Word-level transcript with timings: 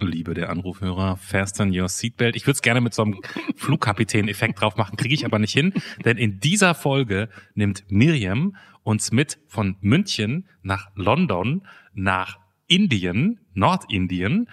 liebe 0.00 0.34
der 0.34 0.50
Anrufhörer, 0.50 1.16
fasten 1.16 1.76
your 1.76 1.88
seatbelt. 1.88 2.36
Ich 2.36 2.46
würde 2.46 2.56
es 2.56 2.62
gerne 2.62 2.80
mit 2.80 2.94
so 2.94 3.02
einem 3.02 3.20
Flugkapitän-Effekt 3.56 4.60
drauf 4.60 4.76
machen, 4.76 4.96
kriege 4.96 5.14
ich 5.14 5.24
aber 5.24 5.38
nicht 5.38 5.52
hin, 5.52 5.72
denn 6.04 6.16
in 6.16 6.40
dieser 6.40 6.74
Folge 6.74 7.28
nimmt 7.54 7.84
Miriam 7.88 8.56
uns 8.82 9.12
mit 9.12 9.38
von 9.46 9.76
München 9.80 10.48
nach 10.62 10.90
London, 10.94 11.66
nach 11.94 12.38
Indien, 12.66 13.40
Nordindien 13.58 14.48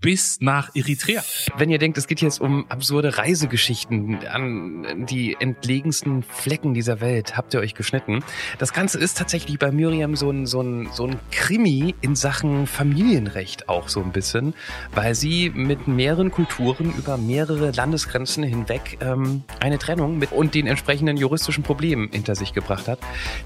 bis 0.00 0.40
nach 0.40 0.74
Eritrea. 0.74 1.22
Wenn 1.58 1.68
ihr 1.68 1.78
denkt, 1.78 1.98
es 1.98 2.06
geht 2.06 2.22
jetzt 2.22 2.40
um 2.40 2.64
absurde 2.70 3.18
Reisegeschichten 3.18 4.26
an 4.26 5.06
die 5.06 5.36
entlegensten 5.38 6.22
Flecken 6.22 6.72
dieser 6.72 7.00
Welt, 7.00 7.36
habt 7.36 7.52
ihr 7.52 7.60
euch 7.60 7.74
geschnitten. 7.74 8.24
Das 8.58 8.72
Ganze 8.72 8.98
ist 8.98 9.18
tatsächlich 9.18 9.58
bei 9.58 9.70
Miriam 9.70 10.16
so 10.16 10.30
ein, 10.30 10.46
so 10.46 10.62
ein, 10.62 10.88
so 10.92 11.06
ein 11.06 11.16
Krimi 11.30 11.94
in 12.00 12.16
Sachen 12.16 12.66
Familienrecht 12.66 13.68
auch 13.68 13.88
so 13.88 14.00
ein 14.00 14.12
bisschen, 14.12 14.54
weil 14.94 15.14
sie 15.14 15.50
mit 15.50 15.86
mehreren 15.86 16.30
Kulturen 16.30 16.94
über 16.96 17.18
mehrere 17.18 17.70
Landesgrenzen 17.70 18.42
hinweg 18.42 18.98
ähm, 19.02 19.42
eine 19.60 19.78
Trennung 19.78 20.18
mit 20.18 20.32
und 20.32 20.54
den 20.54 20.66
entsprechenden 20.66 21.18
juristischen 21.18 21.62
Problemen 21.62 22.08
hinter 22.10 22.34
sich 22.34 22.54
gebracht 22.54 22.88
hat. 22.88 23.00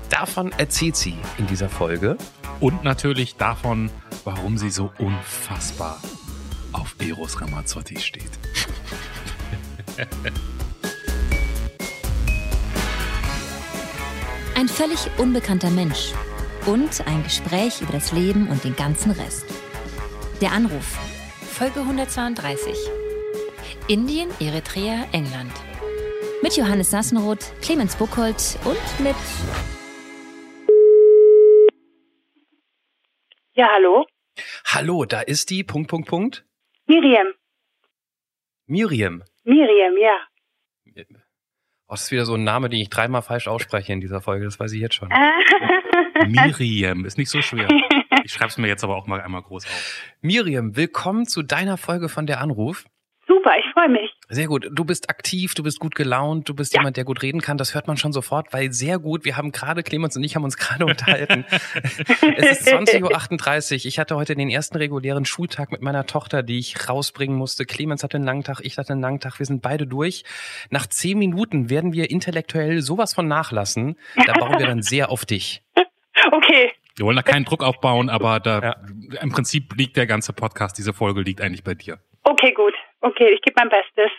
Davon 0.09 0.53
erzählt 0.57 0.95
sie 0.95 1.17
in 1.39 1.49
dieser 1.49 1.69
Folge. 1.69 2.17
Und 2.61 2.85
natürlich 2.85 3.35
davon, 3.37 3.91
warum 4.25 4.59
sie 4.59 4.71
so 4.71 4.93
unfassbar 5.05 6.01
auf 6.73 6.97
Eros 6.99 7.41
Ramazzotti 7.41 7.99
steht. 7.99 8.31
Ein 14.57 14.69
völlig 14.69 15.11
unbekannter 15.19 15.71
Mensch 15.71 16.13
und 16.67 17.07
ein 17.07 17.23
Gespräch 17.23 17.83
über 17.83 17.93
das 17.93 18.13
Leben 18.13 18.49
und 18.49 18.65
den 18.65 18.75
ganzen 18.77 19.11
Rest. 19.11 19.45
Der 20.41 20.53
Anruf. 20.53 20.99
Folge 21.53 21.81
132. 21.81 22.75
Indien, 23.89 24.31
Eritrea, 24.41 25.05
England. 25.13 25.53
Mit 26.43 26.57
Johannes 26.57 26.91
Sassenroth, 26.91 27.53
Clemens 27.61 27.97
Buchholz 27.97 28.59
und 28.65 28.79
mit. 29.01 29.17
Ja, 33.55 33.69
hallo? 33.75 34.07
Hallo, 34.67 35.05
da 35.05 35.21
ist 35.21 35.51
die. 35.51 35.65
Punkt, 35.65 35.89
Punkt, 35.89 36.09
Punkt. 36.09 36.45
Miriam. 36.87 37.29
Miriam. 38.67 39.23
Miriam, 39.45 39.97
ja. 40.01 40.19
Oh, 41.87 41.93
das 41.93 42.05
ist 42.05 42.11
wieder 42.13 42.25
so 42.25 42.35
ein 42.35 42.45
Name, 42.45 42.69
den 42.69 42.81
ich 42.81 42.89
dreimal 42.89 43.23
falsch 43.23 43.47
ausspreche 43.47 43.93
in 43.93 44.01
dieser 44.01 44.21
Folge. 44.21 44.45
Das 44.45 44.59
weiß 44.59 44.73
ich 44.73 44.81
jetzt 44.81 44.95
schon. 44.95 45.09
Miriam, 46.29 47.05
ist 47.05 47.19
nicht 47.19 47.31
so 47.31 47.43
schwer. 47.43 47.69
Ich 48.25 48.33
schreibe 48.33 48.49
es 48.49 48.57
mir 48.57 48.69
jetzt 48.69 48.83
aber 48.83 48.97
auch 48.97 49.07
mal 49.07 49.21
einmal 49.21 49.43
groß 49.43 49.67
auf. 49.67 50.15
Miriam, 50.23 50.77
willkommen 50.77 51.27
zu 51.27 51.43
deiner 51.43 51.77
Folge 51.77 52.09
von 52.09 52.27
der 52.27 52.41
Anruf. 52.41 52.87
Super, 53.45 53.57
ich 53.59 53.73
freue 53.75 53.89
mich. 53.91 54.11
Sehr 54.31 54.47
gut. 54.47 54.67
Du 54.73 54.85
bist 54.87 55.11
aktiv, 55.11 55.55
du 55.55 55.63
bist 55.63 55.79
gut 55.79 55.95
gelaunt, 55.95 56.49
du 56.49 56.55
bist 56.55 56.73
Ja. 56.73 56.81
jemand, 56.81 56.97
der 56.97 57.05
gut 57.05 57.21
reden 57.23 57.43
kann. 57.43 57.59
Das 57.59 57.75
hört 57.75 57.87
man 57.87 57.99
schon 57.99 58.13
sofort, 58.13 58.53
weil 58.55 58.73
sehr 58.73 58.99
gut. 58.99 59.25
Wir 59.27 59.37
haben 59.37 59.53
gerade, 59.53 59.83
Clemens 59.83 60.17
und 60.17 60.25
ich 60.25 60.35
haben 60.35 60.45
uns 60.45 60.57
gerade 60.57 60.87
unterhalten. 60.87 61.45
es 61.51 62.61
ist 62.61 62.69
20.38 62.69 63.73
Uhr. 63.83 63.87
Ich 63.87 63.99
hatte 63.99 64.17
heute 64.17 64.35
den 64.35 64.49
ersten 64.49 64.79
regulären 64.79 65.27
Schultag 65.27 65.73
mit 65.73 65.83
meiner 65.83 66.07
Tochter, 66.07 66.43
die 66.43 66.59
ich 66.59 66.89
rausbringen 66.89 67.37
musste. 67.37 67.67
Clemens 67.67 68.03
hatte 68.03 68.17
einen 68.17 68.25
langen 68.25 68.45
Tag, 68.45 68.61
ich 68.63 68.79
hatte 68.79 68.93
einen 68.95 69.03
langen 69.03 69.21
Tag. 69.21 69.39
Wir 69.39 69.47
sind 69.47 69.61
beide 69.61 69.87
durch. 69.87 70.25
Nach 70.71 70.87
zehn 70.87 71.19
Minuten 71.19 71.69
werden 71.69 71.93
wir 71.93 72.11
intellektuell 72.11 72.81
sowas 72.81 73.13
von 73.13 73.29
nachlassen. 73.29 73.99
Da 74.27 74.33
bauen 74.33 74.59
wir 74.59 74.67
dann 74.67 74.81
sehr 74.83 75.11
auf 75.11 75.27
dich. 75.27 75.63
Okay, 76.33 76.73
Wir 76.97 77.05
wollen 77.05 77.17
da 77.17 77.23
keinen 77.23 77.45
Druck 77.45 77.63
aufbauen, 77.63 78.09
aber 78.09 78.41
da 78.41 78.61
Ja. 78.63 78.77
im 79.21 79.31
Prinzip 79.33 79.75
liegt 79.77 79.97
der 79.99 80.07
ganze 80.07 80.33
Podcast, 80.33 80.79
diese 80.79 80.95
Folge 80.95 81.21
liegt 81.21 81.43
eigentlich 81.43 81.63
bei 81.65 81.75
dir. 81.75 81.99
okay, 82.23 82.53
gut. 82.55 82.73
Okay, 83.07 83.29
ich 83.35 83.43
gebe 83.43 83.55
mein 83.59 83.69
Bestes. 83.69 84.11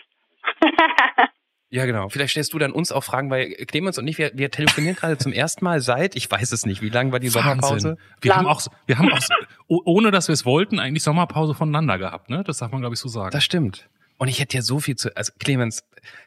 Ja, 1.68 1.84
genau. 1.84 2.08
Vielleicht 2.08 2.30
stellst 2.30 2.54
du 2.54 2.58
dann 2.60 2.70
uns 2.70 2.92
auch 2.92 3.02
Fragen, 3.02 3.28
weil 3.28 3.50
Clemens 3.66 3.98
und 3.98 4.06
ich, 4.06 4.18
wir, 4.18 4.30
wir 4.34 4.52
telefonieren 4.52 4.94
gerade 4.94 5.18
zum 5.18 5.32
ersten 5.32 5.64
Mal 5.64 5.80
seit, 5.80 6.14
ich 6.14 6.30
weiß 6.30 6.52
es 6.52 6.64
nicht, 6.64 6.80
wie 6.80 6.90
lang 6.90 7.10
war 7.10 7.18
die 7.18 7.28
Sommerpause? 7.28 7.96
Wir 8.20 8.28
Lang. 8.30 8.38
haben 8.38 8.46
auch, 8.46 8.62
wir 8.86 8.96
haben 8.98 9.12
auch, 9.12 9.18
oh- 9.66 9.82
ohne 9.84 10.12
dass 10.12 10.28
wir 10.28 10.32
es 10.32 10.44
wollten, 10.46 10.78
eigentlich 10.78 11.02
Sommerpause 11.02 11.54
voneinander 11.54 11.98
gehabt, 11.98 12.30
ne? 12.30 12.44
Das 12.44 12.58
darf 12.58 12.70
man, 12.70 12.82
glaube 12.82 12.94
ich, 12.94 13.00
so 13.00 13.08
sagen. 13.08 13.32
Das 13.32 13.42
stimmt. 13.42 13.88
Und 14.16 14.28
ich 14.28 14.38
hätte 14.38 14.56
ja 14.56 14.62
so 14.62 14.78
viel 14.78 14.94
zu, 14.94 15.14
also 15.16 15.32
Clemens, 15.40 15.82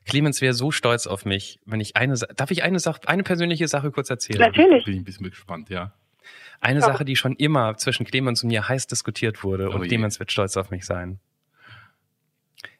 Clemens 0.06 0.42
wäre 0.42 0.54
so 0.54 0.72
stolz 0.72 1.08
auf 1.08 1.24
mich, 1.24 1.58
wenn 1.66 1.80
ich 1.80 1.96
eine, 1.96 2.18
Sa- 2.18 2.28
darf 2.36 2.52
ich 2.52 2.62
eine 2.64 2.80
Sache, 2.80 3.00
eine 3.08 3.24
persönliche 3.24 3.70
Sache 3.70 3.92
kurz 3.92 4.10
erzählen? 4.10 4.40
Natürlich. 4.42 4.84
Bin 4.84 4.94
ich 4.96 5.00
ein 5.00 5.06
bisschen 5.06 5.30
gespannt, 5.30 5.70
ja. 5.70 5.94
Eine 6.60 6.82
Ja. 6.82 6.86
Sache, 6.86 7.06
die 7.06 7.16
schon 7.16 7.34
immer 7.38 7.78
zwischen 7.78 8.06
Clemens 8.06 8.44
und 8.44 8.50
mir 8.50 8.68
heiß 8.68 8.88
diskutiert 8.88 9.42
wurde 9.46 9.70
Oh 9.70 9.76
und 9.76 9.84
je. 9.84 9.88
Clemens 9.88 10.20
wird 10.20 10.34
stolz 10.34 10.58
auf 10.58 10.70
mich 10.70 10.86
sein. 10.86 11.22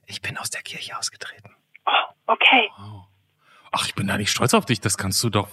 Ich 0.10 0.22
bin 0.22 0.38
aus 0.38 0.50
der 0.50 0.62
Kirche 0.62 0.98
ausgetreten. 0.98 1.56
Oh, 1.86 1.92
okay. 2.34 2.70
Wow. 2.78 3.06
Ach, 3.72 3.86
ich 3.86 3.94
bin 3.94 4.08
da 4.08 4.18
nicht 4.18 4.32
stolz 4.32 4.54
auf 4.56 4.66
dich. 4.66 4.82
Das 4.82 4.98
kannst 4.98 5.24
du 5.24 5.30
doch 5.30 5.48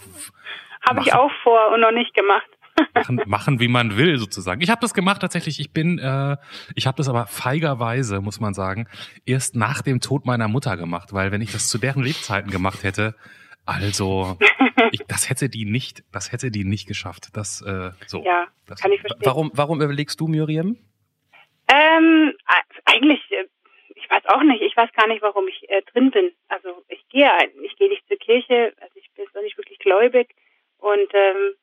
Habe 0.89 1.03
ich 1.03 1.13
auch 1.13 1.31
vor 1.43 1.73
und 1.73 1.81
noch 1.81 1.93
nicht 1.93 2.15
gemacht. 2.15 2.49
machen, 2.95 3.23
machen 3.27 3.61
wie 3.61 3.69
man 3.69 3.97
will, 3.97 4.19
sozusagen. 4.19 4.61
Ich 4.61 4.71
habe 4.71 4.81
das 4.81 4.95
gemacht 4.95 5.21
tatsächlich. 5.21 5.61
Ich 5.61 5.73
bin, 5.73 5.99
äh, 5.99 6.37
ich 6.75 6.87
habe 6.87 6.97
das 6.97 7.09
aber 7.09 7.27
feigerweise, 7.27 8.21
muss 8.21 8.41
man 8.41 8.55
sagen, 8.55 8.89
erst 9.25 9.57
nach 9.57 9.83
dem 9.83 10.01
Tod 10.01 10.27
meiner 10.27 10.49
Mutter 10.49 10.77
gemacht, 10.77 11.13
weil 11.13 11.33
wenn 11.33 11.41
ich 11.41 11.53
das 11.53 11.69
zu 11.69 11.79
deren 11.79 12.03
Lebzeiten 12.03 12.51
gemacht 12.51 12.83
hätte, 12.83 13.15
also, 13.65 14.39
ich, 14.93 15.01
das 15.09 15.29
hätte 15.29 15.49
die 15.49 15.65
nicht, 15.65 16.05
das 16.13 16.33
hätte 16.33 16.51
die 16.51 16.65
nicht 16.65 16.87
geschafft. 16.87 17.31
Das, 17.33 17.63
äh, 17.63 17.91
so. 18.07 18.25
Ja, 18.25 18.47
das, 18.67 18.81
kann 18.81 18.93
ich 18.93 19.01
verstehen. 19.01 19.23
Warum, 19.25 19.51
warum 19.55 19.83
überlegst 19.83 20.21
du, 20.21 20.29
Miriam? 20.29 20.77
Ähm, 21.69 22.33
eigentlich, 22.85 23.21
äh, 23.33 23.47
ich 24.07 24.11
weiß 24.11 24.27
auch 24.27 24.43
nicht. 24.43 24.63
Ich 24.63 24.77
weiß 24.77 24.93
gar 24.93 25.07
nicht, 25.09 25.23
warum 25.23 25.49
ich 25.49 25.69
äh, 25.69 25.83
drin 25.83 26.11
bin. 26.11 26.33
Also 26.49 26.85
ich 26.89 27.07
gehe, 27.09 27.31
ich 27.63 27.77
gehe 27.77 27.89
nicht 27.89 28.07
zur 28.07 28.17
Kirche. 28.17 28.73
Also 28.81 28.95
ich 28.97 29.11
bin 29.15 29.27
noch 29.35 29.43
nicht 29.43 29.59
wirklich 29.59 29.79
gläubig. 29.79 30.35
Und 30.79 31.13
ähm, 31.13 31.55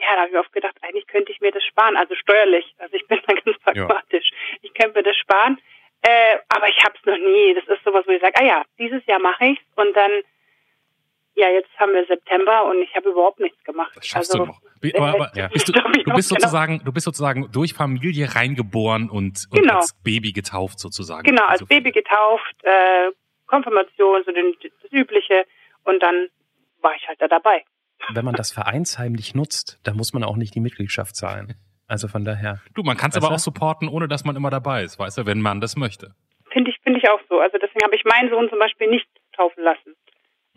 ja, 0.00 0.14
da 0.14 0.22
habe 0.22 0.30
ich 0.30 0.38
oft 0.38 0.52
gedacht, 0.52 0.76
eigentlich 0.82 1.06
könnte 1.06 1.32
ich 1.32 1.40
mir 1.40 1.52
das 1.52 1.64
sparen. 1.64 1.96
Also 1.96 2.14
steuerlich. 2.14 2.74
Also 2.78 2.94
ich 2.96 3.06
bin 3.06 3.20
da 3.26 3.34
ganz 3.44 3.58
pragmatisch. 3.58 4.30
Ich 4.62 4.72
könnte 4.74 4.98
mir 4.98 5.02
das 5.02 5.16
sparen. 5.16 5.60
Äh, 6.02 6.38
aber 6.48 6.68
ich 6.68 6.82
habe 6.82 6.94
es 6.98 7.04
noch 7.04 7.18
nie. 7.18 7.54
Das 7.54 7.64
ist 7.64 7.84
sowas, 7.84 8.06
wo 8.06 8.12
ich 8.12 8.22
sage, 8.22 8.36
ah 8.38 8.44
ja, 8.44 8.62
dieses 8.78 9.04
Jahr 9.06 9.20
mache 9.20 9.44
ich's 9.46 9.62
und 9.76 9.94
dann, 9.94 10.22
ja, 11.34 11.48
jetzt 11.48 11.70
haben 11.78 11.92
wir 11.92 12.04
September 12.06 12.64
und 12.66 12.82
ich 12.82 12.94
habe 12.94 13.10
überhaupt 13.10 13.40
nichts 13.40 13.62
gemacht. 13.64 13.92
Das 13.94 14.06
schaffst 14.06 14.32
also, 14.32 14.44
du 14.44 14.50
noch. 14.52 14.60
Aber, 14.96 15.08
aber 15.14 15.32
Ja. 15.36 15.48
bist 15.48 15.68
du, 15.68 15.72
du 15.72 15.82
bist 15.92 16.04
genau. 16.04 16.18
sozusagen, 16.20 16.82
du 16.84 16.92
bist 16.92 17.04
sozusagen 17.04 17.50
durch 17.52 17.74
Familie 17.74 18.34
reingeboren 18.34 19.08
und, 19.10 19.46
und 19.50 19.60
Genau. 19.60 19.76
als 19.76 19.94
Baby 20.02 20.32
getauft 20.32 20.78
sozusagen. 20.80 21.22
Genau, 21.22 21.42
als 21.44 21.62
Also- 21.62 21.66
Baby 21.66 21.92
getauft, 21.92 22.54
äh, 22.62 23.10
Konfirmation, 23.46 24.22
so 24.24 24.32
den, 24.32 24.54
das 24.82 24.92
Übliche. 24.92 25.44
Und 25.84 26.02
dann 26.02 26.28
war 26.80 26.94
ich 26.94 27.06
halt 27.08 27.20
da 27.20 27.28
dabei. 27.28 27.64
Wenn 28.12 28.24
man 28.24 28.34
das 28.34 28.52
vereinsheimlich 28.52 29.34
nutzt, 29.34 29.78
dann 29.84 29.96
muss 29.96 30.12
man 30.12 30.24
auch 30.24 30.36
nicht 30.36 30.54
die 30.54 30.60
Mitgliedschaft 30.60 31.14
zahlen. 31.16 31.54
Also 31.86 32.06
von 32.08 32.24
daher. 32.24 32.60
Du, 32.74 32.82
man 32.82 32.96
kann 32.96 33.10
es 33.10 33.16
aber 33.16 33.28
du? 33.28 33.34
auch 33.34 33.38
supporten, 33.38 33.88
ohne 33.88 34.08
dass 34.08 34.24
man 34.24 34.36
immer 34.36 34.50
dabei 34.50 34.84
ist, 34.84 34.98
weißt 34.98 35.18
du, 35.18 35.26
wenn 35.26 35.40
man 35.40 35.60
das 35.60 35.76
möchte. 35.76 36.14
Finde 36.52 36.70
ich, 36.70 36.78
finde 36.82 36.98
ich 37.00 37.08
auch 37.10 37.20
so. 37.28 37.40
Also 37.40 37.58
deswegen 37.58 37.84
habe 37.84 37.94
ich 37.96 38.04
meinen 38.04 38.30
Sohn 38.30 38.48
zum 38.48 38.58
Beispiel 38.58 38.88
nicht 38.88 39.06
taufen 39.36 39.62
lassen. 39.64 39.94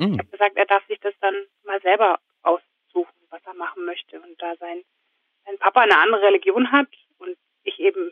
Mh. 0.07 0.13
Ich 0.13 0.19
habe 0.19 0.29
gesagt, 0.31 0.57
er 0.57 0.65
darf 0.65 0.85
sich 0.87 0.99
das 0.99 1.13
dann 1.21 1.35
mal 1.63 1.81
selber 1.81 2.19
aussuchen, 2.41 3.13
was 3.29 3.41
er 3.45 3.53
machen 3.53 3.85
möchte. 3.85 4.19
Und 4.21 4.41
da 4.41 4.55
sein, 4.57 4.83
sein 5.45 5.57
Papa 5.59 5.81
eine 5.81 5.97
andere 5.97 6.21
Religion 6.23 6.71
hat 6.71 6.87
und 7.17 7.37
ich 7.63 7.79
eben, 7.79 8.11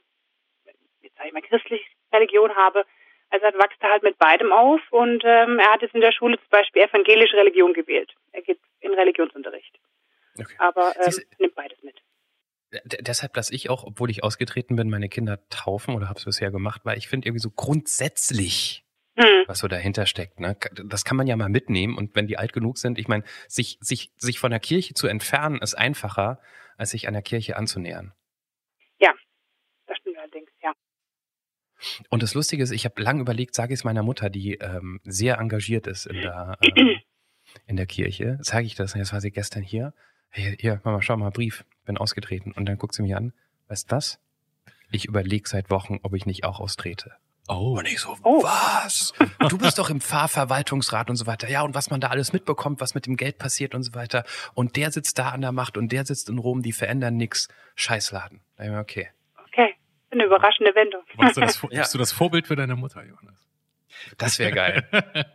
jetzt 1.02 1.16
sage 1.18 1.28
ich 1.28 1.34
mal, 1.34 1.42
christliche 1.42 1.84
Religion 2.14 2.56
habe, 2.56 2.86
also 3.30 3.46
er 3.46 3.54
wächst 3.54 3.82
er 3.82 3.92
halt 3.92 4.04
mit 4.04 4.18
beidem 4.18 4.52
auf 4.52 4.82
und 4.92 5.24
ähm, 5.26 5.60
er 5.60 5.72
hat 5.72 5.82
jetzt 5.82 5.96
in 5.96 6.02
der 6.02 6.12
Schule 6.12 6.38
zum 6.38 6.50
Beispiel 6.50 6.82
evangelische 6.84 7.38
Religion 7.38 7.74
gewählt. 7.74 8.14
Er 8.34 8.42
geht 8.42 8.60
in 8.82 8.94
Religionsunterricht. 8.94 9.80
Okay. 10.38 10.56
Aber 10.58 10.94
ähm, 10.98 11.04
Siehst- 11.12 11.40
nimmt 11.40 11.56
beides 11.56 11.82
mit. 11.84 12.02
Deshalb 13.02 13.36
lasse 13.36 13.54
ich 13.54 13.70
auch, 13.70 13.84
obwohl 13.84 14.10
ich 14.10 14.24
ausgetreten 14.24 14.78
bin, 14.78 14.90
meine 14.90 15.10
Kinder 15.10 15.40
taufen 15.50 15.94
oder 15.94 16.08
habe 16.08 16.20
es 16.20 16.24
bisher 16.26 16.52
gemacht, 16.52 16.82
weil 16.86 16.98
ich 16.98 17.10
finde 17.10 17.28
irgendwie 17.28 17.42
so 17.42 17.52
grundsätzlich, 17.52 18.86
Hm. 19.22 19.44
was 19.48 19.60
so 19.60 19.68
dahinter 19.68 20.06
steckt. 20.06 20.40
Ne? 20.40 20.58
Das 20.86 21.06
kann 21.06 21.18
man 21.18 21.28
ja 21.28 21.36
mal 21.36 21.50
mitnehmen 21.50 21.98
und 21.98 22.16
wenn 22.16 22.28
die 22.28 22.38
alt 22.38 22.54
genug 22.54 22.78
sind, 22.78 22.98
ich 22.98 23.08
meine, 23.08 23.24
sich, 23.48 23.78
sich, 23.82 24.12
sich 24.18 24.40
von 24.40 24.52
der 24.52 24.60
Kirche 24.60 24.94
zu 24.94 25.08
entfernen, 25.08 25.60
ist 25.60 25.76
einfacher, 25.76 26.40
als 26.78 26.92
sich 26.92 27.08
an 27.08 27.14
der 27.14 27.24
Kirche 27.24 27.58
anzunähern. 27.58 28.14
Das 29.92 29.98
stimmt 29.98 30.18
allerdings, 30.18 30.50
ja. 30.64 30.72
Und 32.10 32.24
das 32.24 32.34
Lustige 32.34 32.64
ist, 32.64 32.72
ich 32.72 32.86
habe 32.86 33.02
lang 33.02 33.20
überlegt, 33.20 33.56
sage 33.56 33.74
ich 33.74 33.82
es 33.82 33.84
meiner 33.84 34.04
Mutter, 34.04 34.30
die 34.30 34.54
ähm, 34.56 35.02
sehr 35.04 35.38
engagiert 35.38 35.86
ist 35.86 36.06
in 36.06 36.22
der, 36.22 36.58
ähm, 36.76 37.00
in 37.68 37.76
der 37.76 37.88
Kirche, 37.88 38.38
sage 38.42 38.66
ich 38.66 38.76
das. 38.76 38.94
Jetzt 38.94 39.12
war 39.12 39.20
sie 39.20 39.32
gestern 39.32 39.64
hier. 39.64 39.94
Hey, 40.30 40.56
hier, 40.58 40.80
Mama, 40.86 41.02
schau 41.02 41.18
mal, 41.18 41.32
Brief, 41.32 41.66
bin 41.84 41.98
ausgetreten. 41.98 42.54
Und 42.54 42.68
dann 42.68 42.78
guckt 42.78 42.94
sie 42.94 43.02
mich 43.02 43.16
an, 43.16 43.34
weißt 43.68 43.92
du 43.92 43.96
was? 43.98 44.20
Ich 44.92 45.06
überlege 45.06 45.50
seit 45.50 45.70
Wochen, 45.70 46.00
ob 46.04 46.14
ich 46.14 46.26
nicht 46.26 46.46
auch 46.46 46.62
austrete. 46.62 47.12
Oh. 47.54 47.78
Und 47.78 47.86
ich 47.88 48.00
so, 48.00 48.16
Oh. 48.24 48.42
was? 48.44 49.14
Du 49.50 49.58
bist 49.58 49.78
doch 49.78 49.90
im 49.90 50.00
Pfarrverwaltungsrat 50.00 51.10
und 51.10 51.16
so 51.18 51.28
weiter. 51.28 51.50
Ja, 51.50 51.64
und 51.64 51.76
was 51.76 51.90
man 51.90 52.00
da 52.00 52.08
alles 52.08 52.32
mitbekommt, 52.32 52.80
was 52.80 52.96
mit 52.96 53.06
dem 53.06 53.18
Geld 53.18 53.38
passiert 53.38 53.76
und 53.76 53.84
so 53.84 53.94
weiter. 53.94 54.24
Und 54.54 54.76
der 54.78 54.92
sitzt 54.92 55.20
da 55.20 55.30
an 55.30 55.42
der 55.42 55.52
Macht 55.52 55.78
und 55.78 55.92
der 55.92 56.06
sitzt 56.06 56.30
in 56.30 56.38
Rom, 56.38 56.62
die 56.62 56.72
verändern 56.72 57.18
nix. 57.18 57.50
Scheißladen. 57.76 58.40
Da 58.56 58.64
hab 58.64 58.68
ich 58.70 58.74
mir, 58.74 58.80
okay. 58.80 59.10
Okay. 59.48 59.76
Eine 60.12 60.26
überraschende 60.26 60.74
Wendung. 60.76 61.02
Warst 61.18 61.38
du 61.38 61.42
das, 61.42 61.62
Ja. 61.72 61.82
bist 61.82 61.94
du 61.94 61.98
das 61.98 62.12
Vorbild 62.14 62.48
für 62.48 62.56
deine 62.56 62.76
Mutter, 62.76 63.04
Johannes? 63.06 63.48
Das 64.18 64.40
wäre 64.40 64.52
geil. 64.52 64.88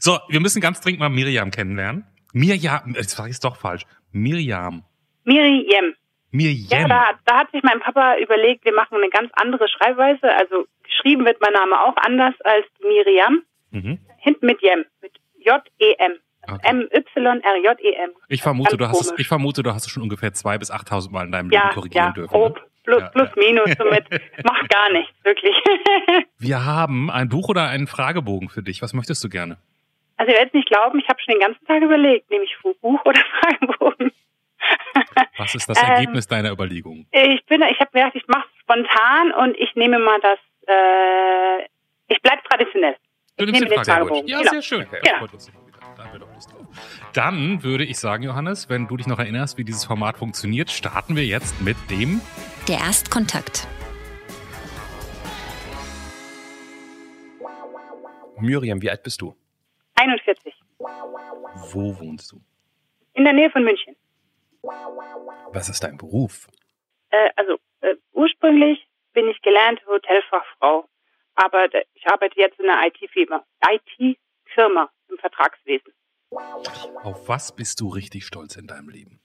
So, 0.00 0.18
wir 0.28 0.40
müssen 0.40 0.60
ganz 0.60 0.80
dringend 0.80 1.00
mal 1.00 1.08
Miriam 1.08 1.50
kennenlernen. 1.50 2.04
Miriam, 2.32 2.94
jetzt 2.94 3.10
sag 3.16 3.28
ich's 3.28 3.40
doch 3.40 3.56
falsch. 3.56 3.84
Miriam. 4.12 4.84
Miriam. 5.24 5.94
Miriam. 6.30 6.82
Ja, 6.82 6.88
da, 6.88 7.06
hat- 7.08 7.16
da 7.24 7.38
hat 7.38 7.50
sich 7.52 7.62
mein 7.62 7.80
Papa 7.80 8.16
überlegt, 8.18 8.64
wir 8.64 8.74
machen 8.74 8.96
eine 8.98 9.08
ganz 9.10 9.30
andere 9.34 9.66
Schreibweise. 9.68 10.30
Also 10.34 10.66
geschrieben 10.84 11.24
wird 11.24 11.40
mein 11.40 11.52
Name 11.52 11.80
auch 11.80 11.96
anders 11.96 12.34
als 12.44 12.66
Miriam. 12.82 13.42
Mhm. 13.70 13.98
Hinten 14.18 14.46
mit 14.46 14.60
Jem, 14.62 14.84
mit 15.02 15.12
J-E-M. 15.38 16.12
Okay. 16.50 16.68
M-Y-R-J-E-M. 16.70 18.10
Ich 18.28 18.42
vermute, 18.42 18.76
Ganz 18.76 18.78
du 18.78 18.88
hast 18.88 19.00
es, 19.12 19.18
ich 19.18 19.28
vermute, 19.28 19.62
du 19.62 19.72
hast 19.74 19.84
es 19.86 19.90
schon 19.90 20.02
ungefähr 20.02 20.32
zwei 20.32 20.56
bis 20.58 20.72
8.000 20.72 21.10
Mal 21.12 21.26
in 21.26 21.32
deinem 21.32 21.50
Leben 21.50 21.62
Ja, 21.62 21.72
korrigieren 21.74 22.06
ja, 22.06 22.12
dürfen. 22.12 22.32
grob. 22.32 22.56
Ne? 22.56 22.62
Plus, 22.84 23.00
Ja, 23.02 23.08
plus 23.10 23.28
minus, 23.36 23.70
somit 23.76 24.04
macht 24.44 24.70
gar 24.70 24.90
nichts, 24.92 25.12
wirklich. 25.24 25.54
Wir 26.38 26.64
haben 26.64 27.10
ein 27.10 27.28
Buch 27.28 27.48
oder 27.50 27.68
einen 27.68 27.86
Fragebogen 27.86 28.48
für 28.48 28.62
dich. 28.62 28.80
Was 28.80 28.94
möchtest 28.94 29.22
du 29.24 29.28
gerne? 29.28 29.58
Also 30.16 30.32
ihr 30.32 30.38
werdet 30.38 30.54
nicht 30.54 30.68
glauben, 30.68 30.98
ich 30.98 31.08
habe 31.08 31.20
schon 31.20 31.34
den 31.34 31.40
ganzen 31.40 31.64
Tag 31.66 31.82
überlegt, 31.82 32.30
nehme 32.30 32.44
ich 32.44 32.56
Buch 32.80 33.04
oder 33.04 33.20
Fragebogen. 33.40 34.10
Was 35.36 35.54
ist 35.54 35.68
das 35.68 35.82
Ähm, 35.82 35.88
Ergebnis 35.90 36.26
deiner 36.26 36.50
Überlegungen? 36.50 37.06
Ich 37.12 37.44
bin, 37.46 37.62
ich 37.62 37.78
habe 37.80 37.90
mir 37.92 38.00
gedacht, 38.04 38.14
ich 38.16 38.26
mache 38.28 38.46
es 38.52 38.60
spontan 38.60 39.32
und 39.32 39.56
ich 39.56 39.74
nehme 39.76 39.98
mal 39.98 40.18
das, 40.20 40.38
äh, 40.66 41.64
ich 42.08 42.20
bleib 42.22 42.42
traditionell. 42.44 42.96
Du 43.36 43.44
ich 43.44 43.52
nimmst 43.52 43.60
nehme 43.62 43.74
den 43.74 43.76
den 43.76 43.84
Fragebogen. 43.84 44.08
Fragebogen. 44.08 44.28
Ja, 44.28 44.38
Genau. 44.40 44.50
sehr 44.52 44.62
schön. 44.62 44.86
Genau. 44.90 45.26
Dann 47.12 47.62
würde 47.62 47.84
ich 47.84 47.98
sagen, 47.98 48.22
Johannes, 48.22 48.68
wenn 48.68 48.86
du 48.88 48.96
dich 48.96 49.06
noch 49.06 49.18
erinnerst, 49.18 49.58
wie 49.58 49.64
dieses 49.64 49.84
Format 49.84 50.16
funktioniert, 50.18 50.70
starten 50.70 51.16
wir 51.16 51.24
jetzt 51.24 51.60
mit 51.60 51.76
dem 51.90 52.20
Der 52.68 52.78
Erstkontakt. 52.78 53.66
Miriam, 58.40 58.80
wie 58.82 58.90
alt 58.90 59.02
bist 59.02 59.20
du? 59.20 59.34
41. 59.96 60.54
Wo 61.72 61.98
wohnst 61.98 62.32
du? 62.32 62.40
In 63.14 63.24
der 63.24 63.32
Nähe 63.32 63.50
von 63.50 63.64
München. 63.64 63.96
Was 65.52 65.68
ist 65.68 65.82
dein 65.82 65.96
Beruf? 65.96 66.48
Äh, 67.10 67.30
also 67.36 67.58
äh, 67.80 67.96
ursprünglich 68.12 68.86
bin 69.12 69.28
ich 69.28 69.40
gelernte 69.42 69.84
Hotelfachfrau, 69.86 70.88
aber 71.34 71.66
ich 71.94 72.06
arbeite 72.06 72.38
jetzt 72.38 72.58
in 72.60 72.68
einer 72.68 72.86
IT-Firma, 72.86 73.44
IT-Firma 73.66 74.90
im 75.08 75.18
Vertragswesen. 75.18 75.92
Auf 77.02 77.28
was 77.28 77.54
bist 77.54 77.80
du 77.80 77.88
richtig 77.88 78.26
stolz 78.26 78.56
in 78.56 78.66
deinem 78.66 78.88
Leben? 78.88 79.20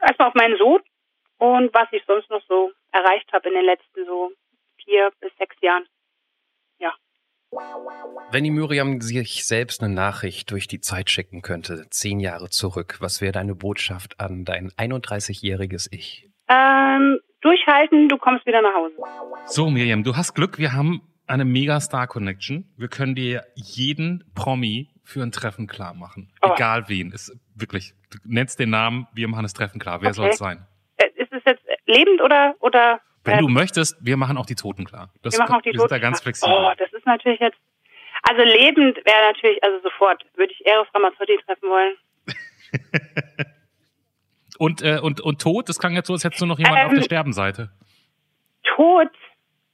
Erstmal 0.00 0.28
auf 0.28 0.34
meinen 0.34 0.58
Sohn 0.58 0.82
und 1.38 1.72
was 1.72 1.88
ich 1.92 2.02
sonst 2.06 2.28
noch 2.30 2.42
so 2.48 2.72
erreicht 2.92 3.32
habe 3.32 3.48
in 3.48 3.54
den 3.54 3.64
letzten 3.64 4.04
so 4.06 4.32
vier 4.84 5.10
bis 5.20 5.30
sechs 5.38 5.56
Jahren. 5.60 5.86
Wenn 8.30 8.44
die 8.44 8.50
Miriam 8.50 9.00
sich 9.00 9.44
selbst 9.44 9.82
eine 9.82 9.92
Nachricht 9.92 10.50
durch 10.52 10.68
die 10.68 10.80
Zeit 10.80 11.10
schicken 11.10 11.42
könnte, 11.42 11.86
zehn 11.90 12.20
Jahre 12.20 12.48
zurück, 12.48 12.96
was 13.00 13.20
wäre 13.20 13.32
deine 13.32 13.54
Botschaft 13.56 14.20
an 14.20 14.44
dein 14.44 14.70
31-jähriges 14.70 15.88
Ich? 15.90 16.28
Ähm, 16.48 17.18
durchhalten, 17.40 18.08
du 18.08 18.18
kommst 18.18 18.46
wieder 18.46 18.62
nach 18.62 18.74
Hause. 18.74 18.94
So, 19.46 19.68
Miriam, 19.70 20.04
du 20.04 20.16
hast 20.16 20.34
Glück. 20.34 20.58
Wir 20.58 20.72
haben 20.72 21.02
eine 21.26 21.44
Mega-Star-Connection. 21.44 22.72
Wir 22.76 22.88
können 22.88 23.14
dir 23.14 23.44
jeden 23.54 24.24
Promi 24.34 24.90
für 25.02 25.22
ein 25.22 25.32
Treffen 25.32 25.66
klar 25.66 25.94
machen. 25.94 26.32
Oh. 26.42 26.52
Egal 26.54 26.88
wen. 26.88 27.10
Ist 27.10 27.36
wirklich, 27.56 27.94
du 28.10 28.18
nennst 28.24 28.60
den 28.60 28.70
Namen, 28.70 29.08
wir 29.12 29.26
machen 29.28 29.42
das 29.42 29.54
Treffen 29.54 29.80
klar. 29.80 30.00
Wer 30.02 30.08
Okay. 30.10 30.16
soll 30.16 30.28
es 30.30 30.38
sein? 30.38 30.66
Äh, 30.98 31.06
ist 31.16 31.32
es 31.32 31.42
jetzt 31.44 31.62
lebend 31.86 32.20
oder 32.22 32.54
oder? 32.60 33.00
Wenn 33.24 33.38
äh, 33.38 33.40
du 33.40 33.48
möchtest, 33.48 33.96
wir 34.00 34.16
machen 34.16 34.36
auch 34.36 34.46
die 34.46 34.54
Toten 34.54 34.84
klar. 34.84 35.12
Das 35.22 35.34
wir 35.34 35.40
machen 35.40 35.56
auch 35.56 35.62
die 35.62 35.72
wir 35.72 35.80
sind 35.80 35.90
da 35.90 35.96
Toten 35.96 36.02
ganz 36.02 36.20
flexibel. 36.22 36.54
Oh, 36.54 36.72
das 36.78 36.92
ist 36.92 37.06
natürlich 37.06 37.40
jetzt. 37.40 37.58
Also 38.22 38.42
lebend 38.42 38.96
wäre 38.96 39.32
natürlich, 39.32 39.62
also 39.62 39.80
sofort 39.82 40.24
würde 40.34 40.52
ich 40.52 40.66
Eros 40.66 40.88
Ramazzotti 40.94 41.38
treffen 41.44 41.68
wollen. 41.68 41.96
Und, 44.60 44.82
äh, 44.82 44.98
und, 45.00 45.22
und 45.22 45.40
tot, 45.40 45.70
das 45.70 45.78
klang 45.78 45.94
jetzt 45.94 46.08
so, 46.08 46.12
als 46.12 46.22
hättest 46.22 46.42
du 46.42 46.44
noch 46.44 46.58
jemanden 46.58 46.84
auf 46.84 46.90
Ähm, 46.90 46.96
der 46.98 47.04
Sterbenseite. 47.04 47.70
Tot 48.62 49.08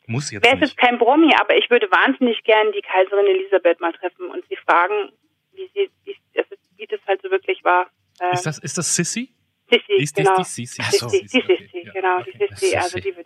Muss 0.06 0.30
jetzt 0.30 0.46
wäre 0.46 0.58
jetzt 0.58 0.76
kein 0.76 0.96
Promi, 0.96 1.34
aber 1.40 1.56
ich 1.56 1.68
würde 1.70 1.90
wahnsinnig 1.90 2.44
gern 2.44 2.70
die 2.70 2.82
Kaiserin 2.82 3.26
Elisabeth 3.26 3.80
mal 3.80 3.92
treffen 3.94 4.30
und 4.30 4.44
sie 4.48 4.54
fragen, 4.54 5.10
wie 5.54 5.68
sie, 5.74 5.90
wie, 6.04 6.16
also 6.38 6.54
wie 6.76 6.86
das 6.86 7.00
halt 7.08 7.20
so 7.20 7.32
wirklich 7.32 7.64
war. 7.64 7.88
Ähm, 8.20 8.30
Ist 8.30 8.46
das, 8.46 8.58
ist 8.60 8.78
das 8.78 8.94
Sissy? 8.94 9.34
Sissi, 9.68 10.12
genau. 10.14 10.36
die 10.36 10.44
Sissi? 10.44 10.80
Ach 10.80 10.92
so. 10.92 11.08
Sissi, 11.08 11.26
die 11.26 11.42
okay. 11.42 11.56
Sissi, 11.56 11.82
Ja, 11.84 11.92
genau, 11.92 12.18
okay. 12.20 12.32
die 12.32 12.54
Sissi, 12.54 12.76
also 12.76 13.00
die 13.00 13.16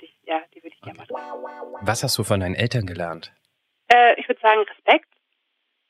Was 1.90 2.04
hast 2.04 2.16
du 2.18 2.22
von 2.22 2.38
deinen 2.38 2.54
Eltern 2.54 2.86
gelernt? 2.86 3.32
Äh, 3.88 4.14
ich 4.20 4.28
würde 4.28 4.40
sagen 4.40 4.60
Respekt, 4.62 5.08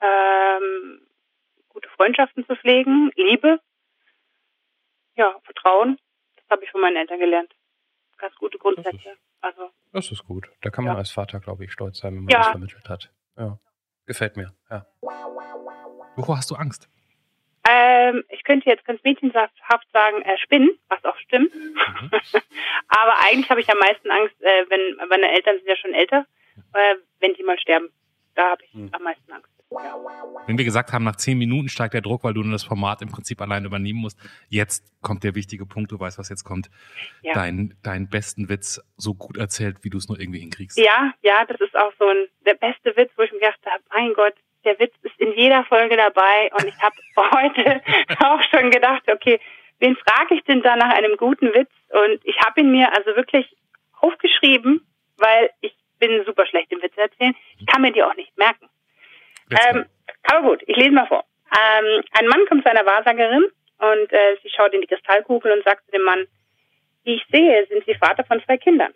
ähm, 0.00 1.06
gute 1.68 1.90
Freundschaften 1.90 2.46
zu 2.46 2.56
pflegen, 2.56 3.10
Liebe, 3.16 3.60
ja, 5.16 5.38
Vertrauen. 5.44 5.98
Das 6.36 6.44
habe 6.48 6.64
ich 6.64 6.70
von 6.70 6.80
meinen 6.80 6.96
Eltern 6.96 7.18
gelernt. 7.18 7.54
Ganz 8.16 8.34
gute 8.36 8.56
Grundsätze. 8.56 9.18
Also 9.42 9.68
Das 9.92 10.10
ist 10.10 10.24
gut. 10.24 10.50
Da 10.62 10.70
kann 10.70 10.84
man 10.84 10.94
Ja. 10.94 10.98
als 10.98 11.10
Vater, 11.10 11.38
glaube 11.38 11.66
ich, 11.66 11.72
stolz 11.72 11.98
sein, 11.98 12.14
wenn 12.14 12.24
man 12.24 12.30
Ja. 12.32 12.38
das 12.38 12.48
vermittelt 12.48 12.88
hat. 12.88 13.12
Ja. 13.36 13.58
Gefällt 14.06 14.38
mir, 14.38 14.54
ja. 14.70 14.86
Wovor 16.16 16.38
hast 16.38 16.50
du 16.50 16.54
Angst? 16.54 16.88
ähm, 17.68 18.24
ich 18.30 18.42
könnte 18.44 18.70
jetzt 18.70 18.86
ganz 18.86 19.02
mädchenhaft 19.04 19.52
sagen, 19.92 20.22
äh, 20.22 20.38
spinnen, 20.38 20.70
eigentlich 23.24 23.50
habe 23.50 23.60
ich 23.60 23.68
am 23.70 23.78
meisten 23.78 24.10
Angst, 24.10 24.34
äh, 24.40 24.64
wenn 24.68 25.08
meine 25.08 25.30
Eltern 25.32 25.56
sind 25.56 25.68
ja 25.68 25.76
schon 25.76 25.94
älter, 25.94 26.26
äh, 26.74 26.94
wenn 27.20 27.34
die 27.34 27.42
mal 27.42 27.58
sterben. 27.58 27.88
Da 28.34 28.50
habe 28.50 28.62
ich 28.64 28.72
Hm. 28.72 28.88
am 28.92 29.02
meisten 29.02 29.32
Angst. 29.32 29.50
Wenn 30.46 30.58
wir 30.58 30.64
gesagt 30.64 30.92
haben, 30.92 31.04
nach 31.04 31.14
zehn 31.14 31.38
Minuten 31.38 31.68
steigt 31.68 31.94
der 31.94 32.00
Druck, 32.00 32.24
weil 32.24 32.34
du 32.34 32.42
nur 32.42 32.50
das 32.52 32.64
Format 32.64 33.02
im 33.02 33.08
Prinzip 33.08 33.40
allein 33.40 33.64
übernehmen 33.64 34.00
musst. 34.00 34.18
Jetzt 34.48 34.84
kommt 35.00 35.22
der 35.22 35.36
wichtige 35.36 35.64
Punkt, 35.64 35.92
du 35.92 36.00
weißt, 36.00 36.18
was 36.18 36.28
jetzt 36.28 36.42
kommt. 36.42 36.68
Ja. 37.22 37.34
Dein, 37.34 37.76
deinen 37.84 38.08
besten 38.08 38.48
Witz 38.48 38.80
so 38.96 39.14
gut 39.14 39.36
erzählt, 39.36 39.76
wie 39.82 39.90
du 39.90 39.98
es 39.98 40.08
nur 40.08 40.18
irgendwie 40.18 40.40
hinkriegst. 40.40 40.76
Ja, 40.76 41.14
ja, 41.22 41.44
das 41.44 41.60
ist 41.60 41.76
auch 41.76 41.92
so 42.00 42.06
ein 42.08 42.26
der 42.44 42.54
beste 42.54 42.96
Witz, 42.96 43.12
wo 43.16 43.22
ich 43.22 43.30
mir 43.30 43.38
gedacht 43.38 43.60
habe, 43.64 43.82
mein 43.94 44.12
Gott, 44.14 44.34
der 44.64 44.76
Witz 44.80 44.94
ist 45.02 45.18
in 45.18 45.32
jeder 45.34 45.64
Folge 45.64 45.96
dabei 45.96 46.50
und 46.58 46.64
ich 46.64 46.76
habe 46.82 46.96
heute 47.36 47.80
auch 48.24 48.42
schon 48.50 48.70
gedacht, 48.72 49.02
okay, 49.08 49.38
wen 49.78 49.96
frage 49.96 50.34
ich 50.34 50.42
denn 50.44 50.62
da 50.62 50.74
nach 50.74 50.92
einem 50.94 51.16
guten 51.16 51.54
Witz? 51.54 51.70
Und 51.90 52.20
ich 52.24 52.38
habe 52.40 52.60
ihn 52.60 52.70
mir 52.70 52.92
also 52.96 53.16
wirklich 53.16 53.46
aufgeschrieben, 54.00 54.86
weil 55.16 55.50
ich 55.60 55.74
bin 55.98 56.24
super 56.24 56.46
schlecht 56.46 56.72
im 56.72 56.82
Witz 56.82 56.96
erzählen. 56.96 57.34
Ich 57.58 57.66
kann 57.66 57.82
mir 57.82 57.92
die 57.92 58.02
auch 58.02 58.14
nicht 58.16 58.36
merken. 58.38 58.68
Ähm, 59.50 59.86
aber 60.24 60.48
gut, 60.48 60.62
ich 60.66 60.76
lese 60.76 60.92
mal 60.92 61.06
vor. 61.06 61.24
Ähm, 61.50 62.02
ein 62.12 62.26
Mann 62.26 62.46
kommt 62.46 62.62
zu 62.62 62.70
einer 62.70 62.86
Wahrsagerin 62.86 63.44
und 63.78 64.12
äh, 64.12 64.36
sie 64.42 64.50
schaut 64.50 64.72
in 64.72 64.80
die 64.80 64.86
Kristallkugel 64.86 65.52
und 65.52 65.64
sagt 65.64 65.84
zu 65.86 65.90
dem 65.92 66.02
Mann, 66.02 66.26
wie 67.04 67.14
ich 67.14 67.26
sehe, 67.30 67.66
sind 67.66 67.84
Sie 67.86 67.94
Vater 67.94 68.24
von 68.24 68.42
zwei 68.44 68.56
Kindern. 68.58 68.94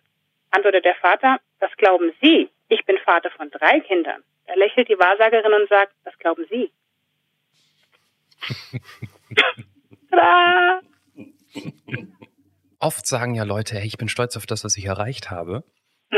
Antwortet 0.50 0.84
der 0.84 0.94
Vater, 0.96 1.40
was 1.58 1.74
glauben 1.76 2.12
Sie? 2.22 2.48
Ich 2.68 2.84
bin 2.84 2.98
Vater 2.98 3.30
von 3.30 3.50
drei 3.50 3.80
Kindern. 3.80 4.22
Da 4.46 4.54
lächelt 4.54 4.88
die 4.88 4.98
Wahrsagerin 4.98 5.52
und 5.52 5.68
sagt, 5.68 5.94
was 6.04 6.16
glauben 6.18 6.46
Sie? 6.50 6.70
Tada! 10.10 10.80
Oft 12.84 13.06
sagen 13.06 13.34
ja 13.34 13.44
Leute, 13.44 13.76
hey, 13.76 13.86
ich 13.86 13.96
bin 13.96 14.08
stolz 14.08 14.36
auf 14.36 14.44
das, 14.44 14.62
was 14.62 14.76
ich 14.76 14.84
erreicht 14.84 15.30
habe. 15.30 15.64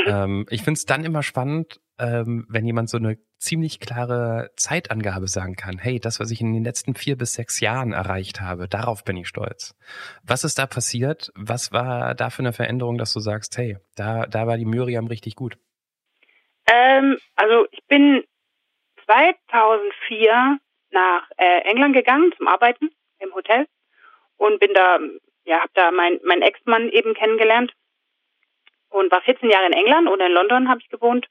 Ähm, 0.06 0.46
ich 0.50 0.62
finde 0.62 0.78
es 0.78 0.84
dann 0.84 1.04
immer 1.04 1.22
spannend, 1.22 1.80
ähm, 1.98 2.44
wenn 2.48 2.66
jemand 2.66 2.90
so 2.90 2.98
eine 2.98 3.16
ziemlich 3.38 3.80
klare 3.80 4.50
Zeitangabe 4.56 5.26
sagen 5.26 5.56
kann. 5.56 5.78
Hey, 5.78 5.98
das, 5.98 6.20
was 6.20 6.30
ich 6.30 6.40
in 6.40 6.52
den 6.52 6.62
letzten 6.62 6.94
vier 6.94 7.16
bis 7.16 7.32
sechs 7.32 7.60
Jahren 7.60 7.92
erreicht 7.92 8.40
habe, 8.40 8.68
darauf 8.68 9.04
bin 9.04 9.16
ich 9.16 9.26
stolz. 9.26 9.74
Was 10.22 10.44
ist 10.44 10.58
da 10.58 10.66
passiert? 10.66 11.32
Was 11.34 11.72
war 11.72 12.14
da 12.14 12.30
für 12.30 12.40
eine 12.40 12.52
Veränderung, 12.52 12.98
dass 12.98 13.12
du 13.14 13.20
sagst, 13.20 13.56
hey, 13.56 13.78
da, 13.96 14.26
da 14.26 14.46
war 14.46 14.58
die 14.58 14.66
Miriam 14.66 15.06
richtig 15.06 15.34
gut? 15.34 15.56
Ähm, 16.70 17.18
also 17.36 17.66
ich 17.70 17.84
bin 17.86 18.22
2004 19.06 20.58
nach 20.90 21.30
äh, 21.38 21.62
England 21.70 21.94
gegangen 21.94 22.32
zum 22.36 22.48
Arbeiten 22.48 22.90
im 23.18 23.34
Hotel 23.34 23.66
und 24.36 24.60
bin 24.60 24.74
da, 24.74 24.98
ja, 25.46 25.60
habe 25.60 25.70
da 25.74 25.90
mein, 25.90 26.20
mein 26.24 26.42
Ex-Mann 26.42 26.90
eben 26.90 27.14
kennengelernt 27.14 27.72
und 28.90 29.10
war 29.10 29.22
14 29.22 29.48
Jahre 29.48 29.66
in 29.66 29.72
England 29.72 30.08
oder 30.08 30.26
in 30.26 30.32
London 30.32 30.68
habe 30.68 30.80
ich 30.80 30.88
gewohnt 30.88 31.26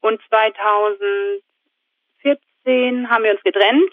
und 0.00 0.20
2014 0.28 3.10
haben 3.10 3.24
wir 3.24 3.32
uns 3.32 3.42
getrennt. 3.42 3.90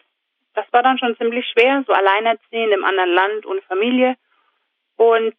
Das 0.53 0.65
war 0.71 0.83
dann 0.83 0.99
schon 0.99 1.17
ziemlich 1.17 1.47
schwer, 1.47 1.83
so 1.87 1.93
alleinerziehend 1.93 2.73
im 2.73 2.83
anderen 2.83 3.13
Land 3.13 3.45
ohne 3.45 3.61
Familie 3.61 4.17
und 4.97 5.33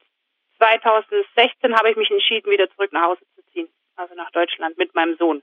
2016 0.57 1.77
habe 1.77 1.91
ich 1.91 1.97
mich 1.97 2.11
entschieden, 2.11 2.51
wieder 2.51 2.71
zurück 2.71 2.93
nach 2.93 3.03
Hause 3.03 3.21
zu 3.35 3.43
ziehen, 3.53 3.69
also 3.97 4.15
nach 4.15 4.31
Deutschland 4.31 4.79
mit 4.79 4.95
meinem 4.95 5.17
Sohn. 5.17 5.43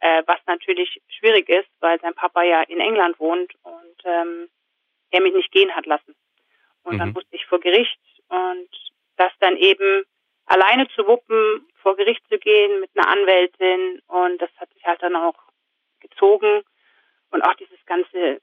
Äh, 0.00 0.24
was 0.26 0.40
natürlich 0.46 1.00
schwierig 1.08 1.48
ist, 1.48 1.68
weil 1.80 2.00
sein 2.00 2.14
Papa 2.14 2.42
ja 2.42 2.62
in 2.62 2.80
England 2.80 3.20
wohnt 3.20 3.54
und 3.62 3.96
ähm, 4.04 4.48
er 5.10 5.20
mich 5.20 5.34
nicht 5.34 5.52
gehen 5.52 5.76
hat 5.76 5.86
lassen. 5.86 6.16
Und 6.84 6.98
dann 6.98 7.08
Mhm. 7.08 7.14
musste 7.14 7.34
ich 7.34 7.44
vor 7.46 7.60
Gericht 7.60 7.98
und 8.28 8.68
das 9.16 9.32
dann 9.40 9.56
eben 9.56 10.04
alleine 10.46 10.86
zu 10.88 11.06
wuppen 11.06 11.66
vor 11.82 11.96
Gericht 11.96 12.22
zu 12.28 12.38
gehen 12.38 12.80
mit 12.80 12.90
einer 12.94 13.08
Anwältin 13.08 14.00
und 14.06 14.40
das 14.40 14.50
hat 14.58 14.72
sich 14.72 14.84
halt 14.84 15.02
dann 15.02 15.16
auch 15.16 15.34
gezogen 16.00 16.62
und 17.30 17.42
auch 17.42 17.54
dieses 17.54 17.78
ganze 17.86 18.40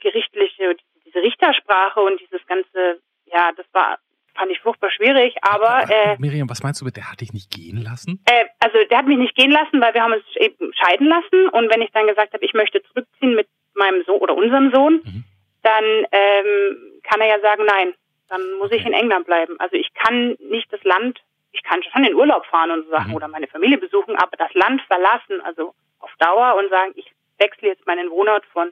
gerichtliche, 0.00 0.76
diese 1.04 1.22
Richtersprache 1.22 2.00
und 2.00 2.20
dieses 2.20 2.44
ganze, 2.46 3.00
ja, 3.26 3.52
das 3.52 3.66
war 3.72 3.98
fand 4.34 4.50
ich 4.50 4.60
furchtbar 4.60 4.90
schwierig, 4.90 5.34
aber 5.42 5.84
äh, 5.90 6.16
Miriam, 6.18 6.48
was 6.48 6.62
meinst 6.62 6.80
du 6.80 6.86
mit, 6.86 6.96
der 6.96 7.10
hat 7.10 7.20
dich 7.20 7.34
nicht 7.34 7.50
gehen 7.50 7.76
lassen? 7.82 8.24
Äh, 8.24 8.46
also 8.60 8.78
der 8.88 8.96
hat 8.98 9.06
mich 9.06 9.18
nicht 9.18 9.34
gehen 9.34 9.50
lassen, 9.50 9.78
weil 9.82 9.92
wir 9.92 10.02
haben 10.02 10.14
uns 10.14 10.24
eben 10.36 10.72
scheiden 10.72 11.06
lassen 11.06 11.48
und 11.50 11.70
wenn 11.70 11.82
ich 11.82 11.90
dann 11.92 12.06
gesagt 12.06 12.32
habe, 12.32 12.42
ich 12.42 12.54
möchte 12.54 12.82
zurückziehen 12.82 13.34
mit 13.34 13.46
meinem 13.74 14.02
Sohn 14.04 14.20
oder 14.20 14.34
unserem 14.34 14.72
Sohn, 14.72 15.02
mhm. 15.04 15.24
dann 15.62 15.84
ähm, 16.12 16.91
kann 17.12 17.20
er 17.20 17.28
ja 17.28 17.40
sagen, 17.40 17.64
nein, 17.66 17.94
dann 18.28 18.40
muss 18.54 18.68
okay. 18.68 18.76
ich 18.76 18.86
in 18.86 18.94
England 18.94 19.26
bleiben. 19.26 19.60
Also 19.60 19.76
ich 19.76 19.92
kann 19.92 20.36
nicht 20.40 20.72
das 20.72 20.82
Land, 20.84 21.20
ich 21.52 21.62
kann 21.62 21.82
schon 21.82 22.04
in 22.04 22.14
Urlaub 22.14 22.46
fahren 22.46 22.70
und 22.70 22.84
so 22.84 22.90
Sachen 22.90 23.10
mhm. 23.10 23.16
oder 23.16 23.28
meine 23.28 23.46
Familie 23.46 23.78
besuchen, 23.78 24.16
aber 24.16 24.36
das 24.38 24.52
Land 24.54 24.80
verlassen, 24.82 25.40
also 25.42 25.74
auf 25.98 26.10
Dauer 26.18 26.56
und 26.56 26.70
sagen, 26.70 26.92
ich 26.96 27.12
wechsle 27.38 27.68
jetzt 27.68 27.86
meinen 27.86 28.10
Wohnort 28.10 28.46
von 28.46 28.70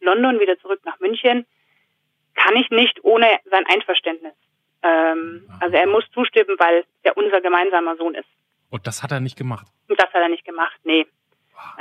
London 0.00 0.40
wieder 0.40 0.58
zurück 0.58 0.80
nach 0.84 0.98
München, 1.00 1.46
kann 2.34 2.56
ich 2.56 2.70
nicht 2.70 3.04
ohne 3.04 3.26
sein 3.50 3.66
Einverständnis. 3.66 4.32
Ähm, 4.82 5.46
also 5.60 5.76
er 5.76 5.86
muss 5.86 6.04
zustimmen, 6.12 6.56
weil 6.58 6.84
er 7.02 7.16
unser 7.16 7.40
gemeinsamer 7.40 7.96
Sohn 7.96 8.14
ist. 8.14 8.28
Und 8.70 8.86
das 8.86 9.02
hat 9.02 9.12
er 9.12 9.20
nicht 9.20 9.36
gemacht? 9.36 9.66
Und 9.88 10.00
das 10.00 10.08
hat 10.08 10.22
er 10.22 10.28
nicht 10.28 10.46
gemacht, 10.46 10.78
nee. 10.84 11.06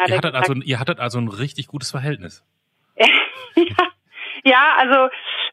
Ihr 0.07 0.17
hattet, 0.17 0.35
also, 0.35 0.53
ihr 0.53 0.79
hattet 0.79 0.99
also 0.99 1.19
ein 1.19 1.29
richtig 1.29 1.67
gutes 1.67 1.89
Verhältnis. 1.89 2.43
ja, 2.97 3.87
ja, 4.43 4.75
also 4.77 5.09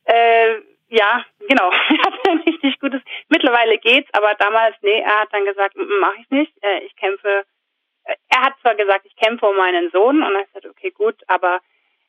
äh, 0.09 0.61
ja, 0.89 1.25
genau. 1.49 1.71
Er 1.91 2.03
hat 2.05 2.29
ein 2.29 2.39
richtig 2.41 2.81
gutes. 2.81 3.03
Mittlerweile 3.29 3.79
geht's, 3.79 4.09
aber 4.13 4.35
damals, 4.35 4.77
nee, 4.83 5.01
er 5.01 5.21
hat 5.21 5.33
dann 5.33 5.45
gesagt, 5.45 5.77
mache 5.77 6.17
ich 6.21 6.31
nicht. 6.31 6.53
Äh, 6.63 6.81
ich 6.81 6.97
kämpfe. 6.97 7.45
Äh, 8.05 8.17
er 8.29 8.43
hat 8.43 8.55
zwar 8.61 8.75
gesagt, 8.75 9.05
ich 9.05 9.15
kämpfe 9.17 9.47
um 9.47 9.57
meinen 9.57 9.91
Sohn 9.91 10.23
und 10.23 10.35
er 10.35 10.41
hat 10.41 10.47
gesagt, 10.49 10.67
okay, 10.67 10.91
gut, 10.91 11.17
aber 11.27 11.61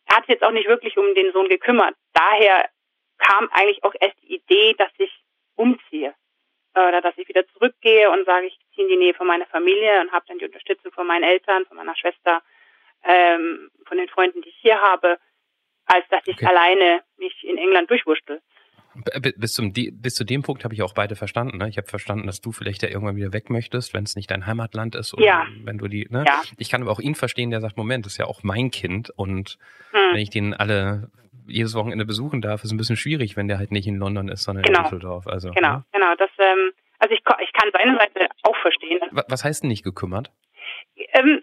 er 0.05 0.15
hat 0.15 0.25
sich 0.25 0.35
jetzt 0.35 0.43
auch 0.43 0.51
nicht 0.51 0.67
wirklich 0.67 0.97
um 0.97 1.13
den 1.13 1.31
Sohn 1.33 1.49
gekümmert. 1.49 1.95
Daher 2.13 2.69
kam 3.17 3.49
eigentlich 3.51 3.83
auch 3.83 3.93
erst 3.99 4.15
die 4.21 4.35
Idee, 4.35 4.73
dass 4.77 4.91
ich 4.97 5.11
umziehe 5.55 6.13
oder 6.73 7.01
dass 7.01 7.17
ich 7.17 7.27
wieder 7.27 7.45
zurückgehe 7.49 8.09
und 8.09 8.25
sage, 8.25 8.47
ich 8.47 8.57
ziehe 8.73 8.87
in 8.87 8.93
die 8.93 8.97
Nähe 8.97 9.13
von 9.13 9.27
meiner 9.27 9.45
Familie 9.47 9.99
und 9.99 10.11
habe 10.11 10.25
dann 10.27 10.39
die 10.39 10.45
Unterstützung 10.45 10.91
von 10.93 11.05
meinen 11.05 11.23
Eltern, 11.23 11.65
von 11.65 11.75
meiner 11.75 11.95
Schwester, 11.97 12.41
ähm, 13.03 13.69
von 13.85 13.97
den 13.97 14.07
Freunden, 14.07 14.41
die 14.41 14.49
ich 14.49 14.57
hier 14.61 14.79
habe, 14.79 15.19
als 15.89 16.05
dass 16.09 16.21
ich 16.25 16.35
okay. 16.35 16.45
alleine 16.45 17.01
mich 17.17 17.33
in 17.43 17.57
England 17.57 17.89
durchwurschtel. 17.89 18.41
Bis, 19.37 19.53
zum, 19.53 19.71
bis 19.71 20.15
zu 20.15 20.23
dem 20.23 20.41
Punkt 20.41 20.63
habe 20.63 20.73
ich 20.73 20.81
auch 20.81 20.93
beide 20.93 21.15
verstanden. 21.15 21.57
Ne? 21.57 21.69
Ich 21.69 21.77
habe 21.77 21.87
verstanden, 21.87 22.25
dass 22.25 22.41
du 22.41 22.51
vielleicht 22.51 22.81
ja 22.81 22.89
irgendwann 22.89 23.15
wieder 23.15 23.33
weg 23.33 23.49
möchtest, 23.49 23.93
wenn 23.93 24.03
es 24.03 24.15
nicht 24.15 24.31
dein 24.31 24.45
Heimatland 24.45 24.95
ist. 24.95 25.13
Oder 25.13 25.25
ja. 25.25 25.47
wenn 25.63 25.77
du 25.77 25.87
die, 25.87 26.07
ne? 26.09 26.25
ja. 26.27 26.41
Ich 26.57 26.69
kann 26.69 26.81
aber 26.81 26.91
auch 26.91 26.99
ihn 26.99 27.15
verstehen, 27.15 27.51
der 27.51 27.61
sagt, 27.61 27.77
Moment, 27.77 28.05
das 28.05 28.13
ist 28.13 28.17
ja 28.17 28.25
auch 28.25 28.43
mein 28.43 28.71
Kind. 28.71 29.11
Und 29.15 29.57
hm. 29.91 30.13
wenn 30.13 30.19
ich 30.19 30.31
den 30.31 30.53
alle 30.53 31.11
jedes 31.47 31.75
Wochenende 31.75 32.05
besuchen 32.05 32.41
darf, 32.41 32.63
ist 32.63 32.71
ein 32.71 32.77
bisschen 32.77 32.97
schwierig, 32.97 33.37
wenn 33.37 33.47
der 33.47 33.57
halt 33.57 33.71
nicht 33.71 33.87
in 33.87 33.95
London 33.95 34.27
ist, 34.27 34.43
sondern 34.43 34.63
genau. 34.63 34.79
in 34.79 34.83
Düsseldorf. 34.85 35.27
Also, 35.27 35.51
genau, 35.51 35.77
ne? 35.77 35.85
genau. 35.91 36.15
Das, 36.17 36.29
ähm, 36.39 36.71
also 36.97 37.13
ich, 37.13 37.21
ich 37.43 37.53
kann 37.53 37.69
seine 37.71 37.97
Seite 37.97 38.27
auch 38.43 38.57
verstehen. 38.57 38.99
Was 39.11 39.43
heißt 39.43 39.63
denn 39.63 39.69
nicht 39.69 39.83
gekümmert? 39.83 40.31
Ähm, 41.13 41.41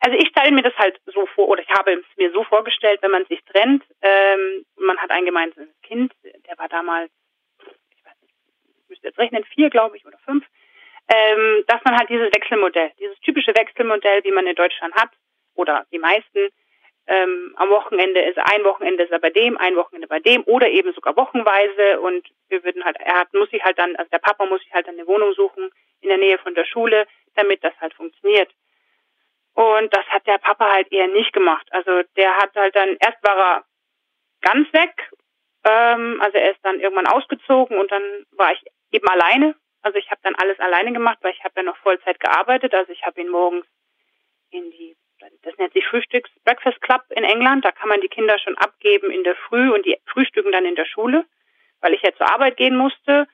also 0.00 0.16
ich 0.16 0.28
stelle 0.28 0.52
mir 0.52 0.62
das 0.62 0.76
halt 0.76 1.00
so 1.06 1.26
vor, 1.26 1.48
oder 1.48 1.62
ich 1.62 1.70
habe 1.70 1.92
es 1.92 2.04
mir 2.16 2.30
so 2.32 2.44
vorgestellt, 2.44 3.02
wenn 3.02 3.10
man 3.10 3.26
sich 3.26 3.42
trennt, 3.44 3.84
ähm, 4.02 4.64
man 4.76 4.98
hat 4.98 5.10
ein 5.10 5.24
gemeinsames 5.24 5.68
Kind, 5.82 6.12
der 6.22 6.58
war 6.58 6.68
damals, 6.68 7.10
ich 7.60 8.04
weiß 8.04 8.14
nicht, 8.22 8.34
ich 8.82 8.88
müsste 8.88 9.08
jetzt 9.08 9.18
rechnen, 9.18 9.44
vier, 9.44 9.70
glaube 9.70 9.96
ich, 9.96 10.06
oder 10.06 10.18
fünf, 10.18 10.44
ähm, 11.08 11.64
dass 11.66 11.82
man 11.84 11.98
halt 11.98 12.10
dieses 12.10 12.28
Wechselmodell, 12.34 12.92
dieses 12.98 13.18
typische 13.20 13.54
Wechselmodell, 13.56 14.22
wie 14.24 14.32
man 14.32 14.46
in 14.46 14.54
Deutschland 14.54 14.94
hat, 14.94 15.10
oder 15.54 15.86
die 15.90 15.98
meisten, 15.98 16.50
ähm, 17.08 17.54
am 17.56 17.70
Wochenende 17.70 18.20
ist 18.20 18.38
ein 18.38 18.64
Wochenende 18.64 19.02
ist 19.02 19.10
er 19.10 19.18
bei 19.18 19.30
dem, 19.30 19.56
ein 19.56 19.76
Wochenende 19.76 20.06
bei 20.06 20.20
dem 20.20 20.42
oder 20.44 20.68
eben 20.68 20.92
sogar 20.92 21.16
wochenweise 21.16 22.00
und 22.00 22.28
wir 22.48 22.62
würden 22.64 22.84
halt, 22.84 22.98
er 23.00 23.20
hat, 23.20 23.32
muss 23.32 23.50
sich 23.50 23.64
halt 23.64 23.78
dann, 23.78 23.96
also 23.96 24.10
der 24.10 24.18
Papa 24.18 24.44
muss 24.44 24.60
sich 24.60 24.72
halt 24.74 24.86
dann 24.86 24.94
eine 24.94 25.06
Wohnung 25.06 25.32
suchen 25.32 25.70
in 26.02 26.10
der 26.10 26.18
Nähe 26.18 26.38
von 26.38 26.54
der 26.54 26.66
Schule, 26.66 27.06
damit 27.34 27.64
das 27.64 27.72
halt 27.80 27.94
funktioniert. 27.94 28.50
Und 29.58 29.92
das 29.92 30.06
hat 30.06 30.24
der 30.28 30.38
Papa 30.38 30.70
halt 30.70 30.92
eher 30.92 31.08
nicht 31.08 31.32
gemacht. 31.32 31.66
Also 31.72 32.04
der 32.16 32.36
hat 32.36 32.54
halt 32.54 32.76
dann, 32.76 32.96
erst 33.00 33.20
war 33.24 33.36
er 33.36 33.64
ganz 34.40 34.72
weg, 34.72 35.10
ähm, 35.64 36.20
also 36.22 36.38
er 36.38 36.52
ist 36.52 36.60
dann 36.62 36.78
irgendwann 36.78 37.08
ausgezogen 37.08 37.76
und 37.76 37.90
dann 37.90 38.02
war 38.36 38.52
ich 38.52 38.62
eben 38.92 39.08
alleine. 39.08 39.56
Also 39.82 39.98
ich 39.98 40.12
habe 40.12 40.20
dann 40.22 40.36
alles 40.36 40.60
alleine 40.60 40.92
gemacht, 40.92 41.18
weil 41.22 41.32
ich 41.32 41.42
habe 41.42 41.54
ja 41.56 41.64
noch 41.64 41.76
Vollzeit 41.78 42.20
gearbeitet. 42.20 42.72
Also 42.72 42.92
ich 42.92 43.04
habe 43.04 43.20
ihn 43.20 43.30
morgens 43.30 43.66
in 44.50 44.70
die, 44.70 44.96
das 45.42 45.58
nennt 45.58 45.72
sich 45.72 45.84
Frühstücks 45.88 46.30
Breakfast 46.44 46.80
Club 46.80 47.02
in 47.10 47.24
England. 47.24 47.64
Da 47.64 47.72
kann 47.72 47.88
man 47.88 48.00
die 48.00 48.06
Kinder 48.06 48.38
schon 48.38 48.56
abgeben 48.58 49.10
in 49.10 49.24
der 49.24 49.34
Früh 49.34 49.72
und 49.72 49.84
die 49.84 49.98
frühstücken 50.06 50.52
dann 50.52 50.66
in 50.66 50.76
der 50.76 50.86
Schule, 50.86 51.24
weil 51.80 51.94
ich 51.94 52.02
ja 52.02 52.14
zur 52.14 52.32
Arbeit 52.32 52.58
gehen 52.58 52.76
musste. 52.76 53.26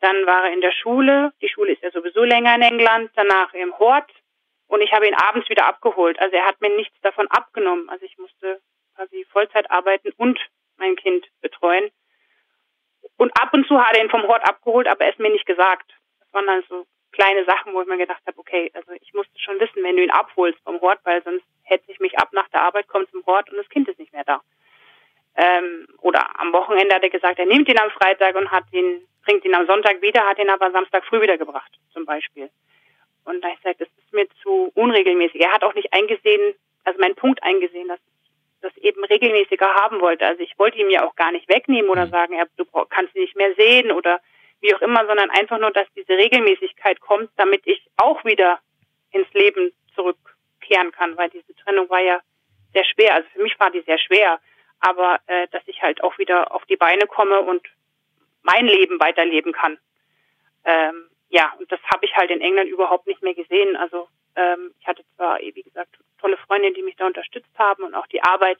Dann 0.00 0.26
war 0.26 0.46
er 0.46 0.54
in 0.54 0.60
der 0.60 0.72
Schule. 0.72 1.32
Die 1.40 1.48
Schule 1.48 1.70
ist 1.70 1.84
ja 1.84 1.92
sowieso 1.92 2.24
länger 2.24 2.56
in 2.56 2.62
England. 2.62 3.12
Danach 3.14 3.54
im 3.54 3.78
Hort 3.78 4.10
und 4.72 4.80
ich 4.80 4.90
habe 4.94 5.06
ihn 5.06 5.14
abends 5.14 5.50
wieder 5.50 5.66
abgeholt. 5.66 6.18
Also 6.18 6.34
er 6.34 6.46
hat 6.46 6.62
mir 6.62 6.74
nichts 6.74 6.98
davon 7.02 7.26
abgenommen. 7.28 7.90
Also 7.90 8.06
ich 8.06 8.16
musste 8.16 8.58
quasi 8.96 9.26
Vollzeit 9.30 9.70
arbeiten 9.70 10.12
und 10.16 10.40
mein 10.78 10.96
Kind 10.96 11.26
betreuen. 11.42 11.90
Und 13.18 13.38
ab 13.38 13.52
und 13.52 13.66
zu 13.68 13.78
hat 13.78 13.94
er 13.94 14.02
ihn 14.02 14.08
vom 14.08 14.26
Hort 14.26 14.48
abgeholt, 14.48 14.88
aber 14.88 15.04
er 15.04 15.10
ist 15.10 15.18
mir 15.18 15.28
nicht 15.28 15.44
gesagt. 15.44 15.92
Das 16.20 16.32
waren 16.32 16.46
dann 16.46 16.64
so 16.70 16.86
kleine 17.12 17.44
Sachen, 17.44 17.74
wo 17.74 17.82
ich 17.82 17.86
mir 17.86 17.98
gedacht 17.98 18.22
habe, 18.26 18.38
okay, 18.38 18.70
also 18.72 18.92
ich 18.92 19.12
musste 19.12 19.38
schon 19.38 19.60
wissen, 19.60 19.82
wenn 19.82 19.96
du 19.96 20.04
ihn 20.04 20.10
abholst 20.10 20.58
vom 20.64 20.80
Hort, 20.80 21.00
weil 21.04 21.22
sonst 21.22 21.44
hetze 21.64 21.92
ich 21.92 22.00
mich 22.00 22.18
ab 22.18 22.30
nach 22.32 22.48
der 22.48 22.62
Arbeit, 22.62 22.88
komme 22.88 23.06
zum 23.10 23.26
Hort 23.26 23.50
und 23.50 23.58
das 23.58 23.68
Kind 23.68 23.88
ist 23.88 23.98
nicht 23.98 24.14
mehr 24.14 24.24
da. 24.24 24.40
Ähm, 25.36 25.86
oder 26.00 26.40
am 26.40 26.50
Wochenende 26.54 26.94
hat 26.94 27.02
er 27.02 27.10
gesagt, 27.10 27.38
er 27.38 27.44
nimmt 27.44 27.68
ihn 27.68 27.78
am 27.78 27.90
Freitag 27.90 28.36
und 28.36 28.50
hat 28.50 28.64
ihn, 28.72 29.06
bringt 29.22 29.44
ihn 29.44 29.54
am 29.54 29.66
Sonntag 29.66 30.00
wieder, 30.00 30.24
hat 30.24 30.38
ihn 30.38 30.48
aber 30.48 30.70
Samstag 30.70 31.04
früh 31.04 31.20
wiedergebracht, 31.20 31.78
zum 31.92 32.06
Beispiel. 32.06 32.48
Und 33.24 33.42
da 33.42 33.48
ich 33.48 33.60
sage, 33.62 33.76
das 33.78 33.88
ist 33.88 34.12
mir 34.12 34.26
zu 34.42 34.72
unregelmäßig. 34.74 35.40
Er 35.40 35.52
hat 35.52 35.64
auch 35.64 35.74
nicht 35.74 35.92
eingesehen, 35.92 36.54
also 36.84 36.98
meinen 36.98 37.14
Punkt 37.14 37.42
eingesehen, 37.42 37.88
dass 37.88 38.00
das 38.60 38.76
eben 38.78 39.04
regelmäßiger 39.04 39.74
haben 39.74 40.00
wollte. 40.00 40.26
Also 40.26 40.42
ich 40.42 40.58
wollte 40.58 40.78
ihm 40.78 40.90
ja 40.90 41.06
auch 41.06 41.16
gar 41.16 41.32
nicht 41.32 41.48
wegnehmen 41.48 41.90
oder 41.90 42.06
mhm. 42.06 42.10
sagen, 42.10 42.34
ja, 42.34 42.44
du 42.56 42.64
kannst 42.88 43.14
ihn 43.14 43.22
nicht 43.22 43.36
mehr 43.36 43.54
sehen 43.54 43.90
oder 43.92 44.20
wie 44.60 44.74
auch 44.74 44.80
immer, 44.80 45.04
sondern 45.06 45.30
einfach 45.30 45.58
nur, 45.58 45.72
dass 45.72 45.86
diese 45.96 46.16
Regelmäßigkeit 46.16 47.00
kommt, 47.00 47.30
damit 47.36 47.66
ich 47.66 47.84
auch 47.96 48.24
wieder 48.24 48.60
ins 49.10 49.30
Leben 49.32 49.72
zurückkehren 49.94 50.92
kann, 50.92 51.16
weil 51.16 51.28
diese 51.30 51.54
Trennung 51.56 51.90
war 51.90 52.00
ja 52.00 52.20
sehr 52.72 52.84
schwer. 52.84 53.14
Also 53.14 53.28
für 53.34 53.42
mich 53.42 53.58
war 53.58 53.70
die 53.70 53.82
sehr 53.82 53.98
schwer, 53.98 54.40
aber 54.80 55.20
äh, 55.26 55.48
dass 55.48 55.62
ich 55.66 55.82
halt 55.82 56.02
auch 56.02 56.16
wieder 56.18 56.54
auf 56.54 56.64
die 56.66 56.76
Beine 56.76 57.06
komme 57.06 57.40
und 57.40 57.66
mein 58.42 58.66
Leben 58.66 59.00
weiterleben 59.00 59.52
kann. 59.52 59.78
Ähm, 60.64 61.08
ja, 61.32 61.50
und 61.58 61.72
das 61.72 61.80
habe 61.90 62.04
ich 62.04 62.14
halt 62.14 62.30
in 62.30 62.42
England 62.42 62.68
überhaupt 62.68 63.06
nicht 63.06 63.22
mehr 63.22 63.34
gesehen. 63.34 63.74
Also 63.76 64.06
ähm, 64.36 64.74
ich 64.78 64.86
hatte 64.86 65.02
zwar, 65.16 65.38
wie 65.38 65.62
gesagt, 65.62 65.96
tolle 66.20 66.36
Freundinnen, 66.36 66.74
die 66.74 66.82
mich 66.82 66.96
da 66.96 67.06
unterstützt 67.06 67.58
haben 67.58 67.84
und 67.84 67.94
auch 67.94 68.06
die 68.08 68.22
Arbeit, 68.22 68.58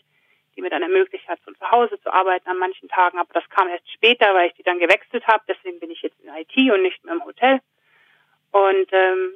die 0.57 0.63
mir 0.63 0.71
dann 0.71 0.81
ermöglicht 0.81 1.29
hat, 1.29 1.39
von 1.41 1.55
zu 1.55 1.71
Hause 1.71 2.01
zu 2.01 2.11
arbeiten 2.11 2.49
an 2.49 2.57
manchen 2.57 2.89
Tagen, 2.89 3.19
aber 3.19 3.33
das 3.35 3.47
kam 3.51 3.69
erst 3.69 3.91
später, 3.93 4.35
weil 4.35 4.49
ich 4.49 4.55
die 4.55 4.63
dann 4.63 4.79
gewechselt 4.79 5.27
habe. 5.27 5.45
Deswegen 5.47 5.81
bin 5.81 5.91
ich 5.91 6.01
jetzt 6.01 6.19
in 6.21 6.31
IT 6.31 6.73
und 6.73 6.83
nicht 6.83 7.05
mehr 7.05 7.15
im 7.15 7.25
Hotel. 7.25 7.61
Und 8.53 8.89
ähm, 8.93 9.35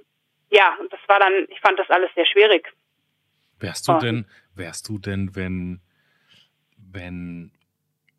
ja, 0.49 0.75
und 0.81 0.91
das 0.91 1.01
war 1.07 1.21
dann, 1.21 1.47
ich 1.49 1.61
fand 1.61 1.79
das 1.79 1.91
alles 1.91 2.11
sehr 2.15 2.27
schwierig. 2.27 2.73
Wärst 3.61 3.87
du 3.87 3.93
und, 3.93 4.03
denn, 4.03 4.27
wärst 4.55 4.89
du 4.89 4.99
denn, 4.99 5.37
wenn, 5.37 5.83
wenn 6.79 7.53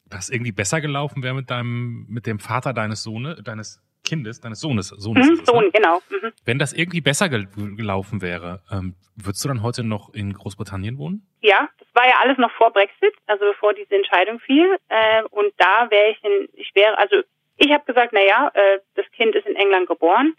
das 0.05 0.29
irgendwie 0.29 0.51
besser 0.51 0.79
gelaufen 0.79 1.23
wäre 1.23 1.33
mit 1.33 1.49
deinem, 1.49 2.05
mit 2.07 2.27
dem 2.27 2.37
Vater 2.37 2.73
deines 2.73 3.01
Sohnes, 3.01 3.41
deines 3.43 3.81
Kindes, 4.07 4.39
deines 4.39 4.61
Sohnes. 4.61 4.87
Sohnes 4.87 5.27
mhm, 5.27 5.45
Sohn, 5.45 5.65
ne? 5.65 5.71
genau. 5.71 6.01
Mhm. 6.09 6.31
Wenn 6.45 6.59
das 6.59 6.73
irgendwie 6.73 7.01
besser 7.01 7.27
gel 7.29 7.47
gelaufen 7.75 8.21
wäre, 8.21 8.61
ähm, 8.71 8.95
würdest 9.15 9.43
du 9.43 9.49
dann 9.49 9.63
heute 9.63 9.83
noch 9.83 10.13
in 10.13 10.33
Großbritannien 10.33 10.97
wohnen? 10.97 11.27
Ja, 11.41 11.67
das 11.77 11.87
war 11.93 12.07
ja 12.07 12.15
alles 12.21 12.37
noch 12.37 12.51
vor 12.51 12.71
Brexit, 12.71 13.13
also 13.25 13.45
bevor 13.45 13.73
diese 13.73 13.95
Entscheidung 13.95 14.39
fiel. 14.39 14.77
Äh, 14.87 15.23
und 15.31 15.53
da 15.57 15.91
wäre 15.91 16.11
ich 16.11 16.23
in, 16.23 16.47
ich 16.53 16.73
wäre, 16.73 16.97
also 16.97 17.17
ich 17.57 17.71
habe 17.71 17.83
gesagt, 17.85 18.13
na 18.13 18.21
ja, 18.21 18.49
äh, 18.53 18.79
das 18.95 19.05
Kind 19.11 19.35
ist 19.35 19.45
in 19.45 19.55
England 19.55 19.87
geboren. 19.87 20.35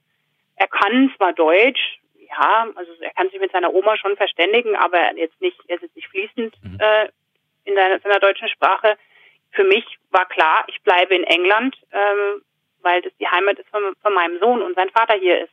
Er 0.57 0.69
kann 0.69 1.13
zwar 1.17 1.33
Deutsch, 1.35 2.01
ja, 2.29 2.69
also 2.75 2.93
er 3.01 3.11
kann 3.11 3.29
sich 3.31 3.41
mit 3.41 3.53
seiner 3.53 3.73
Oma 3.75 3.97
schon 3.97 4.17
verständigen, 4.17 4.77
aber 4.77 5.17
jetzt 5.17 5.41
nicht, 5.41 5.59
er 5.69 5.77
ist 5.77 5.83
jetzt 5.83 5.97
nicht 5.97 6.09
fließend 6.09 6.55
mhm. 6.63 6.79
äh, 6.81 7.09
in 7.65 7.75
seiner, 7.75 7.99
seiner 8.01 8.21
deutschen 8.21 8.49
Sprache. 8.49 8.97
Für 9.53 9.65
mich 9.65 9.85
war 10.11 10.27
klar, 10.27 10.65
ich 10.69 10.81
bleibe 10.83 11.15
in 11.15 11.25
England. 11.25 11.77
Ähm, 11.93 12.43
weil 12.83 13.03
das 13.03 13.13
die 13.21 13.27
Heimat 13.27 13.59
ist 13.59 13.69
von, 13.69 13.95
von 14.03 14.15
meinem 14.15 14.39
Sohn 14.39 14.63
und 14.63 14.75
sein 14.75 14.91
Vater 14.91 15.15
hier 15.15 15.43
ist. 15.45 15.53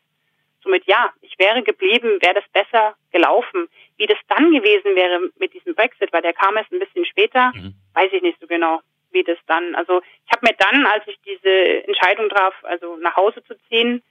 Somit 0.63 0.85
ja, 0.85 1.13
ich 1.21 1.37
wäre 1.37 1.61
geblieben, 1.61 2.19
wäre 2.21 2.33
das 2.33 2.47
besser 2.51 2.95
gelaufen. 3.11 3.67
Wie 3.97 4.07
das 4.07 4.17
dann 4.27 4.51
gewesen 4.51 4.95
wäre 4.95 5.29
mit 5.37 5.53
diesem 5.53 5.75
Brexit, 5.75 6.11
weil 6.11 6.23
der 6.23 6.33
kam 6.33 6.57
erst 6.57 6.71
ein 6.71 6.79
bisschen 6.79 7.05
später, 7.05 7.51
mhm. 7.53 7.75
weiß 7.93 8.11
ich 8.11 8.21
nicht 8.21 8.39
so 8.39 8.47
genau, 8.47 8.81
wie 9.11 9.23
das 9.23 9.37
dann. 9.47 9.75
Also 9.75 10.01
ich 10.25 10.31
habe 10.31 10.47
mir 10.47 10.55
dann, 10.57 10.85
als 10.87 11.07
ich 11.07 11.19
diese 11.25 11.85
Entscheidung 11.85 12.29
traf, 12.29 12.55
also 12.63 12.97
nach 12.97 13.15
Hause 13.15 13.43
zu 13.43 13.55
ziehen, 13.69 14.01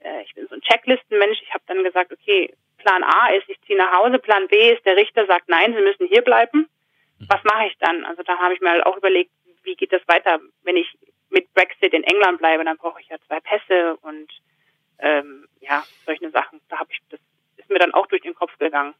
äh, 0.00 0.22
ich 0.22 0.34
bin 0.34 0.46
so 0.48 0.54
ein 0.56 0.60
Checklistenmensch. 0.62 1.40
Ich 1.42 1.54
habe 1.54 1.64
dann 1.66 1.84
gesagt, 1.84 2.12
okay, 2.12 2.52
Plan 2.78 3.04
A 3.04 3.28
ist, 3.28 3.48
ich 3.48 3.60
ziehe 3.62 3.78
nach 3.78 3.92
Hause. 3.92 4.18
Plan 4.18 4.48
B 4.48 4.72
ist, 4.72 4.84
der 4.84 4.96
Richter 4.96 5.26
sagt, 5.26 5.48
nein, 5.48 5.74
Sie 5.74 5.82
müssen 5.82 6.06
hier 6.06 6.22
bleiben. 6.22 6.68
Was 7.28 7.42
mache 7.44 7.66
ich 7.68 7.78
dann? 7.78 8.04
Also 8.04 8.22
da 8.22 8.38
habe 8.38 8.54
ich 8.54 8.60
mir 8.60 8.70
halt 8.70 8.84
auch 8.84 8.96
überlegt, 8.96 9.30
wie 9.62 9.74
geht 9.74 9.92
das 9.92 10.06
weiter, 10.06 10.40
wenn 10.62 10.76
ich 10.76 10.88
mit 11.36 11.52
Brexit 11.52 11.92
in 11.92 12.02
England 12.02 12.38
bleibe, 12.38 12.64
dann 12.64 12.78
brauche 12.78 12.98
ich 12.98 13.08
ja 13.08 13.18
zwei 13.26 13.40
Pässe 13.40 13.96
und 13.98 14.32
ähm, 14.98 15.46
ja, 15.60 15.84
solche 16.06 16.30
Sachen. 16.30 16.62
Da 16.70 16.78
habe 16.78 16.90
ich, 16.90 16.98
das 17.10 17.20
ist 17.58 17.68
mir 17.68 17.78
dann 17.78 17.92
auch 17.92 18.06
durch 18.06 18.22
den 18.22 18.34
Kopf 18.34 18.56
gegangen, 18.58 18.94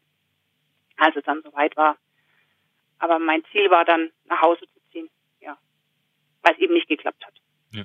als 0.98 1.16
es 1.16 1.24
dann 1.24 1.42
soweit 1.42 1.74
war. 1.78 1.96
Aber 2.98 3.18
mein 3.18 3.42
Ziel 3.52 3.70
war 3.70 3.86
dann, 3.86 4.10
nach 4.26 4.42
Hause 4.42 4.66
zu 4.66 4.80
ziehen, 4.92 5.08
ja, 5.40 5.56
weil 6.42 6.52
es 6.52 6.58
eben 6.58 6.74
nicht 6.74 6.88
geklappt 6.88 7.24
hat. 7.24 7.34
Ja. 7.72 7.84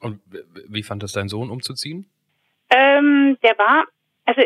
Und 0.00 0.20
wie 0.68 0.82
fand 0.82 1.04
das 1.04 1.12
dein 1.12 1.28
Sohn 1.28 1.50
umzuziehen? 1.50 2.10
Ähm, 2.70 3.38
der 3.44 3.56
war, 3.58 3.86
also 4.24 4.42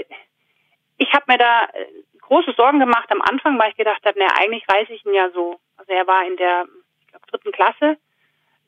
ich 0.98 1.12
habe 1.14 1.24
mir 1.26 1.38
da 1.38 1.64
äh, 1.72 1.86
große 2.20 2.52
Sorgen 2.52 2.80
gemacht 2.80 3.10
am 3.10 3.22
Anfang, 3.22 3.58
weil 3.58 3.70
ich 3.70 3.76
gedacht 3.76 4.04
habe, 4.04 4.18
naja, 4.18 4.32
eigentlich 4.36 4.64
reise 4.68 4.92
ich 4.92 5.06
ihn 5.06 5.14
ja 5.14 5.30
so. 5.30 5.58
Also 5.78 5.90
er 5.92 6.06
war 6.06 6.26
in 6.26 6.36
der, 6.36 6.66
ich 7.00 7.06
glaube, 7.06 7.26
dritten 7.28 7.52
Klasse, 7.52 7.98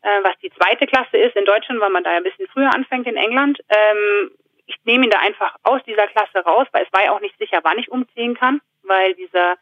äh, 0.05 0.23
was 0.23 0.39
die 0.43 0.51
zweite 0.51 0.87
Klasse 0.87 1.17
ist 1.17 1.35
in 1.35 1.45
Deutschland, 1.45 1.81
weil 1.81 1.91
man 1.91 2.05
da 2.05 2.13
ja 2.13 2.19
ein 2.19 2.25
bisschen 2.25 2.47
früher 2.49 2.73
anfängt 2.75 3.07
in 3.07 3.17
England. 3.17 3.59
Ähm, 3.69 4.31
ich 4.67 4.77
nehme 4.85 5.05
ihn 5.05 5.11
da 5.11 5.19
einfach 5.19 5.57
aus 5.63 5.83
dieser 5.85 6.07
Klasse 6.09 6.39
raus, 6.45 6.67
weil 6.73 6.85
es 6.85 6.93
war 6.93 7.05
ja 7.05 7.13
auch 7.13 7.21
nicht 7.21 7.37
sicher, 7.39 7.61
wann 7.63 7.79
ich 7.79 7.91
umziehen 7.91 8.35
kann, 8.35 8.61
weil 8.83 9.15
dieser 9.15 9.57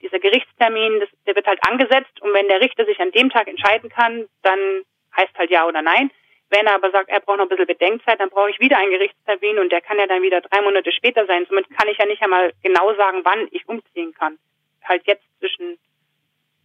dieser 0.00 0.20
Gerichtstermin, 0.20 1.00
das, 1.00 1.08
der 1.26 1.34
wird 1.34 1.46
halt 1.48 1.58
angesetzt 1.66 2.20
und 2.20 2.32
wenn 2.32 2.46
der 2.46 2.60
Richter 2.60 2.84
sich 2.84 3.00
an 3.00 3.10
dem 3.10 3.30
Tag 3.30 3.48
entscheiden 3.48 3.90
kann, 3.90 4.28
dann 4.42 4.84
heißt 5.16 5.36
halt 5.36 5.50
ja 5.50 5.66
oder 5.66 5.82
nein. 5.82 6.10
Wenn 6.50 6.66
er 6.66 6.76
aber 6.76 6.90
sagt, 6.92 7.10
er 7.10 7.20
braucht 7.20 7.38
noch 7.38 7.46
ein 7.46 7.48
bisschen 7.48 7.66
Bedenkzeit, 7.66 8.20
dann 8.20 8.30
brauche 8.30 8.50
ich 8.50 8.60
wieder 8.60 8.78
einen 8.78 8.92
Gerichtstermin 8.92 9.58
und 9.58 9.70
der 9.70 9.80
kann 9.80 9.98
ja 9.98 10.06
dann 10.06 10.22
wieder 10.22 10.40
drei 10.40 10.62
Monate 10.62 10.92
später 10.92 11.26
sein. 11.26 11.46
Somit 11.48 11.66
kann 11.76 11.88
ich 11.88 11.98
ja 11.98 12.06
nicht 12.06 12.22
einmal 12.22 12.52
genau 12.62 12.94
sagen, 12.94 13.20
wann 13.24 13.48
ich 13.50 13.68
umziehen 13.68 14.14
kann. 14.14 14.38
Halt 14.84 15.02
jetzt 15.06 15.24
zwischen, 15.40 15.78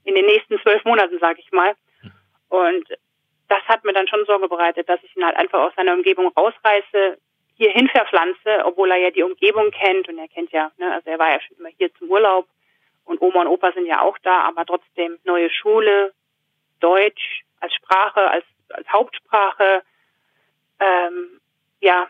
in 0.04 0.16
den 0.16 0.26
nächsten 0.26 0.60
zwölf 0.62 0.86
Monaten, 0.86 1.18
sage 1.20 1.40
ich 1.40 1.52
mal. 1.52 1.74
Und 2.50 2.88
das 3.48 3.62
hat 3.68 3.84
mir 3.84 3.94
dann 3.94 4.08
schon 4.08 4.26
Sorge 4.26 4.48
bereitet, 4.48 4.90
dass 4.90 5.04
ich 5.04 5.16
ihn 5.16 5.26
halt 5.26 5.36
einfach 5.36 5.60
aus 5.60 5.74
seiner 5.76 5.94
Umgebung 5.94 6.28
rausreiße, 6.28 7.18
hierhin 7.56 7.88
verpflanze, 7.90 8.66
obwohl 8.66 8.92
er 8.92 8.98
ja 8.98 9.12
die 9.12 9.24
Umgebung 9.24 9.72
kennt 9.72 10.10
und 10.10 10.18
er 10.18 10.28
kennt 10.28 10.52
ja, 10.52 10.72
ne, 10.78 10.94
also 10.94 11.10
er 11.10 11.20
war 11.20 11.32
ja 11.32 11.42
schon 11.42 11.58
immer 11.58 11.70
hier 11.78 11.94
zum 11.96 12.10
Urlaub 12.10 12.48
und 13.06 13.22
Oma 13.22 13.42
und 13.42 13.48
Opa 13.48 13.72
sind 13.74 13.86
ja 13.86 14.02
auch 14.02 14.18
da, 14.20 14.42
aber 14.42 14.66
trotzdem 14.66 15.20
neue 15.24 15.50
Schule, 15.50 16.14
Deutsch 16.80 17.44
als 17.60 17.74
Sprache, 17.76 18.30
als 18.30 18.46
als 18.74 18.88
Hauptsprache. 18.92 19.84
Ähm, 20.80 21.40
ja, 21.80 22.10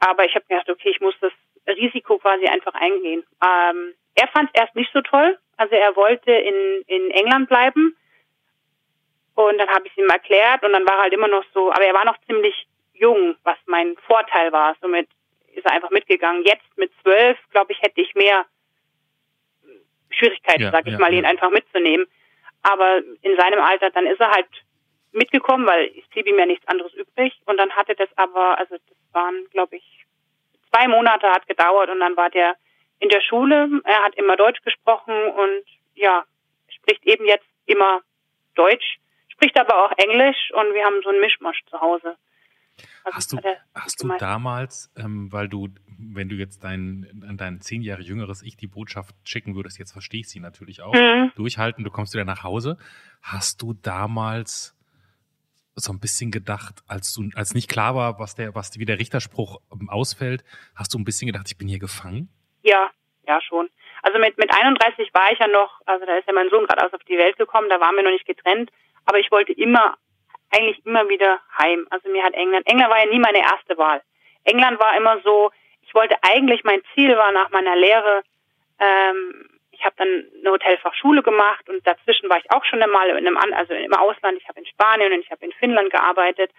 aber 0.00 0.24
ich 0.24 0.34
habe 0.34 0.44
gedacht, 0.46 0.68
okay, 0.68 0.90
ich 0.90 1.00
muss 1.00 1.14
das 1.20 1.32
Risiko 1.66 2.18
quasi 2.18 2.46
einfach 2.46 2.74
eingehen. 2.74 3.24
Ähm, 3.42 3.94
er 4.14 4.28
fand 4.28 4.50
es 4.52 4.60
erst 4.60 4.74
nicht 4.74 4.92
so 4.92 5.00
toll. 5.00 5.38
Also 5.56 5.74
er 5.74 5.96
wollte 5.96 6.32
in, 6.32 6.82
in 6.86 7.10
England 7.10 7.48
bleiben. 7.48 7.96
Und 9.34 9.58
dann 9.58 9.68
habe 9.68 9.86
ich 9.86 9.92
es 9.92 9.98
ihm 9.98 10.08
erklärt 10.08 10.62
und 10.62 10.72
dann 10.72 10.86
war 10.86 10.94
er 10.94 11.02
halt 11.02 11.12
immer 11.12 11.28
noch 11.28 11.44
so, 11.52 11.70
aber 11.72 11.84
er 11.84 11.94
war 11.94 12.04
noch 12.04 12.18
ziemlich 12.26 12.66
jung, 12.92 13.36
was 13.42 13.56
mein 13.66 13.96
Vorteil 14.06 14.52
war. 14.52 14.76
Somit 14.80 15.08
ist 15.52 15.64
er 15.66 15.72
einfach 15.72 15.90
mitgegangen. 15.90 16.44
Jetzt 16.44 16.66
mit 16.76 16.92
zwölf, 17.02 17.36
glaube 17.50 17.72
ich, 17.72 17.82
hätte 17.82 18.00
ich 18.00 18.14
mehr 18.14 18.46
Schwierigkeiten, 20.10 20.62
ja, 20.62 20.70
sag 20.70 20.86
ich 20.86 20.92
ja, 20.92 20.98
mal, 20.98 21.12
ja. 21.12 21.18
ihn 21.18 21.26
einfach 21.26 21.50
mitzunehmen. 21.50 22.06
Aber 22.62 23.02
in 23.22 23.36
seinem 23.36 23.60
Alter, 23.60 23.90
dann 23.90 24.06
ist 24.06 24.20
er 24.20 24.30
halt 24.30 24.46
mitgekommen, 25.12 25.66
weil 25.66 25.90
es 25.98 26.06
blieb 26.08 26.26
ihm 26.26 26.38
ja 26.38 26.46
nichts 26.46 26.66
anderes 26.68 26.94
übrig. 26.94 27.32
Und 27.46 27.56
dann 27.56 27.70
hatte 27.72 27.94
das 27.94 28.08
aber, 28.16 28.58
also 28.58 28.76
das 28.76 28.96
waren, 29.12 29.46
glaube 29.50 29.76
ich, 29.76 30.04
zwei 30.70 30.88
Monate 30.88 31.28
hat 31.30 31.46
gedauert 31.46 31.90
und 31.90 32.00
dann 32.00 32.16
war 32.16 32.30
der 32.30 32.56
in 33.00 33.08
der 33.08 33.20
Schule. 33.20 33.68
Er 33.84 34.02
hat 34.02 34.14
immer 34.16 34.36
Deutsch 34.36 34.62
gesprochen 34.62 35.14
und 35.14 35.64
ja, 35.94 36.24
spricht 36.68 37.04
eben 37.04 37.26
jetzt 37.26 37.46
immer 37.66 38.02
Deutsch, 38.54 38.98
spricht 39.44 39.58
aber 39.58 39.84
auch 39.84 39.92
Englisch 39.98 40.50
und 40.52 40.74
wir 40.74 40.84
haben 40.84 41.00
so 41.02 41.10
einen 41.10 41.20
Mischmasch 41.20 41.60
zu 41.70 41.80
Hause. 41.80 42.16
Also 43.04 43.16
hast 43.16 43.32
du, 43.32 43.38
hast 43.74 44.02
du 44.02 44.08
damals, 44.18 44.90
ähm, 44.96 45.30
weil 45.30 45.48
du, 45.48 45.68
wenn 45.98 46.28
du 46.28 46.34
jetzt 46.34 46.64
dein, 46.64 47.22
an 47.28 47.36
dein 47.36 47.60
zehn 47.60 47.82
Jahre 47.82 48.02
jüngeres 48.02 48.42
Ich 48.42 48.56
die 48.56 48.66
Botschaft 48.66 49.14
schicken 49.24 49.54
würdest, 49.54 49.78
jetzt 49.78 49.92
verstehe 49.92 50.20
ich 50.20 50.28
sie 50.28 50.40
natürlich 50.40 50.82
auch, 50.82 50.94
mhm. 50.94 51.30
durchhalten, 51.36 51.84
du 51.84 51.90
kommst 51.90 52.14
wieder 52.14 52.24
nach 52.24 52.42
Hause, 52.42 52.78
hast 53.22 53.62
du 53.62 53.74
damals 53.74 54.74
so 55.76 55.92
ein 55.92 56.00
bisschen 56.00 56.30
gedacht, 56.30 56.82
als 56.88 57.12
du, 57.14 57.28
als 57.34 57.54
nicht 57.54 57.68
klar 57.68 57.94
war, 57.94 58.18
was 58.18 58.34
der, 58.34 58.54
was 58.54 58.78
wie 58.78 58.84
der 58.86 58.98
Richterspruch 58.98 59.60
ähm, 59.72 59.90
ausfällt, 59.90 60.42
hast 60.74 60.94
du 60.94 60.98
ein 60.98 61.04
bisschen 61.04 61.26
gedacht, 61.26 61.46
ich 61.48 61.58
bin 61.58 61.68
hier 61.68 61.78
gefangen? 61.78 62.28
Ja, 62.62 62.90
ja 63.26 63.40
schon. 63.42 63.68
Also 64.02 64.18
mit 64.18 64.36
mit 64.38 64.52
31 64.52 65.12
war 65.12 65.32
ich 65.32 65.38
ja 65.38 65.48
noch, 65.48 65.80
also 65.86 66.06
da 66.06 66.16
ist 66.16 66.26
ja 66.26 66.32
mein 66.32 66.50
Sohn 66.50 66.66
gerade 66.66 66.84
aus 66.84 66.92
auf 66.92 67.04
die 67.04 67.18
Welt 67.18 67.36
gekommen, 67.36 67.68
da 67.68 67.80
waren 67.80 67.94
wir 67.94 68.02
noch 68.02 68.10
nicht 68.10 68.26
getrennt, 68.26 68.70
aber 69.06 69.18
ich 69.18 69.30
wollte 69.30 69.52
immer, 69.52 69.96
eigentlich 70.50 70.84
immer 70.84 71.08
wieder 71.08 71.40
heim. 71.58 71.86
Also 71.90 72.08
mir 72.08 72.22
hat 72.22 72.34
England, 72.34 72.66
England 72.66 72.90
war 72.90 73.04
ja 73.04 73.10
nie 73.10 73.18
meine 73.18 73.38
erste 73.38 73.76
Wahl. 73.78 74.02
England 74.44 74.78
war 74.78 74.96
immer 74.96 75.20
so, 75.20 75.50
ich 75.82 75.94
wollte 75.94 76.16
eigentlich, 76.22 76.64
mein 76.64 76.82
Ziel 76.94 77.16
war 77.16 77.32
nach 77.32 77.50
meiner 77.50 77.76
Lehre 77.76 78.22
ähm, 78.78 79.54
ich 79.74 79.84
habe 79.84 79.94
dann 79.98 80.24
eine 80.38 80.50
Hotelfachschule 80.50 81.22
gemacht 81.22 81.68
und 81.68 81.86
dazwischen 81.86 82.28
war 82.28 82.38
ich 82.38 82.50
auch 82.50 82.64
schon 82.64 82.82
einmal 82.82 83.08
in 83.10 83.26
einem, 83.26 83.36
also 83.54 83.74
im 83.74 83.92
Ausland. 83.92 84.38
Ich 84.40 84.48
habe 84.48 84.60
in 84.60 84.66
Spanien 84.66 85.12
und 85.12 85.20
ich 85.20 85.30
habe 85.30 85.44
in 85.44 85.52
Finnland 85.52 85.90
gearbeitet. 85.90 86.50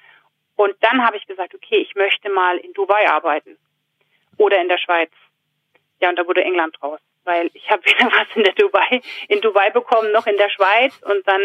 Und 0.56 0.76
dann 0.82 1.06
habe 1.06 1.18
ich 1.18 1.26
gesagt, 1.26 1.54
okay, 1.54 1.78
ich 1.78 1.96
möchte 1.96 2.30
mal 2.30 2.58
in 2.58 2.74
Dubai 2.74 3.10
arbeiten 3.10 3.58
oder 4.38 4.60
in 4.62 4.70
der 4.70 4.78
Schweiz. 4.78 5.12
Ja, 6.00 6.10
und 6.10 6.20
da 6.20 6.28
wurde 6.28 6.44
England 6.44 6.76
draus, 6.80 7.00
weil 7.24 7.50
ich 7.54 7.70
habe 7.70 7.84
wieder 7.86 8.06
was 8.12 8.28
in 8.36 8.44
der 8.44 8.54
Dubai, 8.54 9.02
in 9.28 9.42
Dubai 9.42 9.70
bekommen, 9.70 10.12
noch 10.12 10.28
in 10.28 10.38
der 10.38 10.50
Schweiz. 10.50 10.94
Und 11.04 11.28
dann 11.28 11.42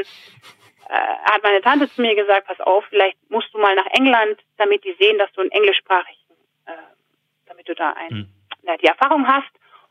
äh, 0.91 1.31
hat 1.31 1.43
meine 1.45 1.61
Tante 1.61 1.89
zu 1.89 2.03
mir 2.03 2.17
gesagt, 2.17 2.49
pass 2.49 2.61
auf, 2.61 2.85
vielleicht 2.87 3.17
musst 3.31 3.55
du 3.55 3.59
mal 3.59 3.77
nach 3.77 3.87
England, 3.93 4.41
damit 4.57 4.83
die 4.83 4.97
sehen, 4.99 5.19
dass 5.19 5.33
du 5.33 5.41
einen 5.41 5.53
englischsprachigen, 5.53 6.35
äh, 6.67 6.73
damit 7.47 7.69
du 7.69 7.75
da 7.75 7.93
ein, 7.93 8.11
hm. 8.11 8.29
ja, 8.63 8.77
die 8.77 8.87
Erfahrung 8.87 9.27
hast. 9.29 9.51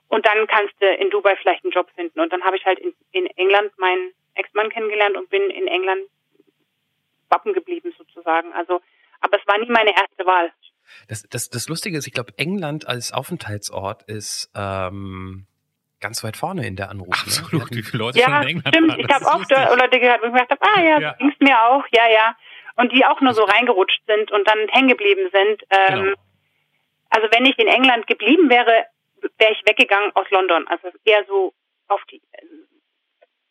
Und 0.09 0.25
dann 0.25 0.45
kannst 0.47 0.73
du 0.81 0.93
in 0.93 1.09
Dubai 1.09 1.37
vielleicht 1.37 1.63
einen 1.63 1.71
Job 1.71 1.89
finden. 1.95 2.19
Und 2.19 2.33
dann 2.33 2.43
habe 2.43 2.57
ich 2.57 2.65
halt 2.65 2.79
in, 2.79 2.93
in 3.11 3.27
England 3.27 3.71
meinen 3.77 4.11
Ex-Mann 4.33 4.69
kennengelernt 4.69 5.15
und 5.15 5.29
bin 5.29 5.49
in 5.49 5.67
England 5.67 6.01
wappen 7.29 7.53
geblieben 7.53 7.93
sozusagen. 7.97 8.51
Also, 8.53 8.81
aber 9.21 9.39
es 9.39 9.47
war 9.47 9.57
nie 9.57 9.69
meine 9.69 9.95
erste 9.95 10.25
Wahl. 10.25 10.51
Das, 11.07 11.23
das, 11.29 11.49
das 11.49 11.69
Lustige 11.69 11.97
ist, 11.97 12.07
ich 12.07 12.13
glaube, 12.13 12.33
England 12.37 12.87
als 12.87 13.13
Aufenthaltsort 13.13 14.03
ist 14.03 14.51
ähm, 14.55 15.45
ganz 15.99 16.23
weit 16.23 16.37
vorne 16.37 16.65
in 16.65 16.75
der 16.75 16.89
Anruf. 16.89 17.09
Ne? 17.09 17.21
Absolut, 17.21 17.71
ne? 17.71 17.77
wie 17.77 17.83
viele 17.83 18.03
Leute 18.03 18.19
ja, 18.19 18.25
schon 18.25 18.41
in 18.43 18.47
England 18.47 18.75
stimmt. 18.75 18.89
waren. 18.89 18.99
Ich 18.99 19.09
habe 19.09 19.25
auch 19.25 19.39
lustig. 19.39 19.57
Leute 19.57 19.99
gehört, 19.99 20.21
wo 20.21 20.25
ich 20.27 20.33
gedacht 20.33 20.51
habe, 20.51 20.61
ah 20.61 20.81
ja, 20.81 20.99
ja. 20.99 21.13
ging's 21.13 21.35
mir 21.39 21.61
auch, 21.63 21.83
ja, 21.91 22.07
ja. 22.09 22.35
Und 22.75 22.91
die 22.91 23.05
auch 23.05 23.19
nur 23.21 23.33
so 23.33 23.43
reingerutscht 23.43 24.01
sind 24.07 24.31
und 24.31 24.47
dann 24.47 24.67
hängen 24.69 24.89
geblieben 24.89 25.29
sind. 25.31 25.63
Ähm, 25.69 26.03
genau. 26.03 26.15
Also 27.09 27.27
wenn 27.31 27.45
ich 27.45 27.57
in 27.57 27.67
England 27.67 28.07
geblieben 28.07 28.49
wäre, 28.49 28.85
wäre 29.37 29.51
ich 29.51 29.61
weggegangen 29.65 30.15
aus 30.15 30.29
London. 30.29 30.67
Also 30.67 30.89
eher 31.03 31.25
so 31.25 31.53
auf 31.87 32.01
die 32.11 32.21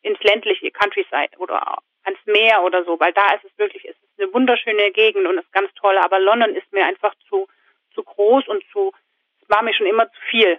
ins 0.02 0.20
ländliche 0.22 0.70
Countryside 0.70 1.36
oder 1.38 1.78
ans 2.04 2.20
Meer 2.24 2.62
oder 2.62 2.84
so, 2.84 2.98
weil 3.00 3.12
da 3.12 3.34
ist 3.34 3.44
es 3.44 3.58
wirklich, 3.58 3.84
es 3.84 3.96
ist 3.96 4.20
eine 4.20 4.32
wunderschöne 4.32 4.92
Gegend 4.92 5.26
und 5.26 5.38
ist 5.38 5.52
ganz 5.52 5.68
toll. 5.74 5.98
Aber 5.98 6.18
London 6.20 6.54
ist 6.54 6.72
mir 6.72 6.86
einfach 6.86 7.12
zu 7.28 7.48
zu 7.98 8.04
groß 8.04 8.46
und 8.48 8.62
zu, 8.72 8.92
es 9.42 9.48
war 9.48 9.62
mir 9.62 9.74
schon 9.74 9.86
immer 9.86 10.06
zu 10.06 10.20
viel. 10.30 10.58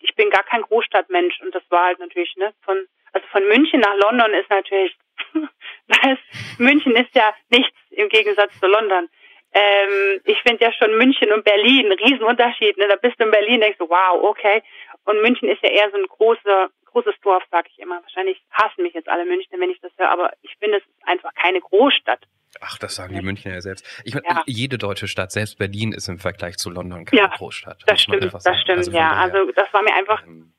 Ich 0.00 0.14
bin 0.14 0.30
gar 0.30 0.44
kein 0.44 0.62
Großstadtmensch 0.62 1.40
und 1.42 1.54
das 1.54 1.62
war 1.70 1.86
halt 1.86 1.98
natürlich 1.98 2.34
ne 2.36 2.52
von 2.62 2.86
also 3.16 3.26
von 3.28 3.48
München 3.48 3.80
nach 3.80 3.96
London 3.96 4.34
ist 4.34 4.50
natürlich, 4.50 4.94
das 5.88 6.18
München 6.58 6.94
ist 6.96 7.14
ja 7.14 7.34
nichts 7.48 7.74
im 7.90 8.10
Gegensatz 8.10 8.52
zu 8.60 8.66
London. 8.66 9.08
Ähm, 9.52 10.20
ich 10.24 10.38
finde 10.42 10.66
ja 10.66 10.72
schon 10.72 10.98
München 10.98 11.32
und 11.32 11.42
Berlin, 11.42 11.90
ein 11.90 11.98
Riesenunterschied. 11.98 12.76
Ne? 12.76 12.88
Da 12.88 12.96
bist 12.96 13.18
du 13.18 13.24
in 13.24 13.30
Berlin, 13.30 13.62
denkst 13.62 13.78
du, 13.78 13.88
wow, 13.88 14.22
okay. 14.22 14.62
Und 15.04 15.22
München 15.22 15.48
ist 15.48 15.62
ja 15.62 15.70
eher 15.70 15.90
so 15.90 15.96
ein 15.96 16.06
großer, 16.06 16.68
großes 16.86 17.14
Dorf, 17.22 17.42
sag 17.50 17.66
ich 17.68 17.78
immer. 17.78 18.02
Wahrscheinlich 18.02 18.42
hassen 18.50 18.82
mich 18.82 18.92
jetzt 18.92 19.08
alle 19.08 19.24
München, 19.24 19.58
wenn 19.58 19.70
ich 19.70 19.80
das 19.80 19.92
höre, 19.96 20.10
aber 20.10 20.32
ich 20.42 20.54
finde, 20.58 20.76
es 20.76 20.84
ist 20.84 21.08
einfach 21.08 21.32
keine 21.34 21.60
Großstadt. 21.60 22.20
Ach, 22.60 22.78
das 22.78 22.94
sagen 22.94 23.14
die 23.14 23.22
Münchner 23.22 23.54
ja 23.54 23.60
selbst. 23.60 23.84
Ich 24.04 24.14
meine, 24.14 24.26
ja. 24.26 24.42
jede 24.46 24.78
deutsche 24.78 25.08
Stadt, 25.08 25.32
selbst 25.32 25.58
Berlin, 25.58 25.92
ist 25.92 26.08
im 26.08 26.18
Vergleich 26.18 26.56
zu 26.56 26.70
London 26.70 27.04
keine 27.04 27.22
ja, 27.22 27.28
Großstadt. 27.28 27.82
Das 27.86 28.00
stimmt, 28.00 28.22
das 28.22 28.60
stimmt, 28.60 28.78
also 28.78 28.90
ja. 28.92 29.12
Also 29.12 29.50
das 29.52 29.72
war 29.72 29.82
mir 29.82 29.94
einfach 29.94 30.24
ähm, 30.26 30.52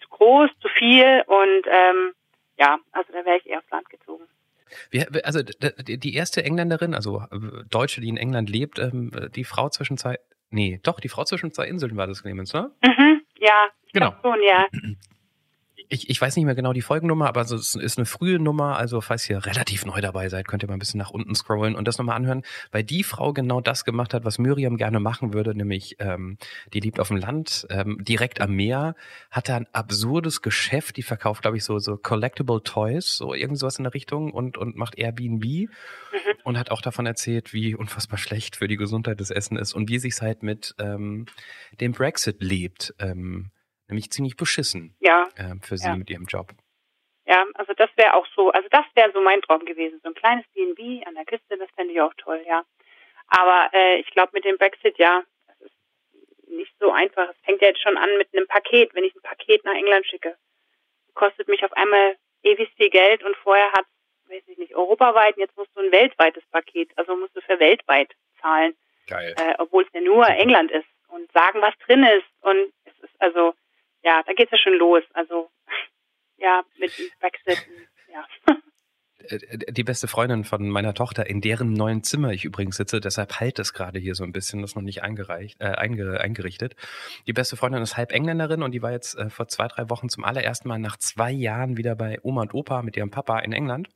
zu 0.00 0.08
groß, 0.08 0.50
zu 0.60 0.68
viel 0.68 1.22
und 1.26 1.66
ähm, 1.66 2.12
ja, 2.58 2.78
also 2.92 3.12
da 3.12 3.24
wäre 3.24 3.38
ich 3.38 3.46
eher 3.46 3.58
aufs 3.58 3.70
Land 3.70 3.88
gezogen. 3.88 4.24
Wie, 4.90 5.04
also 5.24 5.40
die 5.42 6.14
erste 6.14 6.44
Engländerin, 6.44 6.94
also 6.94 7.22
äh, 7.30 7.64
Deutsche, 7.70 8.00
die 8.00 8.08
in 8.08 8.16
England 8.16 8.50
lebt, 8.50 8.78
ähm, 8.78 9.10
die 9.34 9.44
Frau 9.44 9.68
zwischen 9.70 9.96
zwei, 9.96 10.18
nee, 10.50 10.80
doch, 10.82 11.00
die 11.00 11.08
Frau 11.08 11.24
zwischen 11.24 11.52
zwei 11.52 11.66
Inseln 11.66 11.96
war 11.96 12.06
das, 12.06 12.22
Clemens, 12.22 12.52
ne? 12.52 12.70
Mhm, 12.82 13.22
ja, 13.38 13.68
genau. 13.92 14.14
Schon, 14.22 14.42
ja. 14.42 14.66
ich, 15.88 16.10
ich 16.10 16.20
weiß 16.20 16.36
nicht 16.36 16.44
mehr 16.44 16.54
genau 16.54 16.72
die 16.72 16.82
Folgennummer, 16.82 17.28
aber 17.28 17.40
es 17.40 17.74
ist 17.74 17.98
eine 17.98 18.06
frühe 18.06 18.38
Nummer. 18.38 18.76
Also 18.76 19.00
falls 19.00 19.28
ihr 19.28 19.44
relativ 19.44 19.86
neu 19.86 20.00
dabei 20.00 20.28
seid, 20.28 20.46
könnt 20.46 20.62
ihr 20.62 20.68
mal 20.68 20.74
ein 20.74 20.78
bisschen 20.78 20.98
nach 20.98 21.10
unten 21.10 21.34
scrollen 21.34 21.74
und 21.74 21.88
das 21.88 21.98
nochmal 21.98 22.16
anhören, 22.16 22.42
weil 22.72 22.84
die 22.84 23.02
Frau 23.02 23.32
genau 23.32 23.60
das 23.60 23.84
gemacht 23.84 24.12
hat, 24.12 24.24
was 24.24 24.38
Miriam 24.38 24.76
gerne 24.76 25.00
machen 25.00 25.32
würde, 25.32 25.54
nämlich 25.54 25.96
ähm, 25.98 26.36
die 26.74 26.80
lebt 26.80 27.00
auf 27.00 27.08
dem 27.08 27.16
Land, 27.16 27.66
ähm, 27.70 27.98
direkt 28.04 28.40
am 28.40 28.54
Meer, 28.54 28.94
hat 29.30 29.48
da 29.48 29.56
ein 29.56 29.66
absurdes 29.72 30.42
Geschäft, 30.42 30.96
die 30.96 31.02
verkauft, 31.02 31.42
glaube 31.42 31.56
ich, 31.56 31.64
so 31.64 31.78
so 31.78 31.96
Collectible 31.96 32.62
Toys, 32.62 33.16
so 33.16 33.32
irgend 33.34 33.58
sowas 33.58 33.78
in 33.78 33.84
der 33.84 33.94
Richtung 33.94 34.32
und 34.32 34.58
und 34.58 34.76
macht 34.76 34.98
Airbnb 34.98 35.44
mhm. 35.44 35.68
und 36.44 36.58
hat 36.58 36.70
auch 36.70 36.82
davon 36.82 37.06
erzählt, 37.06 37.52
wie 37.52 37.74
unfassbar 37.74 38.18
schlecht 38.18 38.56
für 38.56 38.68
die 38.68 38.76
Gesundheit 38.76 39.20
das 39.20 39.30
Essen 39.30 39.56
ist 39.56 39.72
und 39.72 39.88
wie 39.88 39.98
sich 39.98 40.20
halt 40.20 40.42
mit 40.42 40.74
ähm, 40.78 41.26
dem 41.80 41.92
Brexit 41.92 42.42
lebt. 42.42 42.94
Ähm, 42.98 43.50
nämlich 43.88 44.10
ziemlich 44.10 44.36
beschissen 44.36 44.94
ja. 45.00 45.28
äh, 45.36 45.54
für 45.62 45.76
sie 45.76 45.88
ja. 45.88 45.96
mit 45.96 46.10
ihrem 46.10 46.26
Job. 46.26 46.52
Ja, 47.26 47.44
also 47.54 47.74
das 47.74 47.90
wäre 47.96 48.14
auch 48.14 48.26
so, 48.34 48.50
also 48.50 48.68
das 48.70 48.84
wäre 48.94 49.12
so 49.12 49.20
mein 49.20 49.42
Traum 49.42 49.64
gewesen. 49.64 50.00
So 50.02 50.08
ein 50.08 50.14
kleines 50.14 50.46
B&B 50.54 51.04
an 51.04 51.14
der 51.14 51.26
Küste, 51.26 51.58
das 51.58 51.68
fände 51.76 51.92
ich 51.92 52.00
auch 52.00 52.14
toll, 52.16 52.42
ja. 52.46 52.64
Aber 53.28 53.70
äh, 53.74 54.00
ich 54.00 54.10
glaube 54.12 54.30
mit 54.32 54.44
dem 54.44 54.56
Brexit, 54.56 54.96
ja, 54.96 55.22
das 55.46 55.60
ist 55.60 56.48
nicht 56.48 56.72
so 56.80 56.90
einfach. 56.90 57.28
Es 57.28 57.36
fängt 57.44 57.60
ja 57.60 57.68
jetzt 57.68 57.82
schon 57.82 57.98
an 57.98 58.08
mit 58.16 58.28
einem 58.32 58.46
Paket. 58.46 58.94
Wenn 58.94 59.04
ich 59.04 59.14
ein 59.14 59.22
Paket 59.22 59.64
nach 59.64 59.74
England 59.74 60.06
schicke, 60.06 60.38
kostet 61.14 61.48
mich 61.48 61.62
auf 61.64 61.72
einmal 61.74 62.16
ewig 62.42 62.72
viel 62.76 62.88
Geld 62.88 63.22
und 63.22 63.36
vorher 63.36 63.70
hat, 63.72 63.84
weiß 64.28 64.42
ich 64.46 64.56
nicht, 64.56 64.74
europaweit, 64.74 65.36
und 65.36 65.42
jetzt 65.42 65.56
musst 65.56 65.70
du 65.74 65.80
ein 65.80 65.92
weltweites 65.92 66.44
Paket, 66.46 66.90
also 66.96 67.16
musst 67.16 67.36
du 67.36 67.42
für 67.42 67.60
weltweit 67.60 68.14
zahlen. 68.40 68.74
Geil. 69.06 69.34
Äh, 69.38 69.54
obwohl 69.58 69.84
es 69.84 69.92
ja 69.92 70.00
nur 70.00 70.26
England 70.28 70.70
ist 70.70 70.88
und 71.08 71.30
sagen, 71.32 71.60
was 71.60 71.76
drin 71.86 72.04
ist. 72.04 72.26
Und 72.40 72.72
es 72.84 72.92
ist 73.02 73.14
also, 73.20 73.54
ja, 74.02 74.22
da 74.22 74.32
geht 74.32 74.46
es 74.46 74.52
ja 74.52 74.58
schon 74.58 74.78
los. 74.78 75.02
Also 75.12 75.50
ja, 76.36 76.62
mit 76.78 76.92
Brexit, 77.20 77.66
ja. 78.12 78.24
Äh, 79.28 79.72
die 79.72 79.84
beste 79.84 80.08
Freundin 80.08 80.44
von 80.44 80.68
meiner 80.68 80.94
Tochter, 80.94 81.26
in 81.26 81.40
deren 81.40 81.72
neuen 81.72 82.02
Zimmer 82.02 82.32
ich 82.32 82.44
übrigens 82.44 82.76
sitze, 82.76 83.00
deshalb 83.00 83.40
halt 83.40 83.58
es 83.58 83.72
gerade 83.72 83.98
hier 83.98 84.14
so 84.14 84.24
ein 84.24 84.32
bisschen, 84.32 84.62
das 84.62 84.70
ist 84.70 84.76
noch 84.76 84.82
nicht 84.82 85.02
eingereicht, 85.02 85.60
äh, 85.60 85.66
einge, 85.66 86.20
eingerichtet. 86.20 86.76
Die 87.26 87.32
beste 87.32 87.56
Freundin 87.56 87.82
ist 87.82 87.96
halb 87.96 88.12
Engländerin 88.12 88.62
und 88.62 88.72
die 88.72 88.82
war 88.82 88.92
jetzt 88.92 89.16
äh, 89.16 89.30
vor 89.30 89.48
zwei, 89.48 89.68
drei 89.68 89.90
Wochen 89.90 90.08
zum 90.08 90.24
allerersten 90.24 90.68
Mal 90.68 90.78
nach 90.78 90.96
zwei 90.96 91.30
Jahren 91.30 91.76
wieder 91.76 91.94
bei 91.96 92.18
Oma 92.22 92.42
und 92.42 92.54
Opa 92.54 92.82
mit 92.82 92.96
ihrem 92.96 93.10
Papa 93.10 93.40
in 93.40 93.52
England. 93.52 93.88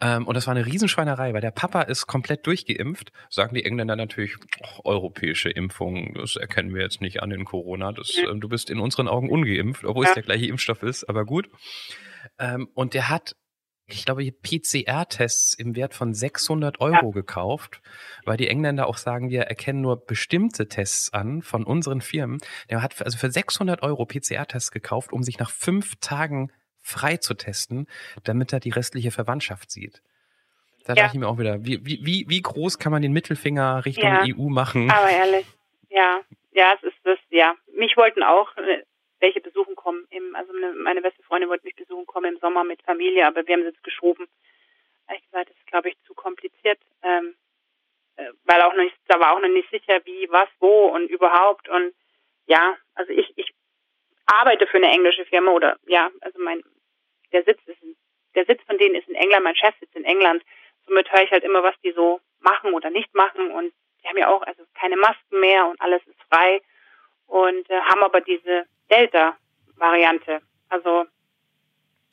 Ähm, 0.00 0.26
und 0.26 0.34
das 0.34 0.46
war 0.46 0.54
eine 0.54 0.66
Riesenschweinerei, 0.66 1.34
weil 1.34 1.40
der 1.40 1.50
Papa 1.50 1.82
ist 1.82 2.06
komplett 2.06 2.46
durchgeimpft. 2.46 3.12
Sagen 3.30 3.54
die 3.54 3.64
Engländer 3.64 3.96
natürlich, 3.96 4.36
oh, 4.60 4.90
europäische 4.90 5.50
Impfung, 5.50 6.14
das 6.14 6.36
erkennen 6.36 6.74
wir 6.74 6.82
jetzt 6.82 7.00
nicht 7.00 7.22
an 7.22 7.30
in 7.30 7.44
Corona. 7.44 7.92
Das, 7.92 8.10
äh, 8.16 8.34
du 8.34 8.48
bist 8.48 8.70
in 8.70 8.78
unseren 8.78 9.08
Augen 9.08 9.30
ungeimpft, 9.30 9.84
obwohl 9.84 10.04
ja. 10.04 10.10
es 10.10 10.14
der 10.14 10.22
gleiche 10.22 10.46
Impfstoff 10.46 10.82
ist, 10.82 11.08
aber 11.08 11.24
gut. 11.24 11.48
Ähm, 12.38 12.68
und 12.74 12.94
der 12.94 13.08
hat 13.08 13.34
ich 13.90 14.04
glaube, 14.04 14.30
PCR-Tests 14.30 15.54
im 15.54 15.74
Wert 15.74 15.94
von 15.94 16.12
600 16.12 16.80
Euro 16.80 17.06
ja. 17.06 17.10
gekauft, 17.10 17.80
weil 18.24 18.36
die 18.36 18.48
Engländer 18.48 18.86
auch 18.86 18.98
sagen, 18.98 19.30
wir 19.30 19.44
erkennen 19.44 19.80
nur 19.80 20.04
bestimmte 20.04 20.68
Tests 20.68 21.12
an 21.14 21.40
von 21.40 21.64
unseren 21.64 22.02
Firmen. 22.02 22.38
Der 22.68 22.82
hat 22.82 23.00
also 23.00 23.16
für 23.16 23.30
600 23.30 23.82
Euro 23.82 24.04
PCR-Tests 24.04 24.72
gekauft, 24.72 25.12
um 25.12 25.22
sich 25.22 25.38
nach 25.38 25.50
fünf 25.50 25.96
Tagen 26.00 26.52
frei 26.88 27.18
zu 27.18 27.34
testen, 27.34 27.86
damit 28.24 28.52
er 28.52 28.60
die 28.60 28.70
restliche 28.70 29.10
Verwandtschaft 29.10 29.70
sieht. 29.70 30.02
Da 30.84 30.94
ja. 30.94 31.02
dachte 31.02 31.16
ich 31.16 31.20
mir 31.20 31.28
auch 31.28 31.38
wieder, 31.38 31.64
wie, 31.64 31.84
wie, 31.84 32.24
wie 32.28 32.42
groß 32.42 32.78
kann 32.78 32.92
man 32.92 33.02
den 33.02 33.12
Mittelfinger 33.12 33.84
Richtung 33.84 34.10
ja. 34.10 34.24
EU 34.24 34.48
machen? 34.48 34.90
Aber 34.90 35.10
ehrlich, 35.10 35.46
ja, 35.90 36.20
ja, 36.52 36.74
es 36.74 36.82
ist 36.82 36.96
das, 37.04 37.18
ja. 37.30 37.54
Mich 37.74 37.96
wollten 37.96 38.22
auch 38.22 38.56
äh, 38.56 38.82
welche 39.20 39.40
besuchen 39.40 39.76
kommen. 39.76 40.06
Im, 40.10 40.34
also 40.34 40.52
meine 40.82 41.02
beste 41.02 41.22
Freundin 41.22 41.50
wollte 41.50 41.66
mich 41.66 41.76
besuchen 41.76 42.06
kommen 42.06 42.34
im 42.34 42.40
Sommer 42.40 42.64
mit 42.64 42.82
Familie, 42.82 43.26
aber 43.26 43.46
wir 43.46 43.54
haben 43.54 43.62
es 43.62 43.74
jetzt 43.74 43.84
geschoben. 43.84 44.26
Ehrlich 45.08 45.24
gesagt, 45.24 45.50
das 45.50 45.56
ist, 45.56 45.66
glaube 45.66 45.88
ich, 45.90 45.96
zu 46.06 46.14
kompliziert, 46.14 46.78
ähm, 47.02 47.34
äh, 48.16 48.30
weil 48.44 48.62
auch 48.62 48.72
noch 48.74 48.84
nicht, 48.84 48.96
da 49.08 49.20
war 49.20 49.34
auch 49.34 49.40
noch 49.40 49.48
nicht 49.48 49.70
sicher, 49.70 50.00
wie, 50.04 50.26
was, 50.30 50.48
wo 50.58 50.86
und 50.86 51.08
überhaupt. 51.08 51.68
Und 51.68 51.94
ja, 52.46 52.76
also 52.94 53.12
ich, 53.12 53.30
ich 53.36 53.52
arbeite 54.26 54.66
für 54.66 54.78
eine 54.78 54.90
englische 54.90 55.24
Firma 55.26 55.52
oder 55.52 55.78
ja, 55.86 56.10
also 56.20 56.38
mein 56.40 56.62
der 57.32 57.44
Sitz 57.44 57.60
ist 57.66 57.82
in, 57.82 57.96
der 58.34 58.44
Sitz 58.44 58.62
von 58.66 58.78
denen 58.78 58.94
ist 58.94 59.08
in 59.08 59.14
England, 59.14 59.44
mein 59.44 59.56
Chef 59.56 59.74
sitzt 59.80 59.96
in 59.96 60.04
England. 60.04 60.42
Somit 60.86 61.10
höre 61.12 61.22
ich 61.22 61.30
halt 61.30 61.44
immer, 61.44 61.62
was 61.62 61.74
die 61.82 61.92
so 61.92 62.20
machen 62.40 62.72
oder 62.72 62.90
nicht 62.90 63.14
machen 63.14 63.50
und 63.50 63.72
die 64.02 64.08
haben 64.08 64.18
ja 64.18 64.28
auch 64.28 64.42
also 64.42 64.62
keine 64.74 64.96
Masken 64.96 65.40
mehr 65.40 65.66
und 65.66 65.80
alles 65.80 66.02
ist 66.06 66.20
frei 66.30 66.60
und 67.26 67.68
äh, 67.70 67.80
haben 67.80 68.02
aber 68.02 68.20
diese 68.20 68.66
Delta-Variante. 68.90 70.40
Also 70.68 71.06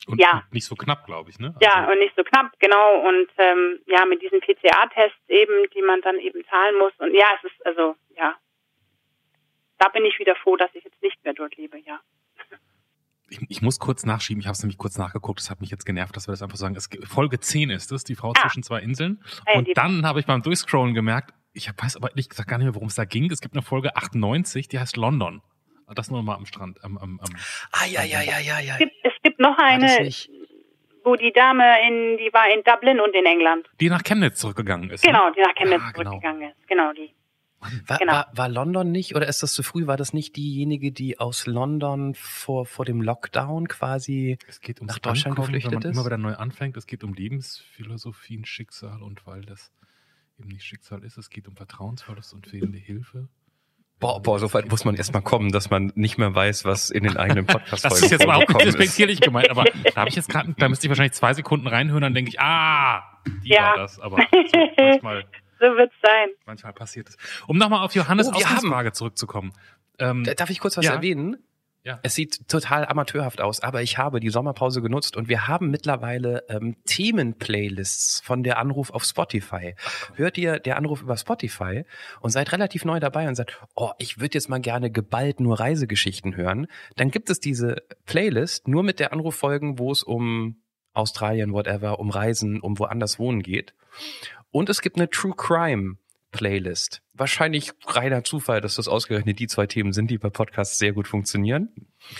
und 0.06 0.20
ja. 0.20 0.44
nicht 0.52 0.66
so 0.66 0.76
knapp, 0.76 1.04
glaube 1.06 1.30
ich, 1.30 1.38
ne? 1.38 1.54
Also 1.54 1.58
ja, 1.60 1.90
und 1.90 1.98
nicht 1.98 2.14
so 2.14 2.22
knapp, 2.22 2.52
genau. 2.60 3.08
Und 3.08 3.28
ähm, 3.38 3.80
ja, 3.86 4.04
mit 4.04 4.22
diesen 4.22 4.40
PCA-Tests 4.40 5.28
eben, 5.28 5.68
die 5.70 5.82
man 5.82 6.00
dann 6.02 6.18
eben 6.20 6.44
zahlen 6.46 6.78
muss. 6.78 6.92
Und 6.98 7.12
ja, 7.12 7.26
es 7.36 7.50
ist 7.50 7.66
also, 7.66 7.96
ja, 8.16 8.36
da 9.78 9.88
bin 9.88 10.04
ich 10.04 10.18
wieder 10.18 10.36
froh, 10.36 10.56
dass 10.56 10.72
ich 10.74 10.84
jetzt 10.84 11.02
nicht 11.02 11.22
mehr 11.24 11.34
dort 11.34 11.56
lebe, 11.56 11.78
ja. 11.78 12.00
Ich, 13.28 13.40
ich 13.48 13.62
muss 13.62 13.78
kurz 13.80 14.06
nachschieben, 14.06 14.40
ich 14.40 14.46
habe 14.46 14.54
es 14.54 14.62
nämlich 14.62 14.78
kurz 14.78 14.98
nachgeguckt, 14.98 15.40
das 15.40 15.50
hat 15.50 15.60
mich 15.60 15.70
jetzt 15.70 15.84
genervt, 15.84 16.16
dass 16.16 16.28
wir 16.28 16.32
das 16.32 16.42
einfach 16.42 16.58
sagen. 16.58 16.76
Es, 16.76 16.88
Folge 17.04 17.40
10 17.40 17.70
ist 17.70 17.90
es, 17.90 18.04
die 18.04 18.14
Frau 18.14 18.30
ah. 18.30 18.40
zwischen 18.40 18.62
zwei 18.62 18.80
Inseln. 18.80 19.20
Hey, 19.44 19.58
und 19.58 19.68
dann 19.76 20.06
habe 20.06 20.20
ich 20.20 20.26
beim 20.26 20.42
Durchscrollen 20.42 20.94
gemerkt, 20.94 21.34
ich 21.52 21.70
weiß 21.76 21.96
aber 21.96 22.10
ehrlich 22.10 22.28
gesagt 22.28 22.48
gar 22.48 22.58
nicht 22.58 22.66
mehr, 22.66 22.74
worum 22.74 22.88
es 22.88 22.94
da 22.94 23.04
ging. 23.04 23.30
Es 23.30 23.40
gibt 23.40 23.54
eine 23.54 23.62
Folge 23.62 23.96
98, 23.96 24.68
die 24.68 24.78
heißt 24.78 24.96
London. 24.96 25.42
Das 25.94 26.10
nur 26.10 26.22
mal 26.22 26.34
am 26.34 26.46
Strand. 26.46 26.82
Am, 26.84 26.98
am, 26.98 27.20
am, 27.20 27.36
ah, 27.72 27.86
ja, 27.86 28.02
ja, 28.02 28.20
ja, 28.20 28.38
ja, 28.38 28.58
ja. 28.58 28.72
Es 28.74 28.78
gibt, 28.78 28.92
es 29.02 29.12
gibt 29.22 29.38
noch 29.38 29.56
eine, 29.56 30.10
wo 31.04 31.14
die 31.14 31.32
Dame 31.32 31.64
in, 31.86 32.18
die 32.18 32.32
war 32.32 32.50
in 32.52 32.62
Dublin 32.64 33.00
und 33.00 33.14
in 33.14 33.24
England. 33.24 33.66
Die 33.80 33.88
nach 33.88 34.02
Chemnitz 34.02 34.40
zurückgegangen 34.40 34.90
ist. 34.90 35.04
Ne? 35.04 35.12
Genau, 35.12 35.30
die 35.30 35.40
nach 35.40 35.54
Chemnitz 35.54 35.82
ah, 35.82 35.92
genau. 35.92 36.10
zurückgegangen 36.10 36.50
ist. 36.50 36.68
Genau, 36.68 36.92
die. 36.92 37.14
War, 37.86 37.98
genau. 37.98 38.12
war, 38.12 38.30
war 38.32 38.48
London 38.48 38.90
nicht, 38.90 39.14
oder 39.14 39.28
ist 39.28 39.42
das 39.42 39.52
zu 39.52 39.62
früh, 39.62 39.86
war 39.86 39.96
das 39.96 40.12
nicht 40.12 40.36
diejenige, 40.36 40.92
die 40.92 41.18
aus 41.18 41.46
London 41.46 42.14
vor, 42.14 42.66
vor 42.66 42.84
dem 42.84 43.00
Lockdown 43.02 43.68
quasi 43.68 44.38
es 44.48 44.60
geht 44.60 44.80
ums 44.80 44.94
nach 44.94 44.98
Deutschland 44.98 45.38
Ankommen, 45.38 45.46
geflüchtet 45.46 45.72
wenn 45.72 45.78
man 45.80 45.90
ist? 45.90 45.96
immer 45.96 46.06
wieder 46.06 46.18
neu 46.18 46.34
anfängt. 46.34 46.76
Es 46.76 46.86
geht 46.86 47.04
um 47.04 47.14
Lebensphilosophien, 47.14 48.44
Schicksal 48.44 49.02
und 49.02 49.26
weil 49.26 49.42
das 49.42 49.72
eben 50.38 50.48
nicht 50.48 50.64
Schicksal 50.64 51.02
ist, 51.04 51.16
es 51.16 51.30
geht 51.30 51.48
um 51.48 51.56
Vertrauensverlust 51.56 52.34
und 52.34 52.46
fehlende 52.46 52.78
Hilfe. 52.78 53.28
Boah, 53.98 54.20
boah, 54.20 54.38
so 54.38 54.52
weit 54.52 54.70
muss 54.70 54.84
man 54.84 54.94
erstmal 54.94 55.22
kommen, 55.22 55.52
dass 55.52 55.70
man 55.70 55.90
nicht 55.94 56.18
mehr 56.18 56.34
weiß, 56.34 56.66
was 56.66 56.90
in 56.90 57.04
den 57.04 57.16
eigenen 57.16 57.46
podcast 57.46 57.82
Das 57.84 58.02
ist 58.02 58.10
jetzt 58.10 58.24
aber 58.24 58.36
auch 58.36 58.60
respektierlich 58.60 59.20
gemeint, 59.22 59.48
aber 59.48 59.64
da 59.64 59.96
habe 59.96 60.10
ich 60.10 60.16
jetzt 60.16 60.28
gerade, 60.28 60.54
da 60.58 60.68
müsste 60.68 60.86
ich 60.86 60.90
wahrscheinlich 60.90 61.14
zwei 61.14 61.32
Sekunden 61.32 61.66
reinhören, 61.66 62.02
dann 62.02 62.12
denke 62.12 62.28
ich, 62.28 62.38
ah, 62.38 63.02
die 63.42 63.54
ja. 63.54 63.70
war 63.70 63.76
das. 63.78 63.98
Aber 63.98 64.18
so, 64.18 64.58
manchmal, 64.76 65.24
so 65.58 65.66
wird's 65.66 65.94
sein. 66.02 66.28
Manchmal 66.44 66.72
passiert 66.72 67.08
es. 67.08 67.16
Um 67.46 67.58
nochmal 67.58 67.84
auf 67.84 67.94
Johannes 67.94 68.28
oh, 68.28 68.32
Ausgangsfrage 68.32 68.92
zurückzukommen. 68.92 69.52
Ähm, 69.98 70.24
Darf 70.36 70.50
ich 70.50 70.60
kurz 70.60 70.76
was 70.76 70.84
ja. 70.84 70.94
erwähnen? 70.94 71.36
Ja. 71.86 72.00
Es 72.02 72.16
sieht 72.16 72.48
total 72.48 72.84
amateurhaft 72.84 73.40
aus, 73.40 73.60
aber 73.60 73.80
ich 73.80 73.96
habe 73.96 74.18
die 74.18 74.30
Sommerpause 74.30 74.82
genutzt 74.82 75.16
und 75.16 75.28
wir 75.28 75.46
haben 75.46 75.70
mittlerweile 75.70 76.42
ähm, 76.48 76.74
Themenplaylists 76.84 78.20
von 78.22 78.42
der 78.42 78.58
Anruf 78.58 78.90
auf 78.90 79.04
Spotify. 79.04 79.76
Hört 80.16 80.36
ihr 80.36 80.58
der 80.58 80.78
Anruf 80.78 81.02
über 81.02 81.16
Spotify 81.16 81.84
und 82.20 82.30
seid 82.30 82.50
relativ 82.50 82.84
neu 82.84 82.98
dabei 82.98 83.28
und 83.28 83.36
sagt, 83.36 83.60
oh, 83.76 83.92
ich 83.98 84.18
würde 84.18 84.34
jetzt 84.34 84.48
mal 84.48 84.60
gerne 84.60 84.90
geballt 84.90 85.38
nur 85.38 85.60
Reisegeschichten 85.60 86.34
hören, 86.34 86.66
dann 86.96 87.12
gibt 87.12 87.30
es 87.30 87.38
diese 87.38 87.84
Playlist 88.04 88.66
nur 88.66 88.82
mit 88.82 88.98
der 88.98 89.12
Anruffolgen, 89.12 89.78
wo 89.78 89.92
es 89.92 90.02
um 90.02 90.60
Australien, 90.92 91.52
whatever, 91.52 92.00
um 92.00 92.10
Reisen, 92.10 92.60
um 92.60 92.80
woanders 92.80 93.20
wohnen 93.20 93.42
geht. 93.44 93.74
Und 94.56 94.70
es 94.70 94.80
gibt 94.80 94.96
eine 94.96 95.10
True 95.10 95.34
Crime 95.36 95.98
Playlist. 96.32 97.02
Wahrscheinlich 97.12 97.72
reiner 97.84 98.24
Zufall, 98.24 98.62
dass 98.62 98.76
das 98.76 98.88
ausgerechnet 98.88 99.38
die 99.38 99.48
zwei 99.48 99.66
Themen 99.66 99.92
sind, 99.92 100.10
die 100.10 100.16
bei 100.16 100.30
Podcasts 100.30 100.78
sehr 100.78 100.94
gut 100.94 101.06
funktionieren. 101.06 101.68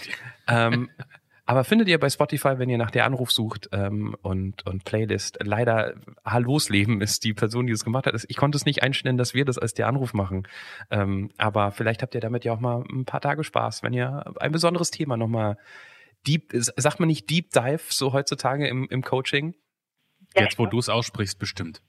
ähm, 0.47 0.91
aber 1.47 1.65
findet 1.65 1.89
ihr 1.89 1.99
bei 1.99 2.11
Spotify, 2.11 2.59
wenn 2.59 2.69
ihr 2.69 2.77
nach 2.77 2.91
der 2.91 3.07
Anruf 3.07 3.33
sucht 3.33 3.71
ähm, 3.73 4.15
und, 4.21 4.67
und 4.67 4.85
Playlist, 4.85 5.39
leider 5.43 5.95
Hallos 6.27 6.69
Leben 6.69 7.01
ist 7.01 7.25
die 7.25 7.33
Person, 7.33 7.69
die 7.69 7.73
es 7.73 7.85
gemacht 7.85 8.05
hat. 8.05 8.23
Ich 8.29 8.37
konnte 8.37 8.57
es 8.57 8.67
nicht 8.67 8.83
einstellen, 8.83 9.17
dass 9.17 9.33
wir 9.33 9.47
das 9.47 9.57
als 9.57 9.73
der 9.73 9.89
Anruf 9.89 10.13
machen. 10.13 10.47
Ähm, 10.91 11.31
aber 11.39 11.73
vielleicht 11.73 12.03
habt 12.03 12.15
ihr 12.15 12.21
damit 12.21 12.45
ja 12.45 12.53
auch 12.53 12.61
mal 12.61 12.85
ein 12.93 13.07
paar 13.07 13.23
Tage 13.23 13.45
Spaß, 13.45 13.83
wenn 13.83 13.95
ihr 13.95 14.31
ein 14.41 14.53
besonderes 14.53 14.91
Thema 14.91 15.17
nochmal 15.17 15.57
deep, 16.27 16.53
sagt 16.53 17.01
man 17.01 17.07
nicht 17.07 17.31
Deep 17.31 17.51
Dive 17.53 17.81
so 17.89 18.13
heutzutage 18.13 18.69
im, 18.69 18.87
im 18.91 19.01
Coaching? 19.01 19.55
Jetzt, 20.35 20.59
wo 20.59 20.67
du 20.67 20.79
es 20.79 20.91
aussprichst, 20.91 21.39
bestimmt. 21.39 21.81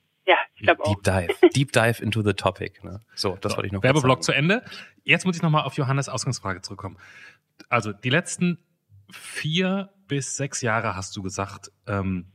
Auch. 0.66 0.94
Deep 0.94 1.02
Dive. 1.02 1.34
Deep 1.54 1.72
Dive 1.72 2.02
into 2.02 2.22
the 2.22 2.32
topic. 2.32 2.82
Ne? 2.82 3.00
So, 3.14 3.36
das 3.40 3.52
so, 3.52 3.56
wollte 3.58 3.66
ich 3.68 3.72
noch 3.72 3.82
Werbeblock 3.82 4.22
zu 4.22 4.32
Ende. 4.32 4.64
Jetzt 5.04 5.24
muss 5.24 5.36
ich 5.36 5.42
nochmal 5.42 5.64
auf 5.64 5.74
Johannes 5.74 6.08
Ausgangsfrage 6.08 6.62
zurückkommen. 6.62 6.98
Also 7.68 7.92
die 7.92 8.10
letzten 8.10 8.58
vier 9.10 9.90
bis 10.06 10.36
sechs 10.36 10.62
Jahre 10.62 10.96
hast 10.96 11.16
du 11.16 11.22
gesagt, 11.22 11.70
ähm, 11.86 12.26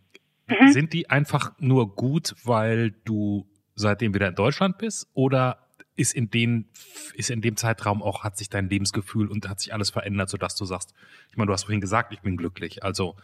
mhm. 0.47 0.71
sind 0.71 0.93
die 0.93 1.09
einfach 1.09 1.53
nur 1.59 1.95
gut, 1.95 2.35
weil 2.43 2.91
du 3.05 3.47
seitdem 3.75 4.13
wieder 4.13 4.27
in 4.27 4.35
Deutschland 4.35 4.77
bist? 4.77 5.07
Oder 5.13 5.67
ist 5.95 6.13
in 6.15 6.29
den, 6.29 6.69
ist 7.13 7.29
in 7.29 7.41
dem 7.41 7.55
Zeitraum 7.55 8.01
auch, 8.01 8.23
hat 8.23 8.37
sich 8.37 8.49
dein 8.49 8.69
Lebensgefühl 8.69 9.27
und 9.27 9.47
hat 9.47 9.59
sich 9.59 9.73
alles 9.73 9.91
verändert, 9.91 10.29
sodass 10.29 10.55
du 10.55 10.65
sagst, 10.65 10.93
ich 11.29 11.37
meine, 11.37 11.47
du 11.47 11.53
hast 11.53 11.63
vorhin 11.63 11.81
gesagt, 11.81 12.13
ich 12.13 12.21
bin 12.21 12.37
glücklich. 12.37 12.83
Also, 12.83 13.15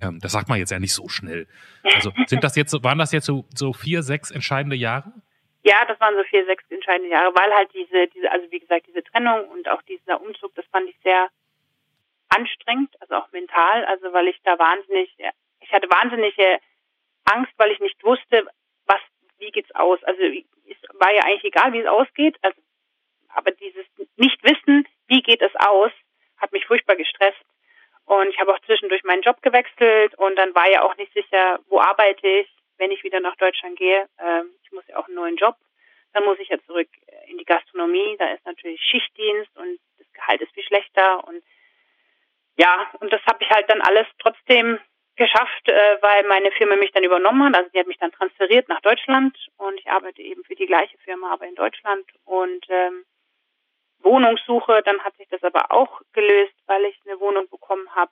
ähm, 0.00 0.18
das 0.20 0.32
sagt 0.32 0.48
man 0.48 0.58
jetzt 0.58 0.70
ja 0.70 0.78
nicht 0.78 0.94
so 0.94 1.08
schnell. 1.08 1.46
Also, 1.82 2.12
sind 2.26 2.44
das 2.44 2.56
jetzt, 2.56 2.72
waren 2.82 2.98
das 2.98 3.12
jetzt 3.12 3.26
so, 3.26 3.44
so 3.54 3.72
vier, 3.72 4.02
sechs 4.02 4.30
entscheidende 4.30 4.76
Jahre? 4.76 5.12
Ja, 5.62 5.84
das 5.84 5.98
waren 5.98 6.14
so 6.14 6.22
vier, 6.24 6.44
sechs 6.46 6.64
entscheidende 6.70 7.10
Jahre, 7.10 7.34
weil 7.34 7.52
halt 7.52 7.72
diese, 7.74 8.06
diese, 8.08 8.30
also 8.30 8.50
wie 8.50 8.60
gesagt, 8.60 8.86
diese 8.86 9.02
Trennung 9.02 9.48
und 9.48 9.68
auch 9.68 9.82
dieser 9.82 10.20
Umzug, 10.20 10.54
das 10.54 10.64
fand 10.66 10.88
ich 10.88 10.96
sehr 11.02 11.28
anstrengend, 12.28 12.94
also 13.00 13.14
auch 13.16 13.32
mental, 13.32 13.84
also 13.86 14.12
weil 14.12 14.28
ich 14.28 14.40
da 14.44 14.58
wahnsinnig, 14.58 15.10
ich 15.60 15.72
hatte 15.72 15.88
wahnsinnige 15.90 16.60
Angst, 17.24 17.52
weil 17.56 17.72
ich 17.72 17.80
nicht 17.80 18.02
wusste, 18.04 18.46
was, 18.86 19.00
wie 19.38 19.50
geht's 19.50 19.74
aus. 19.74 20.02
Also 20.04 20.20
es 20.22 20.76
war 21.00 21.12
ja 21.12 21.22
eigentlich 21.24 21.44
egal, 21.44 21.72
wie 21.72 21.80
es 21.80 21.86
ausgeht, 21.86 22.36
also, 22.42 22.60
aber 23.28 23.50
dieses 23.50 23.86
Nicht-Wissen, 24.16 24.86
wie 25.08 25.22
geht 25.22 25.42
es 25.42 25.54
aus, 25.56 25.90
hat 26.36 26.52
mich 26.52 26.66
furchtbar 26.66 26.96
gestresst. 26.96 27.44
Und 28.06 28.28
ich 28.28 28.38
habe 28.38 28.54
auch 28.54 28.60
zwischendurch 28.60 29.02
meinen 29.02 29.22
Job 29.22 29.42
gewechselt 29.42 30.14
und 30.16 30.36
dann 30.36 30.54
war 30.54 30.70
ja 30.70 30.82
auch 30.82 30.96
nicht 30.96 31.12
sicher, 31.12 31.58
wo 31.68 31.80
arbeite 31.80 32.26
ich, 32.26 32.48
wenn 32.78 32.92
ich 32.92 33.02
wieder 33.02 33.20
nach 33.20 33.36
Deutschland 33.36 33.76
gehe. 33.76 34.08
Ähm, 34.20 34.50
ich 34.62 34.70
muss 34.70 34.86
ja 34.88 34.96
auch 34.96 35.06
einen 35.06 35.16
neuen 35.16 35.36
Job. 35.36 35.56
Dann 36.12 36.24
muss 36.24 36.38
ich 36.38 36.48
ja 36.48 36.58
zurück 36.66 36.88
in 37.26 37.36
die 37.36 37.44
Gastronomie. 37.44 38.16
Da 38.18 38.32
ist 38.32 38.46
natürlich 38.46 38.80
Schichtdienst 38.80 39.54
und 39.56 39.78
das 39.98 40.06
Gehalt 40.12 40.40
ist 40.40 40.52
viel 40.54 40.62
schlechter. 40.62 41.26
Und 41.26 41.42
ja, 42.56 42.90
und 43.00 43.12
das 43.12 43.20
habe 43.26 43.42
ich 43.42 43.50
halt 43.50 43.68
dann 43.68 43.82
alles 43.82 44.06
trotzdem 44.20 44.78
geschafft, 45.16 45.68
äh, 45.68 45.98
weil 46.00 46.24
meine 46.28 46.52
Firma 46.52 46.76
mich 46.76 46.92
dann 46.92 47.02
übernommen 47.02 47.44
hat. 47.44 47.56
Also 47.56 47.70
die 47.70 47.80
hat 47.80 47.86
mich 47.88 47.98
dann 47.98 48.12
transferiert 48.12 48.68
nach 48.68 48.80
Deutschland 48.82 49.36
und 49.56 49.80
ich 49.80 49.90
arbeite 49.90 50.22
eben 50.22 50.44
für 50.44 50.54
die 50.54 50.66
gleiche 50.66 50.96
Firma, 50.98 51.32
aber 51.32 51.46
in 51.46 51.56
Deutschland. 51.56 52.06
Und 52.24 52.64
ähm, 52.68 53.04
Wohnungssuche, 54.06 54.80
dann 54.84 55.00
hat 55.00 55.16
sich 55.16 55.26
das 55.28 55.42
aber 55.42 55.72
auch 55.72 56.00
gelöst, 56.12 56.54
weil 56.66 56.84
ich 56.84 56.96
eine 57.04 57.18
Wohnung 57.20 57.48
bekommen 57.50 57.86
habe 57.94 58.10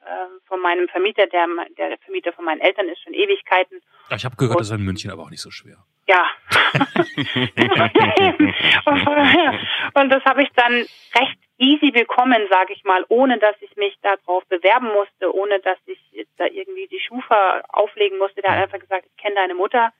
äh, 0.00 0.26
von 0.48 0.60
meinem 0.60 0.88
Vermieter, 0.88 1.26
der, 1.26 1.46
der 1.78 1.98
Vermieter 1.98 2.32
von 2.32 2.44
meinen 2.44 2.60
Eltern 2.60 2.88
ist 2.88 3.02
schon 3.02 3.14
Ewigkeiten. 3.14 3.80
Ich 4.10 4.24
habe 4.24 4.36
gehört, 4.36 4.56
und, 4.56 4.60
das 4.60 4.70
ist 4.70 4.76
in 4.76 4.84
München 4.84 5.10
aber 5.10 5.22
auch 5.22 5.30
nicht 5.30 5.42
so 5.42 5.50
schwer. 5.50 5.78
Ja. 6.06 6.26
und 9.94 10.10
das 10.10 10.24
habe 10.24 10.42
ich 10.42 10.50
dann 10.54 10.72
recht 10.72 11.38
easy 11.58 11.90
bekommen, 11.90 12.46
sage 12.50 12.74
ich 12.74 12.84
mal, 12.84 13.04
ohne 13.08 13.38
dass 13.38 13.56
ich 13.60 13.74
mich 13.76 13.96
darauf 14.02 14.44
bewerben 14.46 14.88
musste, 14.88 15.34
ohne 15.34 15.60
dass 15.60 15.78
ich 15.86 15.98
da 16.36 16.46
irgendwie 16.46 16.88
die 16.88 17.00
Schufa 17.00 17.62
auflegen 17.68 18.18
musste. 18.18 18.42
Der 18.42 18.52
hat 18.52 18.64
einfach 18.64 18.80
gesagt, 18.80 19.06
ich 19.06 19.16
kenne 19.16 19.36
deine 19.36 19.54
Mutter, 19.54 19.92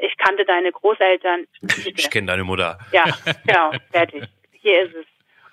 ich 0.00 0.16
kannte 0.16 0.44
deine 0.44 0.72
Großeltern. 0.72 1.46
Ich 1.84 2.10
kenne 2.10 2.28
deine 2.28 2.44
Mutter. 2.44 2.78
Ja, 2.92 3.04
genau, 3.44 3.72
fertig. 3.90 4.24
Hier 4.60 4.82
ist 4.82 4.94
es. 4.94 5.06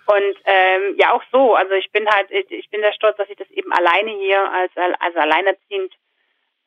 Und 0.07 0.37
ähm, 0.45 0.95
ja, 0.97 1.13
auch 1.13 1.23
so. 1.31 1.55
Also 1.55 1.73
ich 1.73 1.91
bin 1.91 2.07
halt, 2.07 2.29
ich 2.31 2.69
bin 2.69 2.81
sehr 2.81 2.93
stolz, 2.93 3.17
dass 3.17 3.29
ich 3.29 3.37
das 3.37 3.49
eben 3.49 3.71
alleine 3.71 4.11
hier 4.11 4.39
als, 4.51 4.71
als 4.75 5.15
alleinerziehend 5.15 5.93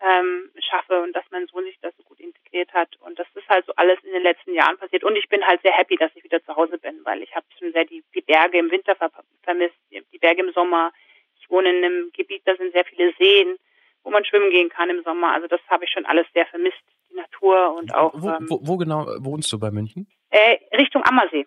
ähm, 0.00 0.50
schaffe 0.58 1.02
und 1.02 1.14
dass 1.14 1.24
mein 1.30 1.46
Sohn 1.46 1.64
sich 1.64 1.78
das 1.80 1.96
so 1.96 2.02
gut 2.04 2.20
integriert 2.20 2.72
hat. 2.72 2.96
Und 3.00 3.18
das 3.18 3.26
ist 3.34 3.48
halt 3.48 3.66
so 3.66 3.72
alles 3.76 3.98
in 4.02 4.12
den 4.12 4.22
letzten 4.22 4.54
Jahren 4.54 4.78
passiert. 4.78 5.04
Und 5.04 5.16
ich 5.16 5.28
bin 5.28 5.44
halt 5.44 5.62
sehr 5.62 5.72
happy, 5.72 5.96
dass 5.96 6.10
ich 6.14 6.24
wieder 6.24 6.42
zu 6.44 6.56
Hause 6.56 6.78
bin, 6.78 7.04
weil 7.04 7.22
ich 7.22 7.34
habe 7.34 7.46
schon 7.58 7.72
sehr 7.72 7.84
die, 7.84 8.04
die 8.14 8.20
Berge 8.20 8.58
im 8.58 8.70
Winter 8.70 8.96
ver 8.96 9.10
vermisst, 9.42 9.76
die 9.90 10.18
Berge 10.18 10.42
im 10.42 10.52
Sommer. 10.52 10.92
Ich 11.40 11.50
wohne 11.50 11.70
in 11.70 11.84
einem 11.84 12.10
Gebiet, 12.12 12.42
da 12.44 12.56
sind 12.56 12.72
sehr 12.72 12.84
viele 12.84 13.12
Seen, 13.18 13.56
wo 14.02 14.10
man 14.10 14.24
schwimmen 14.24 14.50
gehen 14.50 14.68
kann 14.68 14.90
im 14.90 15.02
Sommer. 15.02 15.32
Also 15.32 15.46
das 15.46 15.60
habe 15.68 15.84
ich 15.84 15.90
schon 15.90 16.06
alles 16.06 16.26
sehr 16.34 16.46
vermisst, 16.46 16.82
die 17.10 17.16
Natur 17.16 17.74
und 17.74 17.94
auch. 17.94 18.12
Wo, 18.14 18.28
ähm, 18.30 18.46
wo, 18.48 18.60
wo 18.62 18.76
genau 18.76 19.06
wohnst 19.18 19.52
du 19.52 19.58
bei 19.58 19.70
München? 19.70 20.06
Äh, 20.30 20.58
Richtung 20.76 21.04
Ammersee. 21.04 21.46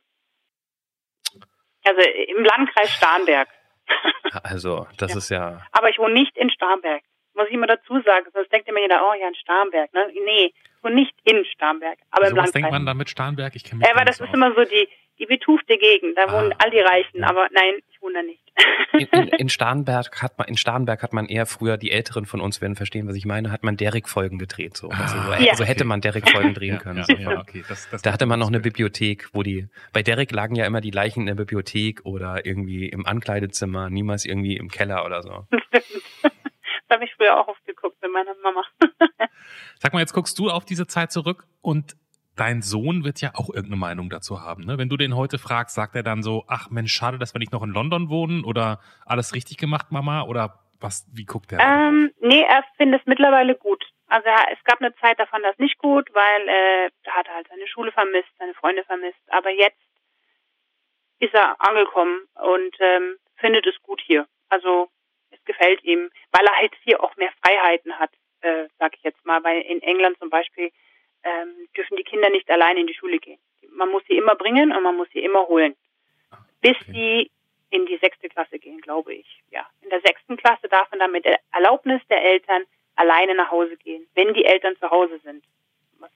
Also 1.83 2.01
im 2.01 2.43
Landkreis 2.43 2.89
Starnberg. 2.91 3.47
Also, 4.43 4.87
das 4.97 5.11
ja. 5.11 5.17
ist 5.17 5.29
ja. 5.29 5.61
Aber 5.73 5.89
ich 5.89 5.97
wohne 5.97 6.13
nicht 6.13 6.37
in 6.37 6.49
Starnberg 6.49 7.03
muss 7.35 7.47
ich 7.47 7.53
immer 7.53 7.67
dazu 7.67 8.01
sagen, 8.01 8.25
sonst 8.33 8.51
denkt 8.51 8.67
immer 8.67 8.79
jeder, 8.79 9.01
oh 9.03 9.13
ja, 9.13 9.27
in 9.27 9.35
Starnberg. 9.35 9.93
Ne? 9.93 10.11
Nee, 10.25 10.53
und 10.81 10.95
nicht 10.95 11.13
in 11.23 11.45
Starnberg, 11.45 11.97
aber 12.09 12.25
also 12.25 12.35
im 12.35 12.43
was 12.43 12.51
denkt 12.51 12.71
man 12.71 12.85
da 12.85 12.93
mit 12.93 13.09
Starnberg? 13.09 13.55
Ich 13.55 13.63
kenne 13.63 13.79
mich 13.79 13.89
äh, 13.89 13.95
weil 13.95 14.05
das 14.05 14.19
ist 14.19 14.33
immer 14.33 14.53
so 14.53 14.63
die, 14.63 14.89
die 15.21 15.27
betufte 15.27 15.77
Gegend, 15.77 16.17
da 16.17 16.25
ah. 16.25 16.33
wohnen 16.33 16.53
all 16.57 16.71
die 16.71 16.79
Reichen, 16.79 17.23
aber 17.23 17.47
nein, 17.53 17.75
ich 17.89 18.01
wohne 18.01 18.15
da 18.15 18.23
nicht. 18.23 18.41
In, 18.93 19.07
in, 19.07 19.27
in, 19.29 19.49
Starnberg 19.49 20.21
hat 20.21 20.37
man, 20.37 20.47
in 20.47 20.57
Starnberg 20.57 21.01
hat 21.03 21.13
man 21.13 21.27
eher 21.27 21.45
früher, 21.45 21.77
die 21.77 21.91
Älteren 21.91 22.25
von 22.25 22.41
uns 22.41 22.59
werden 22.59 22.75
verstehen, 22.75 23.07
was 23.07 23.15
ich 23.15 23.25
meine, 23.25 23.51
hat 23.51 23.63
man 23.63 23.77
Derrick-Folgen 23.77 24.39
gedreht. 24.39 24.75
So. 24.75 24.89
Also, 24.89 25.15
so, 25.17 25.31
ja. 25.33 25.51
also 25.51 25.63
hätte 25.63 25.85
man 25.85 26.01
Derrick-Folgen 26.01 26.53
drehen 26.53 26.79
können. 26.79 26.97
Ja, 26.97 27.05
so. 27.05 27.13
ja, 27.13 27.39
okay. 27.39 27.63
das, 27.69 27.89
das 27.89 28.01
da 28.01 28.11
hatte 28.11 28.25
man 28.25 28.39
noch 28.39 28.49
eine 28.49 28.59
Bibliothek, 28.59 29.29
wo 29.31 29.43
die, 29.43 29.69
bei 29.93 30.03
Derrick 30.03 30.31
lagen 30.31 30.55
ja 30.55 30.65
immer 30.65 30.81
die 30.81 30.91
Leichen 30.91 31.21
in 31.21 31.25
der 31.27 31.35
Bibliothek 31.35 32.01
oder 32.03 32.45
irgendwie 32.45 32.89
im 32.89 33.05
Ankleidezimmer, 33.05 33.89
niemals 33.89 34.25
irgendwie 34.25 34.57
im 34.57 34.69
Keller 34.69 35.05
oder 35.05 35.21
so. 35.21 35.47
Das 36.91 36.97
habe 36.97 37.05
ich 37.05 37.13
früher 37.15 37.39
auch 37.39 37.47
oft 37.47 37.65
geguckt 37.65 38.01
mit 38.01 38.11
meiner 38.11 38.35
Mama. 38.43 38.65
Sag 39.79 39.93
mal, 39.93 40.01
jetzt 40.01 40.11
guckst 40.11 40.37
du 40.37 40.49
auf 40.49 40.65
diese 40.65 40.87
Zeit 40.87 41.13
zurück 41.13 41.45
und 41.61 41.95
dein 42.41 42.63
Sohn 42.63 43.03
wird 43.03 43.21
ja 43.21 43.33
auch 43.35 43.49
irgendeine 43.49 43.75
Meinung 43.75 44.09
dazu 44.09 44.41
haben. 44.41 44.63
Ne? 44.65 44.79
Wenn 44.79 44.89
du 44.89 44.97
den 44.97 45.15
heute 45.15 45.37
fragst, 45.37 45.75
sagt 45.75 45.95
er 45.95 46.01
dann 46.01 46.23
so, 46.23 46.43
ach 46.47 46.71
Mensch, 46.71 46.91
schade, 46.91 47.19
dass 47.19 47.35
wir 47.35 47.39
nicht 47.39 47.51
noch 47.51 47.61
in 47.61 47.69
London 47.69 48.09
wohnen 48.09 48.43
oder 48.43 48.79
alles 49.05 49.35
richtig 49.35 49.57
gemacht, 49.57 49.91
Mama? 49.91 50.23
Oder 50.23 50.57
was, 50.79 51.07
wie 51.13 51.25
guckt 51.25 51.51
er? 51.51 51.59
Ähm, 51.59 52.11
nee, 52.19 52.41
er 52.41 52.63
findet 52.77 53.01
es 53.01 53.05
mittlerweile 53.05 53.53
gut. 53.53 53.85
Also 54.07 54.27
es 54.51 54.63
gab 54.63 54.81
eine 54.81 54.95
Zeit, 54.95 55.19
da 55.19 55.27
fand 55.27 55.45
er 55.45 55.51
es 55.51 55.59
nicht 55.59 55.77
gut, 55.77 56.09
weil 56.13 56.41
äh, 56.47 56.89
da 57.03 57.11
hat 57.11 57.27
er 57.27 57.35
halt 57.35 57.47
seine 57.47 57.67
Schule 57.67 57.91
vermisst, 57.91 58.29
seine 58.39 58.55
Freunde 58.55 58.83
vermisst. 58.85 59.21
Aber 59.27 59.51
jetzt 59.51 59.79
ist 61.19 61.35
er 61.35 61.55
angekommen 61.59 62.21
und 62.41 62.75
ähm, 62.79 63.17
findet 63.35 63.67
es 63.67 63.79
gut 63.83 64.01
hier. 64.03 64.25
Also 64.49 64.89
es 65.29 65.43
gefällt 65.45 65.83
ihm, 65.83 66.09
weil 66.31 66.45
er 66.45 66.57
halt 66.57 66.73
hier 66.83 67.03
auch 67.03 67.15
mehr 67.17 67.31
Freiheiten 67.43 67.99
hat, 67.99 68.09
äh, 68.41 68.65
sag 68.79 68.95
ich 68.95 69.03
jetzt 69.03 69.23
mal. 69.27 69.43
Weil 69.43 69.61
in 69.61 69.83
England 69.83 70.17
zum 70.17 70.31
Beispiel 70.31 70.71
ähm, 71.23 71.67
dürfen 71.75 71.97
die 71.97 72.03
Kinder 72.03 72.29
nicht 72.29 72.49
allein 72.49 72.77
in 72.77 72.87
die 72.87 72.93
Schule 72.93 73.19
gehen. 73.19 73.39
Man 73.69 73.89
muss 73.89 74.03
sie 74.07 74.17
immer 74.17 74.35
bringen 74.35 74.75
und 74.75 74.83
man 74.83 74.95
muss 74.95 75.09
sie 75.13 75.19
immer 75.19 75.47
holen. 75.47 75.75
Bis 76.61 76.75
okay. 76.81 76.91
sie 76.91 77.31
in 77.69 77.85
die 77.85 77.97
sechste 77.97 78.29
Klasse 78.29 78.59
gehen, 78.59 78.81
glaube 78.81 79.13
ich. 79.13 79.41
Ja. 79.49 79.65
In 79.81 79.89
der 79.89 80.01
sechsten 80.01 80.37
Klasse 80.37 80.67
darf 80.67 80.89
man 80.91 80.99
dann 80.99 81.11
mit 81.11 81.25
der 81.25 81.39
Erlaubnis 81.51 82.01
der 82.09 82.23
Eltern 82.23 82.63
alleine 82.95 83.33
nach 83.35 83.49
Hause 83.49 83.77
gehen, 83.77 84.07
wenn 84.13 84.33
die 84.33 84.45
Eltern 84.45 84.75
zu 84.77 84.89
Hause 84.89 85.19
sind. 85.23 85.43
Was 85.99 86.11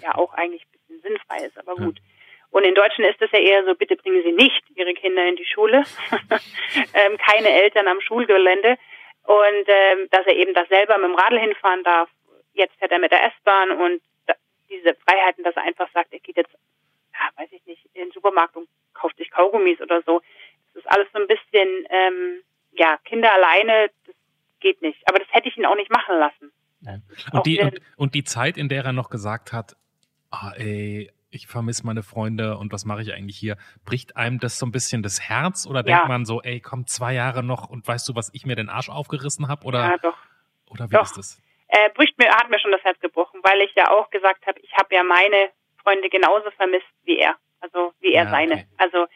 ja 0.00 0.14
auch 0.16 0.32
eigentlich 0.34 0.62
ein 0.62 0.70
bisschen 0.72 1.00
sinnfrei 1.02 1.46
ist, 1.46 1.58
aber 1.58 1.76
gut. 1.76 1.98
Ja. 1.98 2.04
Und 2.50 2.64
in 2.64 2.74
Deutschland 2.74 3.10
ist 3.10 3.20
das 3.20 3.30
ja 3.32 3.40
eher 3.40 3.64
so, 3.64 3.74
bitte 3.74 3.96
bringen 3.96 4.22
Sie 4.22 4.32
nicht 4.32 4.62
Ihre 4.74 4.94
Kinder 4.94 5.24
in 5.26 5.36
die 5.36 5.44
Schule. 5.44 5.84
ähm, 6.94 7.18
keine 7.18 7.50
Eltern 7.50 7.88
am 7.88 8.00
Schulgelände. 8.00 8.78
Und 9.24 9.64
ähm, 9.66 10.08
dass 10.10 10.26
er 10.26 10.36
eben 10.36 10.54
das 10.54 10.68
selber 10.68 10.96
mit 10.96 11.10
dem 11.10 11.14
Radl 11.14 11.38
hinfahren 11.38 11.84
darf. 11.84 12.08
Jetzt 12.54 12.74
fährt 12.78 12.90
er 12.90 12.98
mit 12.98 13.12
der 13.12 13.24
S-Bahn 13.26 13.70
und 13.72 14.00
diese 14.70 14.94
Freiheiten, 14.94 15.44
dass 15.44 15.56
er 15.56 15.62
einfach 15.62 15.88
sagt, 15.92 16.12
er 16.12 16.20
geht 16.20 16.36
jetzt, 16.36 16.52
ja, 17.12 17.42
weiß 17.42 17.50
ich 17.52 17.64
nicht, 17.66 17.84
in 17.94 18.04
den 18.04 18.12
Supermarkt 18.12 18.56
und 18.56 18.68
kauft 18.94 19.16
sich 19.16 19.30
Kaugummis 19.30 19.80
oder 19.80 20.02
so. 20.02 20.20
Das 20.74 20.84
ist 20.84 20.90
alles 20.90 21.08
so 21.12 21.18
ein 21.18 21.26
bisschen, 21.26 21.86
ähm, 21.90 22.42
ja, 22.72 22.98
Kinder 23.04 23.32
alleine, 23.32 23.90
das 24.06 24.14
geht 24.60 24.82
nicht. 24.82 24.98
Aber 25.08 25.18
das 25.18 25.28
hätte 25.30 25.48
ich 25.48 25.56
ihn 25.56 25.66
auch 25.66 25.76
nicht 25.76 25.90
machen 25.90 26.18
lassen. 26.18 26.52
Und 27.32 27.46
die, 27.46 27.60
und, 27.60 27.80
und 27.96 28.14
die 28.14 28.24
Zeit, 28.24 28.56
in 28.56 28.68
der 28.68 28.84
er 28.84 28.92
noch 28.92 29.10
gesagt 29.10 29.52
hat, 29.52 29.76
ah, 30.30 30.52
ey, 30.56 31.10
ich 31.30 31.46
vermisse 31.46 31.84
meine 31.84 32.02
Freunde 32.02 32.56
und 32.56 32.72
was 32.72 32.84
mache 32.84 33.02
ich 33.02 33.12
eigentlich 33.12 33.36
hier? 33.36 33.56
Bricht 33.84 34.16
einem 34.16 34.38
das 34.38 34.58
so 34.58 34.66
ein 34.66 34.72
bisschen 34.72 35.02
das 35.02 35.20
Herz 35.20 35.66
oder 35.66 35.82
denkt 35.82 36.02
ja. 36.02 36.08
man 36.08 36.24
so, 36.24 36.40
ey, 36.42 36.60
komm, 36.60 36.86
zwei 36.86 37.14
Jahre 37.14 37.42
noch 37.42 37.68
und 37.68 37.86
weißt 37.86 38.08
du, 38.08 38.14
was 38.14 38.30
ich 38.32 38.46
mir 38.46 38.56
den 38.56 38.68
Arsch 38.68 38.88
aufgerissen 38.88 39.48
habe? 39.48 39.66
Oder, 39.66 39.80
ja, 39.80 39.98
doch. 39.98 40.16
Oder 40.70 40.90
wie 40.90 40.94
doch. 40.94 41.02
ist 41.02 41.16
das? 41.18 41.42
Äh, 41.68 41.90
bricht 41.90 42.18
mir, 42.18 42.30
hat 42.30 42.48
mir 42.48 42.58
schon 42.58 42.72
das 42.72 42.82
Herz 42.82 42.98
gebrochen, 43.00 43.40
weil 43.42 43.60
ich 43.60 43.74
ja 43.74 43.90
auch 43.90 44.10
gesagt 44.10 44.46
habe, 44.46 44.58
ich 44.60 44.72
habe 44.74 44.94
ja 44.94 45.02
meine 45.02 45.50
Freunde 45.82 46.08
genauso 46.08 46.50
vermisst 46.52 46.86
wie 47.04 47.18
er. 47.18 47.36
Also 47.60 47.92
wie 48.00 48.12
er 48.12 48.24
ja, 48.24 48.30
seine. 48.30 48.54
Okay. 48.54 48.66
Also 48.78 49.06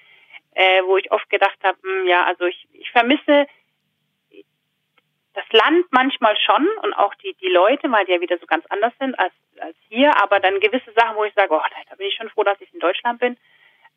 äh, 0.55 0.83
wo 0.85 0.97
ich 0.97 1.11
oft 1.11 1.29
gedacht 1.31 1.59
habe, 1.63 1.79
hm, 1.83 2.07
ja, 2.07 2.25
also 2.25 2.45
ich, 2.45 2.69
ich 2.73 2.91
vermisse 2.91 3.47
das 5.35 5.45
Land 5.51 5.87
manchmal 5.91 6.37
schon 6.39 6.69
und 6.83 6.93
auch 6.93 7.15
die, 7.15 7.35
die 7.41 7.49
Leute, 7.49 7.91
weil 7.91 8.05
die 8.05 8.13
ja 8.13 8.21
wieder 8.21 8.37
so 8.39 8.47
ganz 8.47 8.67
anders 8.67 8.93
sind 9.01 9.19
als, 9.19 9.33
als 9.59 9.77
hier, 9.89 10.15
aber 10.23 10.41
dann 10.41 10.61
gewisse 10.61 10.93
Sachen, 10.93 11.17
wo 11.17 11.25
ich 11.25 11.33
sage, 11.35 11.55
oh, 11.55 11.61
da 11.89 11.97
bin 11.97 12.07
ich 12.07 12.17
schon 12.17 12.29
froh, 12.29 12.45
dass 12.45 12.61
ich 12.61 12.73
in 12.75 12.81
Deutschland 12.81 13.19
bin. 13.19 13.39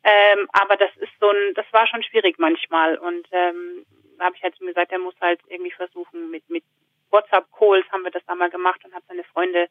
Ähm, 0.02 0.48
aber 0.52 0.76
das 0.76 0.94
ist 0.96 1.12
so 1.20 1.28
ein, 1.28 1.54
das 1.54 1.66
war 1.72 1.86
schon 1.88 2.02
schwierig 2.04 2.38
manchmal 2.38 2.96
und 2.96 3.28
ähm, 3.32 3.84
da 4.18 4.26
habe 4.26 4.36
ich 4.36 4.42
halt 4.42 4.58
gesagt, 4.58 4.92
er 4.92 4.98
muss 4.98 5.14
halt 5.20 5.40
irgendwie 5.48 5.72
versuchen 5.72 6.30
mit 6.30 6.48
mit 6.48 6.64
WhatsApp-Calls 7.10 7.86
haben 7.92 8.02
wir 8.02 8.10
das 8.10 8.22
einmal 8.26 8.50
gemacht 8.50 8.80
und 8.84 8.94
habe 8.94 9.04
seine 9.08 9.24
Freunde 9.24 9.68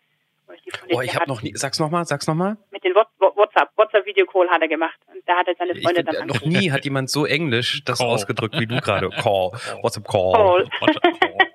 Oh, 0.93 1.02
ich 1.02 1.15
habe 1.15 1.28
noch 1.28 1.41
nie, 1.41 1.54
sag's 1.56 1.80
nochmal, 1.80 2.06
sag's 2.06 2.28
nochmal. 2.28 2.58
Mit 2.69 2.84
den 2.84 2.93
WhatsApp, 2.93 3.69
WhatsApp-Video-Call 3.76 4.48
hat 4.50 4.62
er 4.62 4.67
gemacht. 4.67 5.00
Und 5.12 5.21
da 5.26 5.38
hat 5.38 5.48
er 5.48 5.56
seine 5.58 5.74
Freunde 5.82 6.02
ich, 6.02 6.06
dann 6.17 6.28
Noch 6.28 6.41
nie 6.41 6.71
hat 6.71 6.86
jemand 6.86 7.10
so 7.10 7.26
englisch 7.26 7.84
das 7.84 7.98
Call. 7.98 8.10
ausgedrückt 8.10 8.60
wie 8.60 8.67
du 8.67 8.80
gerade. 8.80 9.10
Call. 9.10 9.52
WhatsApp-Call. 9.82 10.34
Call. 10.34 10.69
WhatsApp 10.82 11.04
-Call. 11.04 11.55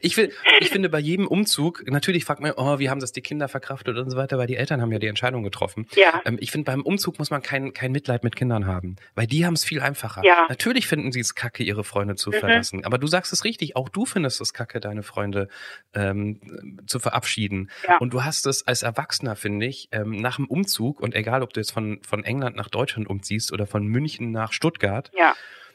Ich, 0.00 0.16
will, 0.16 0.32
ich 0.60 0.70
finde 0.70 0.88
bei 0.88 0.98
jedem 0.98 1.26
Umzug, 1.26 1.82
natürlich 1.86 2.24
fragt 2.24 2.40
man, 2.40 2.52
oh, 2.56 2.78
wie 2.78 2.90
haben 2.90 3.00
das 3.00 3.12
die 3.12 3.20
Kinder 3.22 3.48
verkraftet 3.48 3.96
und 3.96 4.10
so 4.10 4.16
weiter, 4.16 4.38
weil 4.38 4.46
die 4.46 4.56
Eltern 4.56 4.80
haben 4.80 4.92
ja 4.92 4.98
die 4.98 5.06
Entscheidung 5.06 5.42
getroffen. 5.42 5.86
Ja. 5.94 6.20
Ähm, 6.24 6.36
ich 6.40 6.50
finde, 6.50 6.64
beim 6.66 6.82
Umzug 6.82 7.18
muss 7.18 7.30
man 7.30 7.42
kein, 7.42 7.72
kein 7.72 7.92
Mitleid 7.92 8.24
mit 8.24 8.36
Kindern 8.36 8.66
haben, 8.66 8.96
weil 9.14 9.26
die 9.26 9.46
haben 9.46 9.54
es 9.54 9.64
viel 9.64 9.80
einfacher. 9.80 10.22
Ja. 10.24 10.46
Natürlich 10.48 10.86
finden 10.86 11.12
sie 11.12 11.20
es 11.20 11.34
kacke, 11.34 11.62
ihre 11.62 11.84
Freunde 11.84 12.16
zu 12.16 12.30
Mhm. 12.30 12.34
verlassen. 12.34 12.84
Aber 12.84 12.98
du 12.98 13.06
sagst 13.06 13.32
es 13.32 13.44
richtig, 13.44 13.76
auch 13.76 13.88
du 13.88 14.06
findest 14.06 14.40
es 14.40 14.52
kacke, 14.52 14.80
deine 14.80 15.02
Freunde 15.02 15.48
ähm, 15.94 16.40
zu 16.86 16.98
verabschieden. 16.98 17.70
Ja. 17.86 17.98
Und 17.98 18.12
du 18.12 18.24
hast 18.24 18.46
es 18.46 18.66
als 18.66 18.82
Erwachsener, 18.82 19.36
finde 19.36 19.66
ich, 19.66 19.88
ähm, 19.92 20.12
nach 20.16 20.36
dem 20.36 20.46
Umzug, 20.46 21.00
und 21.00 21.14
egal, 21.14 21.42
ob 21.42 21.52
du 21.52 21.60
jetzt 21.60 21.70
von, 21.72 22.00
von 22.06 22.24
England 22.24 22.56
nach 22.56 22.68
Deutschland 22.68 23.08
umziehst 23.08 23.52
oder 23.52 23.66
von 23.66 23.86
München 23.86 24.30
nach 24.30 24.52
Stuttgart, 24.52 25.10
Ja. 25.16 25.34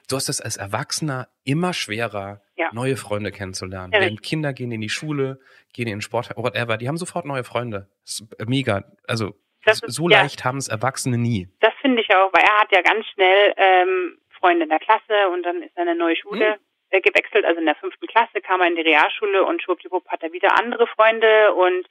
Du 0.10 0.16
hast 0.16 0.30
es 0.30 0.42
als 0.42 0.58
Erwachsener 0.58 1.28
immer 1.44 1.74
schwerer, 1.74 2.42
Ja. 2.56 2.70
neue 2.74 2.98
Freunde 2.98 3.32
kennenzulernen. 3.32 3.94
Ja, 3.94 4.00
Denn 4.00 4.20
Kinder 4.22 4.54
gehen 4.54 4.72
in 4.72 4.82
die 4.82 4.90
Schule, 4.90 5.40
gehen 5.74 5.88
in 5.88 5.96
den 5.98 6.02
Sport, 6.02 6.30
whatever, 6.36 6.78
die 6.78 6.88
haben 6.88 6.98
sofort 6.98 7.26
neue 7.26 7.44
Freunde. 7.44 7.90
Das 8.06 8.20
ist 8.22 8.48
mega. 8.50 8.84
Also 9.08 9.36
ist- 9.66 9.84
so 9.88 10.10
ja. 10.10 10.22
leicht 10.22 10.44
haben 10.46 10.58
es 10.58 10.68
Erwachsene 10.68 11.18
nie. 11.18 11.48
Das 11.60 11.74
finde 11.82 12.02
ich 12.02 12.10
auch, 12.16 12.32
weil 12.34 12.44
er 12.44 12.60
hat 12.62 12.72
ja 12.72 12.82
ganz 12.82 13.06
schnell 13.14 13.54
ähm, 13.58 14.18
Freunde 14.30 14.64
in 14.64 14.70
der 14.70 14.80
Klasse 14.80 15.30
und 15.34 15.44
dann 15.44 15.62
ist 15.62 15.76
er 15.76 15.84
in 15.84 15.90
eine 15.90 16.00
neue 16.00 16.16
Schule 16.16 16.58
äh, 16.92 17.02
gewechselt. 17.02 17.46
Also 17.46 17.60
in 17.60 17.66
der 17.66 17.76
fünften 17.76 18.08
Klasse 18.08 18.42
kam 18.42 18.62
er 18.62 18.68
in 18.68 18.76
die 18.76 18.82
Realschule 18.82 19.44
und 19.46 19.62
schwuppdiwupp 19.62 20.08
hat 20.08 20.24
er 20.24 20.32
wieder 20.32 20.58
andere 20.60 20.88
Freunde 20.88 21.54
und 21.54 21.86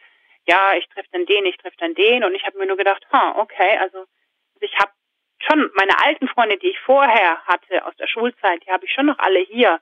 ja, 0.46 0.72
ich 0.78 0.88
treffe 0.88 1.09
dann 1.12 1.26
den, 1.26 1.44
ich 1.44 1.59
treffe 1.59 1.76
dann 1.78 1.94
den 1.94 2.24
und 2.24 2.35
ich 2.35 2.44
habe 2.46 2.57
mir 2.59 2.66
nur 2.66 2.78
gedacht, 2.78 3.04
ha, 3.12 3.35
okay, 3.38 3.76
also 3.81 4.04
ich 4.61 4.74
habe 4.78 4.90
schon 5.38 5.70
meine 5.74 5.98
alten 6.05 6.29
Freunde, 6.29 6.57
die 6.59 6.68
ich 6.68 6.79
vorher 6.81 7.38
hatte 7.46 7.85
aus 7.87 7.96
der 7.96 8.07
Schulzeit, 8.07 8.64
die 8.66 8.70
habe 8.70 8.85
ich 8.85 8.92
schon 8.92 9.07
noch 9.07 9.18
alle 9.18 9.40
hier. 9.40 9.81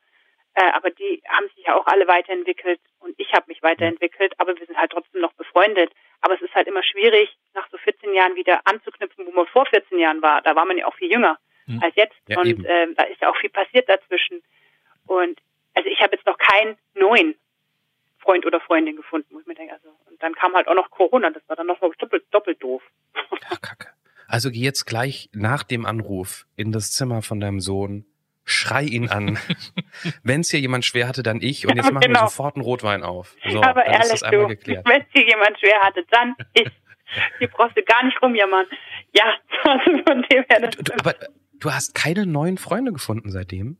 Äh, 0.55 0.71
aber 0.73 0.90
die 0.90 1.23
haben 1.29 1.49
sich 1.55 1.66
ja 1.66 1.75
auch 1.75 1.87
alle 1.87 2.09
weiterentwickelt 2.09 2.81
und 3.01 3.14
ich 3.19 3.33
habe 3.35 3.45
mich 3.49 3.62
weiterentwickelt, 3.62 4.33
aber 4.38 4.57
wir 4.59 4.64
sind 4.66 4.79
halt 4.79 4.90
trotzdem 4.92 5.21
noch 5.21 5.35
befreundet. 5.35 5.92
Aber 6.23 6.35
es 6.35 6.40
ist 6.40 6.55
halt 6.55 6.66
immer 6.66 6.83
schwierig, 6.83 7.37
nach 7.55 7.69
so 7.71 7.77
14 7.79 8.14
Jahren 8.14 8.35
wieder 8.37 8.61
anzuknüpfen, 8.64 9.27
wo 9.27 9.33
man 9.33 9.47
vor 9.49 9.66
14 9.66 9.99
Jahren 9.99 10.23
war. 10.23 10.40
Da 10.42 10.57
war 10.57 10.64
man 10.64 10.79
ja 10.79 10.87
auch 10.87 10.95
viel 10.95 11.12
jünger 11.12 11.38
Mhm. 11.66 11.83
als 11.83 11.95
jetzt. 11.97 12.14
Ja, 12.29 12.38
und 12.40 12.64
ähm, 12.64 12.95
da 12.95 13.03
ist 13.05 13.21
ja 13.21 13.29
auch 13.29 13.37
viel 13.37 13.51
passiert 13.51 13.88
dazwischen. 13.88 14.42
Und 15.07 15.40
also 15.75 15.88
ich 15.88 16.01
habe 16.01 16.14
jetzt 16.14 16.27
noch 16.27 16.38
keinen 16.38 16.79
neuen 16.95 17.35
Freund 18.21 18.47
oder 18.47 18.61
Freundin 18.61 18.97
gefunden, 18.97 19.35
wo 19.35 19.40
ich 19.40 19.47
mir 19.47 19.55
denke, 19.55 19.75
also 19.75 19.88
und 20.07 20.23
dann 20.23 20.35
kam 20.35 20.55
halt 20.55 20.69
auch 20.69 20.75
noch 20.75 20.90
Corona, 20.90 21.31
das 21.31 21.42
war 21.49 21.57
dann 21.57 21.66
noch 21.66 21.79
doppelt, 21.81 22.25
doppelt 22.31 22.62
doof. 22.62 22.83
Ja, 23.14 23.57
kacke. 23.61 23.88
Also 24.28 24.50
geh 24.50 24.60
jetzt 24.60 24.84
gleich 24.86 25.30
nach 25.32 25.62
dem 25.62 25.86
Anruf 25.86 26.46
in 26.56 26.72
das 26.72 26.90
Zimmer 26.92 27.22
von 27.22 27.40
deinem 27.40 27.60
Sohn, 27.60 28.04
schrei 28.44 28.82
ihn 28.82 29.08
an. 29.08 29.38
Wenn 30.22 30.40
es 30.40 30.50
hier 30.50 30.60
jemand 30.60 30.84
schwer 30.84 31.08
hatte, 31.08 31.22
dann 31.22 31.40
ich. 31.40 31.66
Und 31.66 31.76
jetzt 31.76 31.86
Ja, 31.86 31.92
machen 31.92 32.02
wir 32.04 32.08
genau. 32.08 32.26
sofort 32.26 32.56
einen 32.56 32.64
Rotwein 32.64 33.02
auf. 33.02 33.36
So, 33.48 33.62
aber 33.62 33.84
dann 33.84 33.92
ist 33.92 33.96
ehrlich, 33.98 34.10
das 34.10 34.22
einmal 34.22 34.46
geklärt. 34.48 34.88
wenn 34.88 35.02
es 35.02 35.06
hier 35.12 35.26
jemand 35.26 35.58
schwer 35.58 35.80
hatte, 35.82 36.04
dann 36.10 36.34
ich. 36.54 36.68
Hier 37.38 37.46
brauchst 37.46 37.76
du 37.76 37.84
gar 37.84 38.04
nicht 38.04 38.20
rumjammern. 38.20 38.66
Ja, 39.14 39.36
also 39.62 39.90
von 40.04 40.22
dem 40.22 40.44
her. 40.48 40.70
Du, 40.70 40.92
aber 40.98 41.14
du 41.60 41.70
hast 41.70 41.94
keine 41.94 42.26
neuen 42.26 42.58
Freunde 42.58 42.92
gefunden 42.92 43.30
seitdem? 43.30 43.78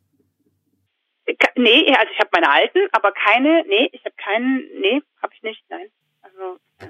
Nee, 1.57 1.93
also 1.93 2.13
ich 2.13 2.19
habe 2.21 2.31
meine 2.33 2.49
alten, 2.49 2.79
aber 2.93 3.11
keine, 3.11 3.65
nee, 3.67 3.89
ich 3.91 4.05
habe 4.05 4.15
keinen, 4.17 4.59
nee, 4.81 5.03
habe 5.21 5.35
ich 5.35 5.43
nicht, 5.43 5.65
nein. 5.69 5.89
Also 6.23 6.59
äh. 6.79 6.87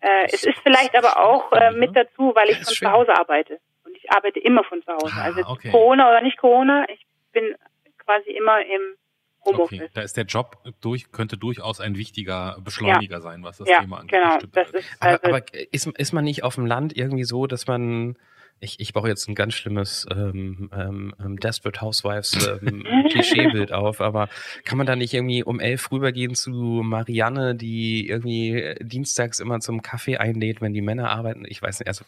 Äh, 0.00 0.26
es 0.32 0.44
ist 0.44 0.58
vielleicht 0.62 0.96
aber 0.96 1.18
auch 1.18 1.52
äh, 1.52 1.70
mit 1.72 1.94
dazu, 1.96 2.32
weil 2.34 2.48
ich 2.50 2.58
Ja, 2.58 2.64
von 2.64 2.74
schwer. 2.74 2.88
zu 2.90 2.92
Hause 2.96 3.18
arbeite. 3.18 3.60
Und 3.84 3.96
ich 3.96 4.10
arbeite 4.12 4.38
immer 4.40 4.64
von 4.64 4.82
zu 4.82 4.92
Hause. 4.92 5.12
Ah, 5.16 5.22
also 5.22 5.40
okay. 5.46 5.70
Corona 5.70 6.08
oder 6.08 6.20
nicht 6.20 6.36
Corona, 6.38 6.86
ich 6.88 7.06
bin 7.32 7.54
quasi 7.98 8.30
immer 8.30 8.60
im 8.60 8.96
Homeoffice. 9.44 9.80
Okay, 9.80 9.90
da 9.94 10.02
ist 10.02 10.16
der 10.16 10.24
Job 10.24 10.58
durch, 10.80 11.10
könnte 11.12 11.36
durchaus 11.36 11.80
ein 11.80 11.96
wichtiger 11.96 12.58
Beschleuniger 12.62 13.20
sein, 13.20 13.42
was 13.44 13.58
das 13.58 13.68
ja, 13.68 13.80
Thema 13.80 13.98
angeht. 14.00 14.20
genau. 14.20 14.38
Das 14.52 14.70
ist 14.70 14.86
Aber, 15.00 15.10
also, 15.24 15.28
aber 15.36 15.42
ist, 15.72 15.86
ist 15.86 16.12
man 16.12 16.24
nicht 16.24 16.42
auf 16.42 16.56
dem 16.56 16.66
Land 16.66 16.96
irgendwie 16.96 17.24
so, 17.24 17.46
dass 17.46 17.66
man 17.66 18.16
ich, 18.60 18.80
ich 18.80 18.92
baue 18.92 19.08
jetzt 19.08 19.28
ein 19.28 19.34
ganz 19.34 19.54
schlimmes 19.54 20.06
ähm, 20.10 20.70
ähm, 20.72 21.14
ähm, 21.20 21.38
Desperate 21.38 21.80
Housewives 21.80 22.58
ähm, 22.62 22.84
Klischeebild 23.10 23.72
auf, 23.72 24.00
aber 24.00 24.28
kann 24.64 24.78
man 24.78 24.86
da 24.86 24.96
nicht 24.96 25.14
irgendwie 25.14 25.42
um 25.42 25.60
elf 25.60 25.90
rübergehen 25.90 26.34
zu 26.34 26.52
Marianne, 26.52 27.54
die 27.54 28.08
irgendwie 28.08 28.60
äh, 28.60 28.84
dienstags 28.84 29.40
immer 29.40 29.60
zum 29.60 29.82
Kaffee 29.82 30.16
einlädt, 30.16 30.60
wenn 30.60 30.74
die 30.74 30.82
Männer 30.82 31.10
arbeiten? 31.10 31.44
Ich 31.46 31.62
weiß 31.62 31.80
nicht, 31.80 31.88
also 31.88 32.04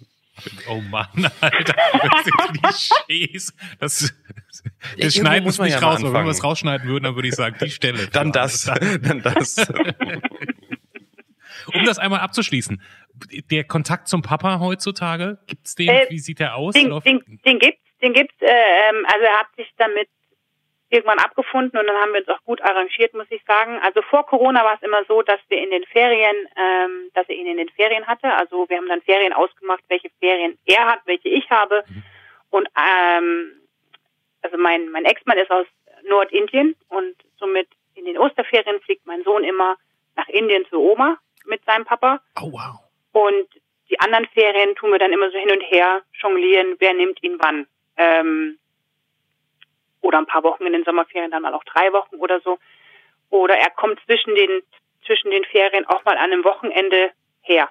Oh 0.69 0.81
Mann, 0.81 1.09
Alter, 1.41 1.75
das 1.93 2.25
sind 2.25 2.63
Klischees. 2.63 3.55
Das, 3.79 4.03
wir 4.03 4.11
Irgendwie 4.97 5.19
schneiden 5.19 5.45
man 5.57 5.67
nicht 5.67 5.81
ja 5.81 5.87
raus, 5.87 6.01
aber 6.01 6.15
wenn 6.15 6.25
wir 6.25 6.31
es 6.31 6.43
rausschneiden 6.43 6.89
würden, 6.89 7.05
dann 7.05 7.15
würde 7.15 7.29
ich 7.29 7.35
sagen, 7.35 7.57
die 7.61 7.71
Stelle. 7.71 8.07
dann 8.13 8.33
das, 8.33 8.65
dann 8.65 9.23
das. 9.23 9.57
Um 11.75 11.85
das 11.85 11.99
einmal 11.99 12.21
abzuschließen, 12.21 12.81
der 13.51 13.65
Kontakt 13.65 14.09
zum 14.09 14.23
Papa 14.23 14.61
heutzutage, 14.61 15.39
gibt's 15.47 15.75
den? 15.75 15.89
Äh, 15.89 16.07
Wie 16.09 16.19
sieht 16.19 16.41
der 16.41 16.57
aus? 16.57 16.75
Den, 16.75 16.91
den, 17.01 17.41
den 17.45 17.59
gibt's, 17.59 17.83
den 18.03 18.13
gibt's. 18.13 18.35
Äh, 18.41 18.47
ähm, 18.49 19.07
also 19.07 19.25
er 19.25 19.39
hat 19.41 19.49
sich 19.57 19.71
damit 19.77 20.09
irgendwann 20.91 21.21
abgefunden 21.21 21.79
und 21.79 21.87
dann 21.87 21.97
haben 21.97 22.13
wir 22.13 22.21
uns 22.21 22.29
auch 22.29 22.45
gut 22.45 22.61
arrangiert, 22.63 23.15
muss 23.15 23.31
ich 23.31 23.43
sagen. 23.45 23.79
Also 23.83 24.03
vor 24.03 24.27
Corona 24.27 24.65
war 24.65 24.75
es 24.75 24.83
immer 24.83 25.05
so, 25.07 25.23
dass 25.23 25.39
wir 25.49 25.63
in 25.63 25.71
den 25.71 25.85
Ferien, 25.85 26.37
ähm, 26.57 27.11
dass 27.15 27.29
er 27.29 27.37
ihn 27.37 27.47
in 27.47 27.59
den 27.59 27.69
Ferien 27.71 28.07
hatte. 28.07 28.33
Also 28.35 28.69
wir 28.69 28.77
haben 28.77 28.89
dann 28.89 29.03
Ferien 29.03 29.33
ausgemacht, 29.33 29.85
welche 29.89 30.11
Ferien 30.19 30.59
er 30.67 30.87
hat, 30.87 31.01
welche 31.05 31.29
ich 31.29 31.49
habe. 31.49 31.85
Und 32.51 32.69
ähm, 32.77 33.53
also 34.43 34.59
mein 34.59 34.91
mein 34.91 35.05
Ex-Mann 35.05 35.39
ist 35.39 35.51
aus 35.51 35.67
Nordindien 36.09 36.75
und 36.89 37.15
somit 37.39 37.69
in 37.95 38.05
den 38.05 38.19
Osterferien 38.19 38.81
fliegt 38.81 39.07
mein 39.07 39.23
Sohn 39.23 39.45
immer 39.45 39.77
nach 40.17 40.29
Indien 40.29 40.65
zu 40.71 40.81
Oma 40.81 41.19
mit 41.47 41.65
seinem 41.65 41.85
Papa. 41.85 42.21
Oh, 42.41 42.53
wow. 42.53 42.79
Und 43.13 43.47
die 43.91 43.99
anderen 44.01 44.27
Ferien 44.29 44.75
tun 44.77 44.93
wir 44.93 44.99
dann 44.99 45.13
immer 45.13 45.31
so 45.31 45.39
hin 45.39 45.51
und 45.51 45.63
her 45.63 46.03
jonglieren, 46.21 46.77
wer 46.79 46.95
nimmt 46.95 47.23
ihn 47.23 47.37
wann. 47.41 47.67
Ähm, 47.97 48.59
oder 50.01 50.19
ein 50.19 50.27
paar 50.27 50.43
Wochen 50.45 50.65
in 50.65 50.73
den 50.73 50.85
Sommerferien, 50.85 51.31
dann 51.31 51.43
mal 51.43 51.55
auch 51.55 51.65
drei 51.65 51.93
Wochen 51.93 52.17
oder 52.17 52.41
so. 52.41 52.59
Oder 53.31 53.57
er 53.59 53.71
kommt 53.71 54.01
zwischen 54.07 54.35
den, 54.35 54.63
zwischen 55.07 55.31
den 55.31 55.45
Ferien 55.45 55.87
auch 55.87 56.05
mal 56.05 56.17
an 56.17 56.33
einem 56.33 56.45
Wochenende 56.45 57.11
her. 57.43 57.69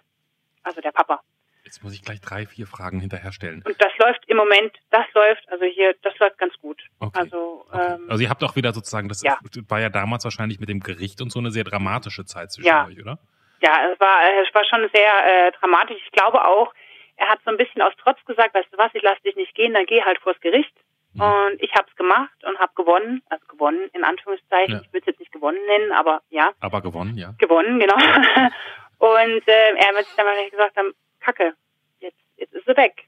Also 0.64 0.82
der 0.82 0.92
Papa. 0.92 1.22
Jetzt 1.64 1.84
muss 1.84 1.94
ich 1.94 2.02
gleich 2.04 2.20
drei, 2.22 2.46
vier 2.46 2.66
Fragen 2.68 3.00
hinterher 3.00 3.32
stellen. 3.32 3.62
Und 3.66 3.76
das 3.80 3.92
läuft 4.00 4.24
im 4.28 4.38
Moment, 4.38 4.76
das 4.90 5.06
läuft, 5.14 5.48
also 5.50 5.66
hier, 5.66 5.94
das 6.02 6.18
läuft 6.18 6.38
ganz 6.38 6.54
gut. 6.62 6.82
Okay. 7.00 7.20
Also, 7.20 7.66
Okay. 7.70 7.94
ähm, 7.96 8.06
Also 8.10 8.24
ihr 8.24 8.30
habt 8.30 8.44
auch 8.44 8.56
wieder 8.56 8.74
sozusagen, 8.74 9.08
das 9.08 9.22
ja. 9.22 9.38
war 9.68 9.80
ja 9.80 9.90
damals 9.90 10.24
wahrscheinlich 10.24 10.60
mit 10.60 10.70
dem 10.70 10.80
Gericht 10.80 11.22
und 11.22 11.32
so 11.32 11.40
eine 11.40 11.52
sehr 11.52 11.64
dramatische 11.64 12.26
Zeit 12.26 12.52
zwischen 12.52 12.68
Ja. 12.68 12.86
euch, 12.88 13.00
oder? 13.00 13.20
Ja, 13.62 13.92
es 13.92 14.00
war, 14.00 14.22
es 14.42 14.54
war 14.54 14.64
schon 14.66 14.90
sehr 14.94 15.48
äh, 15.48 15.52
dramatisch. 15.52 16.02
Ich 16.06 16.12
glaube 16.12 16.46
auch, 16.46 16.74
er 17.18 17.28
hat 17.28 17.40
so 17.44 17.52
ein 17.52 17.58
bisschen 17.58 17.82
aus 17.82 17.94
Trotz 17.98 18.24
gesagt, 18.26 18.54
weißt 18.54 18.72
du 18.72 18.78
was, 18.78 18.94
ich 18.94 19.02
lasse 19.02 19.22
dich 19.22 19.36
nicht 19.36 19.54
gehen, 19.54 19.74
dann 19.74 19.86
geh 19.86 20.02
halt 20.02 20.20
vors 20.20 20.40
Gericht. 20.40 20.74
Mhm. 21.14 21.22
Und 21.22 21.64
ich 21.64 21.74
habe 21.74 21.88
es 21.90 21.96
gemacht 21.96 22.44
und 22.44 22.60
habe 22.60 22.72
gewonnen, 22.76 23.22
also 23.30 23.46
gewonnen 23.48 23.90
in 23.94 24.04
Anführungszeichen. 24.04 24.76
Ja. 24.76 24.82
Ich 24.82 24.94
würde 24.94 25.00
es 25.00 25.06
jetzt 25.08 25.20
nicht 25.20 25.32
gewonnen 25.32 25.60
nennen, 25.68 25.92
aber 25.92 26.22
ja, 26.30 26.52
Aber 26.62 26.82
gewonnen, 26.82 27.18
ja. 27.18 27.34
gewonnen, 27.38 27.80
genau. 27.80 27.96
und 29.00 29.48
äh, 29.48 29.74
er 29.76 29.96
wird 29.96 30.06
sich 30.06 30.16
dann 30.16 30.26
wahrscheinlich 30.26 30.52
gesagt 30.52 30.78
haben, 30.78 30.94
Kacke, 31.20 31.54
jetzt, 32.00 32.20
jetzt 32.38 32.54
ist 32.54 32.66
sie 32.66 32.78
weg. 32.78 33.06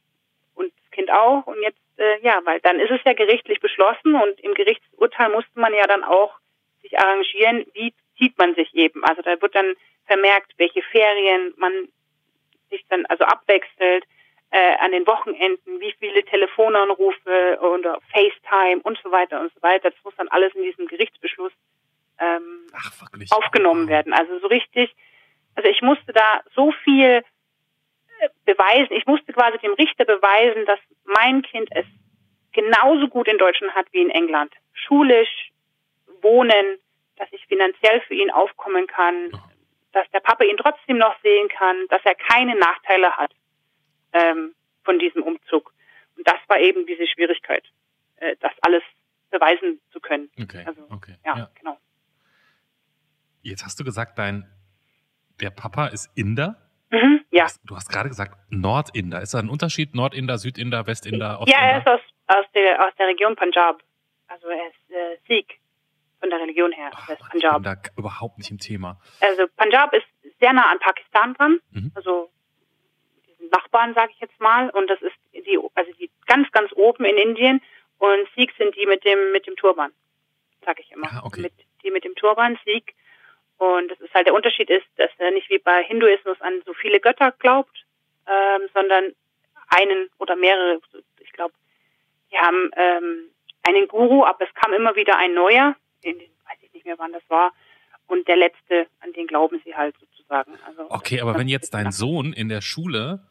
Und 0.56 0.74
das 0.82 0.92
Kind 0.92 1.12
auch. 1.12 1.46
Und 1.46 1.62
jetzt, 1.62 1.80
äh, 1.98 2.20
ja, 2.22 2.40
weil 2.44 2.60
dann 2.62 2.80
ist 2.80 2.92
es 2.92 3.02
ja 3.06 3.14
gerichtlich 3.14 3.60
beschlossen 3.60 4.16
und 4.16 4.40
im 4.42 4.54
Gerichtsurteil 4.56 5.30
musste 5.30 5.60
man 5.60 5.74
ja 5.74 5.88
dann 5.88 6.04
auch 6.04 6.34
sich 6.82 6.98
arrangieren, 7.00 7.66
wie 7.74 7.94
zieht 8.18 8.38
man 8.38 8.56
sich 8.56 8.74
eben. 8.74 9.04
Also 9.04 9.22
da 9.22 9.42
wird 9.42 9.56
dann 9.56 9.74
vermerkt, 10.06 10.54
welche 10.58 10.82
Ferien 10.82 11.54
man 11.58 11.72
sich 12.70 12.86
dann 12.90 13.06
also 13.08 13.24
abwechselt 13.26 14.06
äh, 14.52 14.76
an 14.80 14.92
den 14.92 15.08
Wochenenden, 15.08 15.80
wie 15.80 15.94
viele 16.00 16.24
Telefonanrufe 16.26 17.60
oder 17.62 18.00
FaceTime 18.12 18.82
und 18.84 19.00
so 19.04 19.12
weiter 19.12 19.42
und 19.42 19.54
so 19.54 19.62
weiter. 19.62 19.92
Das 19.92 20.04
muss 20.04 20.16
dann 20.18 20.28
alles 20.30 20.54
in 20.56 20.64
diesem 20.64 20.88
Gerichtsbeschluss 20.88 21.54
ähm, 22.20 22.68
Ach, 22.74 22.92
aufgenommen 23.32 23.88
werden. 23.88 24.14
Also 24.14 24.40
so 24.40 24.48
richtig, 24.48 24.94
also 25.56 25.70
ich 25.70 25.82
musste 25.82 26.14
da 26.14 26.42
so 26.54 26.72
viel 26.84 27.24
äh, 28.20 28.30
beweisen. 28.46 28.94
Ich 28.94 29.06
musste 29.06 29.34
quasi 29.34 29.58
dem 29.60 29.74
Richter 29.74 30.06
beweisen, 30.06 30.66
dass 30.66 30.80
mein 31.06 31.42
Kind 31.42 31.70
es 31.72 31.86
genauso 32.52 33.08
gut 33.08 33.28
in 33.28 33.38
Deutschland 33.38 33.74
hat 33.74 33.88
wie 33.92 34.02
in 34.02 34.10
England. 34.10 34.54
Schulisch, 34.74 35.52
wohnen, 36.22 36.78
dass 37.22 37.32
ich 37.34 37.46
finanziell 37.46 38.02
für 38.08 38.16
ihn 38.16 38.32
aufkommen 38.32 38.88
kann, 38.88 39.30
dass 39.92 40.10
der 40.10 40.22
Papa 40.22 40.44
ihn 40.44 40.58
trotzdem 40.58 40.98
noch 40.98 41.16
sehen 41.22 41.50
kann, 41.50 41.86
dass 41.90 42.02
er 42.04 42.16
keine 42.16 42.56
Nachteile 42.56 43.16
hat 43.16 43.32
ähm, 44.14 44.56
von 44.84 44.98
diesem 44.98 45.22
Umzug. 45.22 45.72
Und 46.18 46.28
das 46.28 46.38
war 46.48 46.58
eben 46.58 46.88
diese 46.88 47.06
Schwierigkeit, 47.06 47.64
äh, 48.16 48.36
das 48.40 48.52
alles 48.64 48.82
beweisen 49.30 49.80
zu 49.92 50.00
können. 50.00 50.32
Okay, 50.42 50.64
Also, 50.66 50.82
okay. 50.90 51.16
Ja, 51.24 51.38
ja. 51.38 51.50
genau. 51.60 51.78
Jetzt 53.44 53.64
hast 53.66 53.80
du 53.80 53.84
gesagt, 53.84 54.18
dein, 54.18 54.50
der 55.42 55.52
Papa 55.52 55.88
ist 55.88 56.10
Inder. 56.18 56.58
Mhm, 56.90 57.24
ja. 57.30 57.46
Du 57.66 57.76
hast 57.76 57.90
gerade 57.90 58.10
gesagt 58.10 58.36
Nordinder. 58.50 59.22
Ist 59.22 59.36
da 59.36 59.40
ein 59.40 59.50
Unterschied? 59.50 59.94
Nordinder, 59.94 60.40
Südinder, 60.40 60.88
Westinder, 60.88 61.40
Ja, 61.46 61.58
er 61.60 61.78
Ostinder? 61.78 61.78
ist 61.78 61.88
aus, 62.28 62.38
aus, 62.38 62.46
der, 62.56 62.84
aus 62.88 62.94
der 62.98 63.08
Region 63.08 63.36
Punjab. 63.36 63.84
Also 64.28 64.48
er 64.48 64.68
ist 64.68 64.90
äh, 64.92 65.18
Sikh. 65.28 65.60
Von 66.22 66.30
der 66.30 66.40
Religion 66.40 66.72
her. 66.72 66.90
Ach, 66.94 67.08
das 67.08 67.20
ist 67.20 67.22
Mann, 67.22 67.28
ich 67.36 67.42
bin 67.42 67.52
Punjab. 67.52 67.64
da 67.64 67.90
überhaupt 67.98 68.38
nicht 68.38 68.50
im 68.52 68.58
Thema. 68.60 68.98
Also 69.20 69.48
Punjab 69.58 69.94
ist 69.94 70.06
sehr 70.40 70.54
nah 70.54 70.70
an 70.72 70.80
Pakistan 70.80 71.34
dran, 71.34 71.60
Mhm. 71.72 71.92
also 71.96 72.32
diesen 73.28 73.50
Nachbarn, 73.50 73.94
sage 73.94 74.12
ich 74.14 74.20
jetzt 74.22 74.40
mal. 74.40 74.70
Und 74.70 74.88
das 74.90 75.02
ist 75.02 75.16
die, 75.34 75.60
also 75.76 75.92
die 76.00 76.10
ganz, 76.28 76.50
ganz 76.52 76.72
oben 76.74 77.04
in 77.06 77.18
Indien. 77.18 77.62
Und 77.98 78.28
Sikhs 78.36 78.56
sind 78.58 78.76
die 78.76 78.86
mit 78.86 79.04
dem 79.04 79.32
mit 79.34 79.46
dem 79.48 79.56
Turban, 79.58 79.92
sage 80.66 80.82
ich 80.82 80.92
immer. 80.92 81.08
Ah, 81.12 81.22
okay. 81.26 81.42
Mit, 81.42 81.54
die 81.84 81.92
mit 81.92 82.04
dem 82.06 82.16
Turban, 82.16 82.58
Sikh. 82.64 82.94
Und 83.58 83.92
das 83.92 84.00
ist 84.00 84.14
halt 84.16 84.26
der 84.26 84.34
Unterschied 84.34 84.70
ist, 84.72 84.88
dass 84.98 85.12
er 85.20 85.30
nicht 85.32 85.50
wie 85.50 85.60
bei 85.60 85.84
Hinduismus 85.84 86.40
an 86.42 86.64
so 86.66 86.74
viele 86.74 87.00
Götter 87.00 87.32
glaubt, 87.34 87.86
ähm, 88.28 88.62
sondern 88.74 89.14
einen 89.68 90.10
oder 90.18 90.36
mehrere. 90.36 90.82
Ich 91.20 91.32
glaube, 91.34 91.54
die 92.32 92.38
haben 92.40 92.72
ähm, 92.76 93.30
einen 93.64 93.88
Guru, 93.88 94.26
aber 94.26 94.46
es 94.48 94.54
kam 94.56 94.74
immer 94.74 94.96
wieder 94.96 95.16
ein 95.18 95.34
neuer. 95.36 95.76
In, 96.02 96.18
weiß 96.18 96.58
ich 96.62 96.74
nicht 96.74 96.86
mehr, 96.86 96.98
wann 97.00 97.12
das 97.14 97.24
war. 97.30 97.54
Und 98.08 98.28
der 98.28 98.36
letzte, 98.36 98.88
an 99.00 99.14
den 99.14 99.28
glauben 99.28 99.62
sie 99.64 99.76
halt 99.76 99.96
sozusagen. 100.00 100.58
Also, 100.66 100.86
Okay, 100.90 101.22
aber 101.22 101.38
wenn 101.38 101.48
jetzt 101.48 101.74
dein 101.74 101.92
Sohn 101.92 102.34
in 102.34 102.50
der 102.50 102.62
Schule 102.62 103.22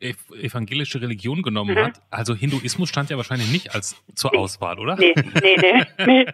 ev 0.00 0.18
evangelische 0.32 1.00
Religion 1.00 1.42
genommen 1.42 1.74
Mhm. 1.74 1.84
hat, 1.84 2.02
also 2.10 2.34
Hinduismus 2.34 2.88
stand 2.88 3.10
ja 3.10 3.16
wahrscheinlich 3.16 3.50
nicht 3.50 3.74
als 3.74 3.96
zur 4.14 4.36
Auswahl, 4.36 4.78
oder? 4.78 4.96
Nee, 4.96 5.14
nee, 5.42 5.56
nee, 5.56 5.84
nee. 6.06 6.26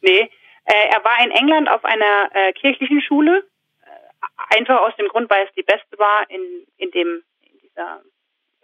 nee. 0.00 0.30
Äh, 0.64 0.88
er 0.92 1.04
war 1.04 1.22
in 1.24 1.30
England 1.32 1.68
auf 1.68 1.84
einer 1.84 2.30
äh, 2.34 2.52
kirchlichen 2.52 3.00
Schule, 3.02 3.44
äh, 3.84 4.56
einfach 4.56 4.80
aus 4.80 4.94
dem 4.96 5.08
Grund, 5.08 5.28
weil 5.30 5.46
es 5.46 5.52
die 5.54 5.62
beste 5.62 5.98
war 5.98 6.28
in, 6.30 6.40
in 6.78 6.90
dem, 6.92 7.22
in 7.42 7.58
dieser, 7.60 8.02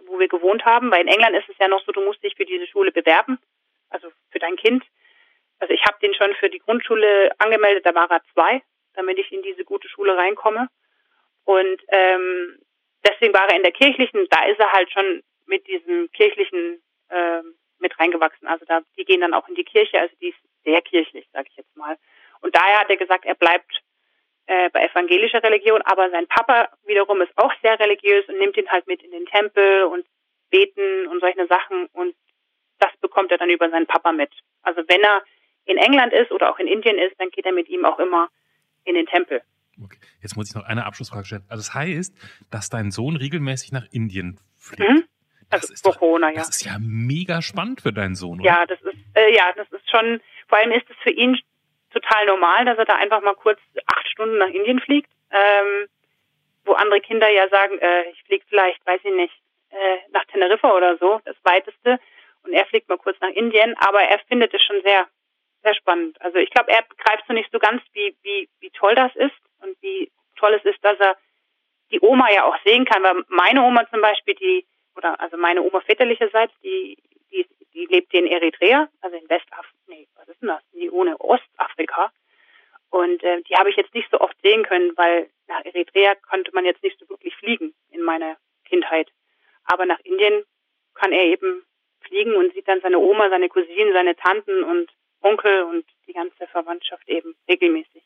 wo 0.07 0.19
wir 0.19 0.29
gewohnt 0.29 0.65
haben. 0.65 0.91
Weil 0.91 1.03
in 1.03 1.09
England 1.09 1.37
ist 1.37 1.49
es 1.49 1.59
ja 1.59 1.69
noch 1.69 1.85
so, 1.85 1.93
du 1.93 2.01
musst 2.05 2.23
dich 2.23 2.35
für 2.37 2.45
diese 2.47 2.67
Schule 2.69 2.91
bewerben, 2.93 3.39
also 3.91 4.09
für 4.31 4.39
dein 4.39 4.57
Kind. 4.57 4.85
Also 5.59 5.75
ich 5.75 5.83
habe 5.85 5.99
den 6.01 6.15
schon 6.15 6.35
für 6.35 6.51
die 6.51 6.61
Grundschule 6.61 7.33
angemeldet, 7.39 7.85
da 7.87 7.95
war 7.95 8.11
er 8.11 8.23
zwei, 8.33 8.63
damit 8.95 9.19
ich 9.19 9.33
in 9.33 9.43
diese 9.43 9.65
gute 9.65 9.89
Schule 9.89 10.17
reinkomme. 10.17 10.69
Und 11.45 11.83
ähm, 11.89 12.59
deswegen 13.07 13.35
war 13.35 13.49
er 13.49 13.57
in 13.57 13.63
der 13.63 13.73
kirchlichen, 13.73 14.27
da 14.31 14.45
ist 14.45 14.61
er 14.61 14.73
halt 14.73 14.91
schon 14.93 15.23
mit 15.47 15.67
diesem 15.67 16.11
kirchlichen 16.13 16.83
ähm, 17.11 17.55
mit 17.79 17.99
reingewachsen. 17.99 18.49
Also 18.49 18.65
da, 18.67 18.81
die 18.97 19.05
gehen 19.05 19.21
dann 19.21 19.35
auch 19.35 19.49
in 19.49 19.55
die 19.55 19.65
Kirche, 19.65 20.01
also 20.01 20.15
die 20.21 20.31
ist 20.31 20.39
sehr 20.65 20.83
kirchlich, 20.83 21.27
sage 21.33 21.49
ich 21.51 21.57
jetzt 21.57 21.77
mal. 21.77 21.97
Und 22.41 22.55
daher 22.55 22.81
hat 22.81 22.91
er 22.91 22.97
gesagt, 22.97 23.25
er 23.25 23.35
bleibt 23.35 23.73
äh, 24.47 24.71
bei 24.71 24.85
evangelischer 24.85 25.43
Religion, 25.43 25.83
aber 25.83 26.11
sein 26.11 26.27
Papa 26.27 26.69
wiederum 26.85 27.21
ist 27.23 27.33
auch 27.37 27.53
sehr 27.63 27.79
religiös 27.79 28.27
und 28.29 28.39
nimmt 28.39 28.57
ihn 28.57 28.71
halt 28.71 28.87
mit 28.87 29.03
in 29.03 29.11
den 29.11 29.27
Tempel 29.27 29.85
und 29.85 30.07
beten 30.51 31.07
und 31.09 31.21
solche 31.21 31.47
Sachen 31.47 31.87
und 31.93 32.15
das 32.79 32.97
bekommt 33.01 33.31
er 33.33 33.39
dann 33.39 33.51
über 33.51 33.69
seinen 33.71 33.87
Papa 33.87 34.13
mit. 34.13 34.33
Also 34.63 34.83
wenn 34.87 35.03
er 35.03 35.23
in 35.69 35.77
England 35.79 36.13
ist 36.13 36.31
oder 36.33 36.51
auch 36.51 36.59
in 36.59 36.67
Indien 36.67 36.99
ist, 36.99 37.15
dann 37.19 37.31
geht 37.31 37.47
er 37.47 37.53
mit 37.53 37.69
ihm 37.69 37.85
auch 37.85 37.99
immer 37.99 38.29
in 38.85 38.95
den 38.95 39.07
Tempel. 39.07 39.43
Okay. 39.83 39.99
Jetzt 40.23 40.37
muss 40.37 40.49
ich 40.49 40.55
noch 40.55 40.65
eine 40.65 40.87
Abschlussfrage 40.87 41.25
stellen. 41.25 41.45
Also 41.49 41.61
das 41.61 41.75
heißt, 41.75 42.15
dass 42.51 42.69
dein 42.69 42.91
Sohn 42.91 43.17
regelmäßig 43.17 43.71
nach 43.73 43.87
Indien 43.93 44.41
fliegt. 44.57 44.89
Mhm. 44.89 45.05
Das 45.51 45.63
Also 45.63 45.75
ist 45.75 45.87
doch, 45.87 45.99
Corona, 45.99 46.29
ja. 46.31 46.37
das 46.37 46.49
ist 46.51 46.65
ja 46.65 46.77
mega 46.81 47.41
spannend 47.43 47.81
für 47.81 47.93
deinen 47.93 48.15
Sohn, 48.17 48.41
oder? 48.41 48.51
Ja, 48.51 48.67
das 48.67 48.81
ist 48.83 48.97
äh, 49.15 49.35
ja, 49.35 49.53
das 49.57 49.71
ist 49.73 49.89
schon. 49.91 50.21
Vor 50.49 50.59
allem 50.59 50.73
ist 50.73 50.89
es 50.91 50.97
für 51.03 51.11
ihn 51.11 51.39
total 51.91 52.27
normal, 52.27 52.65
dass 52.65 52.79
er 52.79 52.85
da 52.85 52.97
einfach 52.97 53.23
mal 53.23 53.35
kurz 53.35 53.59
acht 53.87 54.09
Stunden 54.09 54.39
nach 54.39 54.49
Indien 54.49 54.81
fliegt, 54.81 55.11
ähm, 55.31 55.89
wo 56.65 56.73
andere 56.73 57.01
Kinder 57.01 57.29
ja 57.31 57.49
sagen, 57.49 57.79
äh, 57.79 58.11
ich 58.11 58.23
fliege 58.25 58.45
vielleicht, 58.49 58.85
weiß 58.87 59.01
ich 59.05 59.15
nicht, 59.15 59.35
äh, 59.71 59.99
nach 60.13 60.25
Teneriffa 60.27 60.71
oder 60.75 60.97
so, 60.99 61.21
das 61.25 61.37
weiteste, 61.45 61.99
und 62.43 62.53
er 62.53 62.67
fliegt 62.67 62.89
mal 62.89 62.99
kurz 62.99 63.19
nach 63.21 63.31
Indien, 63.31 63.75
aber 63.79 64.03
er 64.03 64.19
findet 64.29 64.53
es 64.55 64.63
schon 64.63 64.81
sehr, 64.83 65.07
sehr 65.63 65.75
spannend. 65.75 66.21
Also 66.21 66.39
ich 66.39 66.51
glaube, 66.51 66.71
er 66.71 66.83
begreift 66.83 67.25
so 67.27 67.33
nicht 67.33 67.51
so 67.53 67.59
ganz, 67.59 67.83
wie 67.93 68.17
wie 68.23 68.49
wie 68.61 68.71
toll 68.71 68.95
das 68.95 69.15
ist 69.17 69.37
und 69.61 69.77
wie 69.83 70.11
toll 70.37 70.55
es 70.55 70.65
ist, 70.65 70.83
dass 70.85 70.99
er 71.01 71.17
die 71.91 72.01
Oma 72.01 72.31
ja 72.31 72.45
auch 72.45 72.57
sehen 72.65 72.85
kann, 72.85 73.03
weil 73.03 73.25
meine 73.29 73.63
Oma 73.63 73.89
zum 73.91 74.01
Beispiel, 74.01 74.35
die 74.35 74.67
oder 74.95 75.19
also 75.21 75.37
meine 75.37 75.63
Oma 75.63 75.81
väterlicherseits, 75.81 76.53
die 76.63 76.97
die, 77.31 77.47
die 77.75 77.87
lebt 77.87 78.13
in 78.15 78.27
Eritrea, 78.27 78.89
also 79.01 79.17
in 79.17 79.29
Westafrika, 79.29 79.77
nee, 79.87 80.09
was 80.17 80.29
ist 80.29 80.41
denn 80.41 80.49
das? 80.49 80.63
Die 80.73 80.91
ohne 80.91 81.21
Ostafrika. 81.21 82.13
Und 82.91 83.23
äh, 83.23 83.43
die 83.43 83.55
habe 83.55 83.71
ich 83.71 83.77
jetzt 83.77 83.95
nicht 83.95 84.11
so 84.11 84.19
oft 84.21 84.37
sehen 84.43 84.63
können, 84.63 84.97
weil 84.97 85.29
nach 85.47 85.65
Eritrea 85.65 86.15
konnte 86.15 86.51
man 86.55 86.65
jetzt 86.65 86.83
nicht 86.83 86.99
so 86.99 87.09
wirklich 87.09 87.35
fliegen 87.37 87.75
in 87.91 88.03
meiner 88.03 88.37
Kindheit. 88.65 89.11
Aber 89.65 89.85
nach 89.85 90.01
Indien 90.01 90.45
kann 90.95 91.13
er 91.13 91.25
eben 91.25 91.65
fliegen 92.01 92.35
und 92.35 92.55
sieht 92.55 92.67
dann 92.67 92.81
seine 92.81 92.99
Oma, 92.99 93.29
seine 93.29 93.49
Cousinen, 93.49 93.93
seine 93.93 94.17
Tanten 94.17 94.65
und 94.65 94.91
Onkel 95.29 95.63
und 95.65 95.85
die 96.07 96.13
ganze 96.13 96.47
Verwandtschaft 96.49 97.09
eben 97.09 97.35
regelmäßig. 97.49 98.03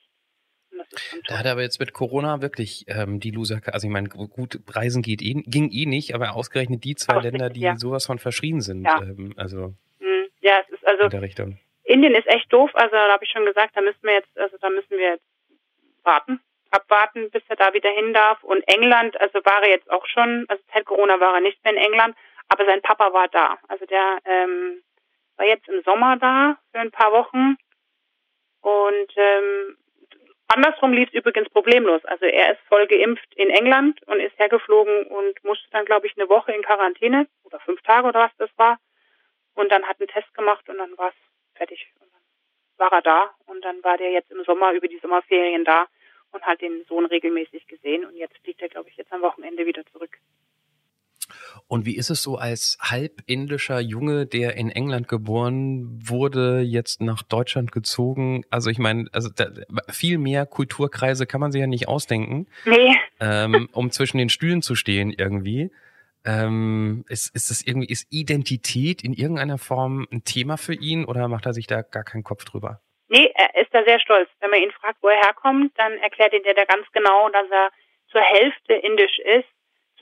Da 1.29 1.39
hat 1.39 1.45
er 1.45 1.53
aber 1.53 1.63
jetzt 1.63 1.79
mit 1.81 1.93
Corona 1.93 2.41
wirklich 2.41 2.85
ähm, 2.89 3.21
die 3.21 3.31
Loser, 3.31 3.61
also 3.67 3.87
ich 3.87 3.93
meine, 3.93 4.09
gut, 4.09 4.59
Reisen 4.69 5.03
geht 5.03 5.21
eh, 5.23 5.35
ging 5.47 5.71
eh 5.71 5.87
nicht, 5.87 6.15
aber 6.15 6.35
ausgerechnet 6.35 6.83
die 6.85 6.95
zwei 6.95 7.21
Länder, 7.21 7.51
die 7.51 7.61
ja. 7.61 7.77
sowas 7.77 8.07
von 8.07 8.19
verschrien 8.19 8.61
sind, 8.61 8.85
Ja. 8.85 9.01
ähm, 9.03 9.35
also 9.37 9.75
Hm, 10.01 10.27
Ja, 10.41 10.61
es 10.65 10.71
ist 10.71 10.87
also 10.87 11.05
in 11.05 11.11
der 11.11 11.23
Richtung. 11.23 11.59
Indien 11.85 12.15
ist 12.15 12.27
echt 12.27 12.51
doof, 12.53 12.71
also 12.75 12.93
da 12.95 13.13
habe 13.13 13.25
ich 13.25 13.31
schon 13.31 13.45
gesagt, 13.45 13.77
da 13.77 13.83
müssen 13.83 14.03
wir 14.03 14.15
jetzt, 14.15 14.37
also 14.39 14.57
da 14.61 14.71
müssen 14.71 14.91
wir 14.91 15.11
jetzt 15.11 15.25
warten, 16.05 16.41
abwarten, 16.71 17.31
bis 17.31 17.43
er 17.49 17.57
da 17.57 17.75
wieder 17.75 17.91
hin 17.91 18.15
darf. 18.15 18.43
Und 18.43 18.63
England, 18.67 19.21
also 19.21 19.41
war 19.45 19.63
er 19.63 19.69
jetzt 19.71 19.91
auch 19.91 20.07
schon, 20.07 20.47
also 20.49 20.63
seit 20.73 20.87
Corona 20.87 21.21
war 21.21 21.35
er 21.35 21.41
nicht 21.41 21.63
mehr 21.65 21.75
in 21.75 21.79
England, 21.79 22.17
aber 22.49 22.65
sein 22.65 22.81
Papa 22.83 23.13
war 23.13 23.29
da. 23.29 23.59
Also 23.69 23.85
der 23.87 24.19
ähm, 24.25 24.83
war 25.37 25.47
jetzt 25.47 25.69
im 25.69 25.83
Sommer 25.83 26.17
da 26.17 26.59
für 26.71 26.81
ein 26.81 26.91
paar 26.91 27.13
Wochen. 27.13 27.57
Und 28.61 29.13
ähm, 29.17 29.77
andersrum 30.49 30.93
lief 30.93 31.09
es 31.09 31.15
übrigens 31.15 31.49
problemlos. 31.51 32.05
Also 32.05 32.27
er 32.27 32.53
ist 32.53 32.61
voll 32.69 32.87
geimpft 32.87 33.35
in 33.35 33.51
England 33.51 34.03
und 34.05 34.21
ist 34.21 34.39
hergeflogen 34.39 35.07
und 35.07 35.43
musste 35.45 35.69
dann, 35.71 35.85
glaube 35.85 36.07
ich, 36.07 36.17
eine 36.17 36.29
Woche 36.29 36.53
in 36.53 36.63
Quarantäne 36.63 37.27
oder 37.45 37.59
fünf 37.61 37.83
Tage 37.83 38.09
oder 38.09 38.21
was 38.21 38.37
das 38.39 38.51
war. 38.57 38.79
Und 39.55 39.71
dann 39.71 39.85
hat 39.85 40.01
einen 40.01 40.09
Test 40.09 40.33
gemacht 40.35 40.69
und 40.69 40.79
dann 40.79 40.97
war 40.97 41.09
es 41.09 41.57
fertig. 41.57 41.93
Und 42.01 42.13
dann 42.13 42.23
war 42.79 42.93
er 42.93 43.03
da 43.03 43.35
und 43.47 43.65
dann 43.65 43.83
war 43.83 43.99
der 43.99 44.11
jetzt 44.13 44.31
im 44.31 44.45
Sommer 44.45 44.73
über 44.73 44.89
die 44.89 44.99
Sommerferien 44.99 45.65
da 45.65 45.87
und 46.33 46.43
hat 46.43 46.61
den 46.61 46.85
Sohn 46.87 47.07
regelmäßig 47.07 47.67
gesehen 47.67 48.05
und 48.05 48.17
jetzt 48.17 48.37
fliegt 48.39 48.63
er, 48.63 48.69
glaube 48.69 48.89
ich, 48.89 48.97
jetzt 48.97 49.13
am 49.13 49.23
Wochenende 49.23 49.67
wieder 49.67 49.85
zurück. 49.87 50.19
Und 51.69 51.87
wie 51.87 51.97
ist 51.97 52.11
es 52.11 52.23
so 52.23 52.37
als 52.37 52.79
halb 52.81 53.23
indischer 53.27 53.81
Junge, 53.81 54.27
der 54.27 54.57
in 54.57 54.71
England 54.71 55.09
geboren 55.09 56.01
wurde, 56.05 56.61
jetzt 56.61 57.01
nach 57.01 57.23
Deutschland 57.23 57.73
gezogen? 57.73 58.45
Also 58.51 58.71
ich 58.71 58.79
meine, 58.79 59.09
also 59.13 59.29
da, 59.35 59.47
viel 59.91 60.19
mehr 60.19 60.47
Kulturkreise 60.47 61.27
kann 61.27 61.41
man 61.41 61.53
sich 61.53 61.61
ja 61.61 61.67
nicht 61.67 61.89
ausdenken, 61.89 62.47
Nee, 62.65 62.95
ähm, 63.21 63.69
um 63.73 63.91
zwischen 63.91 64.19
den 64.19 64.29
Stühlen 64.29 64.63
zu 64.63 64.75
stehen 64.75 65.13
irgendwie. 65.13 65.71
Ähm, 66.25 67.05
ist, 67.09 67.35
ist 67.35 67.51
es 67.51 67.67
irgendwie, 67.67 67.89
ist 67.89 68.07
Identität 68.11 69.03
in 69.03 69.13
irgendeiner 69.13 69.59
Form 69.59 70.07
ein 70.13 70.23
Thema 70.23 70.57
für 70.57 70.75
ihn 70.75 71.05
oder 71.05 71.27
macht 71.27 71.47
er 71.47 71.53
sich 71.53 71.67
da 71.67 71.83
gar 71.83 72.05
keinen 72.05 72.23
Kopf 72.23 72.45
drüber? 72.45 72.81
nee, 73.13 73.31
er 73.35 73.55
ist 73.61 73.73
da 73.73 73.85
sehr 73.85 74.01
stolz. 74.01 74.29
Wenn 74.41 74.51
man 74.51 74.63
ihn 74.63 74.73
fragt, 74.73 74.99
wo 75.03 75.09
er 75.09 75.23
herkommt, 75.23 75.73
dann 75.77 75.93
erklärt 75.99 76.33
ihn 76.33 76.43
der 76.43 76.55
da 76.55 76.65
ganz 76.65 76.91
genau, 76.93 77.29
dass 77.29 77.49
er 77.51 77.71
zur 78.11 78.23
Hälfte 78.23 78.75
indisch 78.75 79.19
ist, 79.19 79.49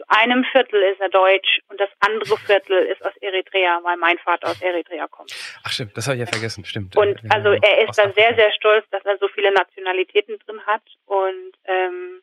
zu 0.00 0.08
einem 0.08 0.44
Viertel 0.44 0.82
ist 0.82 1.00
er 1.00 1.10
deutsch 1.10 1.60
und 1.68 1.78
das 1.78 1.90
andere 2.00 2.36
Viertel 2.38 2.86
ist 2.86 3.04
aus 3.04 3.14
Eritrea, 3.20 3.80
weil 3.82 3.96
mein 3.98 4.18
Vater 4.18 4.48
aus 4.48 4.60
Eritrea 4.62 5.06
kommt. 5.08 5.32
Ach 5.62 5.70
stimmt, 5.70 5.96
das 5.96 6.06
habe 6.06 6.16
ich 6.16 6.20
ja 6.20 6.26
vergessen, 6.26 6.64
stimmt. 6.64 6.96
Und 6.96 7.20
Ja, 7.22 7.30
also 7.30 7.50
er 7.50 7.86
ist 7.86 7.98
da 7.98 8.10
sehr, 8.12 8.34
sehr 8.34 8.50
stolz, 8.52 8.88
dass 8.90 9.04
er 9.04 9.18
so 9.18 9.28
viele 9.28 9.52
Nationalitäten 9.52 10.38
drin 10.38 10.64
hat 10.66 10.82
und 11.06 11.52
ähm, 11.64 12.22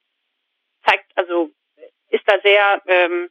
zeigt, 0.86 1.06
also 1.16 1.52
ist 2.10 2.24
da 2.26 2.40
sehr, 2.42 2.82
ähm, 2.88 3.30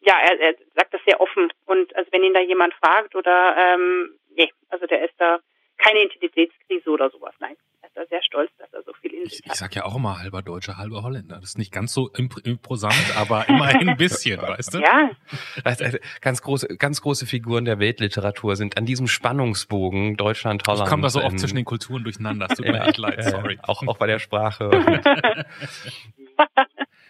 ja, 0.00 0.14
er, 0.18 0.40
er 0.40 0.54
sagt 0.74 0.94
das 0.94 1.02
sehr 1.04 1.20
offen. 1.20 1.52
Und 1.66 1.94
also 1.96 2.10
wenn 2.12 2.22
ihn 2.22 2.34
da 2.34 2.40
jemand 2.40 2.72
fragt 2.74 3.14
oder 3.14 3.54
ähm, 3.58 4.18
nee, 4.30 4.50
also 4.70 4.86
der 4.86 5.04
ist 5.04 5.14
da 5.18 5.40
keine 5.76 6.04
Identitätskrise 6.04 6.88
oder 6.88 7.10
sowas, 7.10 7.34
nein. 7.38 7.56
Ist 7.92 7.96
da 7.96 8.06
sehr 8.08 8.22
stolz, 8.22 8.50
dass 8.58 8.72
er 8.72 8.82
so 8.84 8.92
viel 9.00 9.12
in 9.12 9.22
Ich, 9.24 9.32
sich 9.32 9.40
ich 9.44 9.50
hat. 9.50 9.56
sag 9.58 9.74
ja 9.74 9.84
auch 9.84 9.96
immer 9.96 10.20
halber 10.20 10.42
Deutscher, 10.42 10.76
halber 10.76 11.02
Holländer. 11.02 11.40
Das 11.40 11.50
ist 11.50 11.58
nicht 11.58 11.72
ganz 11.72 11.92
so 11.92 12.08
imp 12.10 12.36
imposant, 12.46 12.94
aber 13.16 13.48
immerhin 13.48 13.88
ein 13.88 13.96
bisschen, 13.96 14.40
weißt 14.42 14.74
du? 14.74 14.78
Ja, 14.78 15.10
Also, 15.64 15.84
also, 15.84 15.98
ganz 16.20 16.40
große, 16.40 16.68
ganz 16.76 17.00
große 17.00 17.26
Figuren 17.26 17.64
der 17.64 17.80
Weltliteratur 17.80 18.54
sind 18.54 18.76
an 18.76 18.86
diesem 18.86 19.08
Spannungsbogen 19.08 20.16
Deutschland, 20.16 20.62
Holland. 20.68 20.84
Ich 20.86 20.88
komme 20.88 21.02
da 21.02 21.10
so 21.10 21.20
oft 21.20 21.32
ähm, 21.32 21.38
zwischen 21.38 21.56
den 21.56 21.64
Kulturen 21.64 22.04
durcheinander. 22.04 22.46
Es 22.48 22.56
tut 22.56 22.66
mir 22.68 22.80
echt 22.80 22.98
leid, 22.98 23.16
ja, 23.18 23.30
sorry. 23.30 23.58
Auch, 23.62 23.84
auch 23.84 23.98
bei 23.98 24.06
der 24.06 24.20
Sprache. 24.20 24.70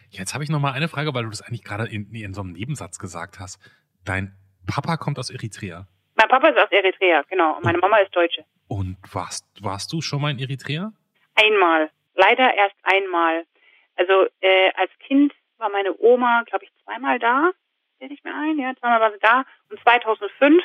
Jetzt 0.09 0.33
habe 0.35 0.43
ich 0.45 0.51
noch 0.51 0.61
mal 0.61 0.72
eine 0.72 0.89
Frage, 0.89 1.12
weil 1.12 1.24
du 1.24 1.31
das 1.31 1.43
eigentlich 1.43 1.62
gerade 1.62 1.87
in, 1.87 2.11
in 2.14 2.33
so 2.33 2.41
einem 2.41 2.53
Nebensatz 2.53 2.99
gesagt 2.99 3.39
hast. 3.39 3.61
Dein 4.05 4.35
Papa 4.66 4.97
kommt 4.97 5.18
aus 5.18 5.28
Eritrea. 5.31 5.87
Mein 6.21 6.29
Papa 6.29 6.49
ist 6.49 6.59
aus 6.59 6.71
Eritrea, 6.71 7.23
genau. 7.29 7.57
Und 7.57 7.64
meine 7.64 7.79
Mama 7.79 7.97
ist 7.99 8.14
Deutsche. 8.14 8.45
Und 8.68 8.99
warst, 9.12 9.47
warst 9.62 9.93
du 9.93 10.03
schon 10.03 10.21
mal 10.21 10.31
in 10.31 10.39
Eritrea? 10.39 10.93
Einmal. 11.35 11.91
Leider 12.14 12.55
erst 12.55 12.77
einmal. 12.83 13.47
Also 13.97 14.27
äh, 14.41 14.71
als 14.77 14.91
Kind 15.07 15.33
war 15.57 15.71
meine 15.71 15.99
Oma, 15.99 16.43
glaube 16.47 16.64
ich, 16.64 16.71
zweimal 16.85 17.18
da. 17.18 17.51
Sehe 17.99 18.09
ich 18.12 18.23
mir 18.23 18.35
ein, 18.35 18.59
ja, 18.59 18.75
zweimal 18.79 19.01
war 19.01 19.12
sie 19.12 19.18
da. 19.21 19.45
Und 19.71 19.81
2005 19.81 20.62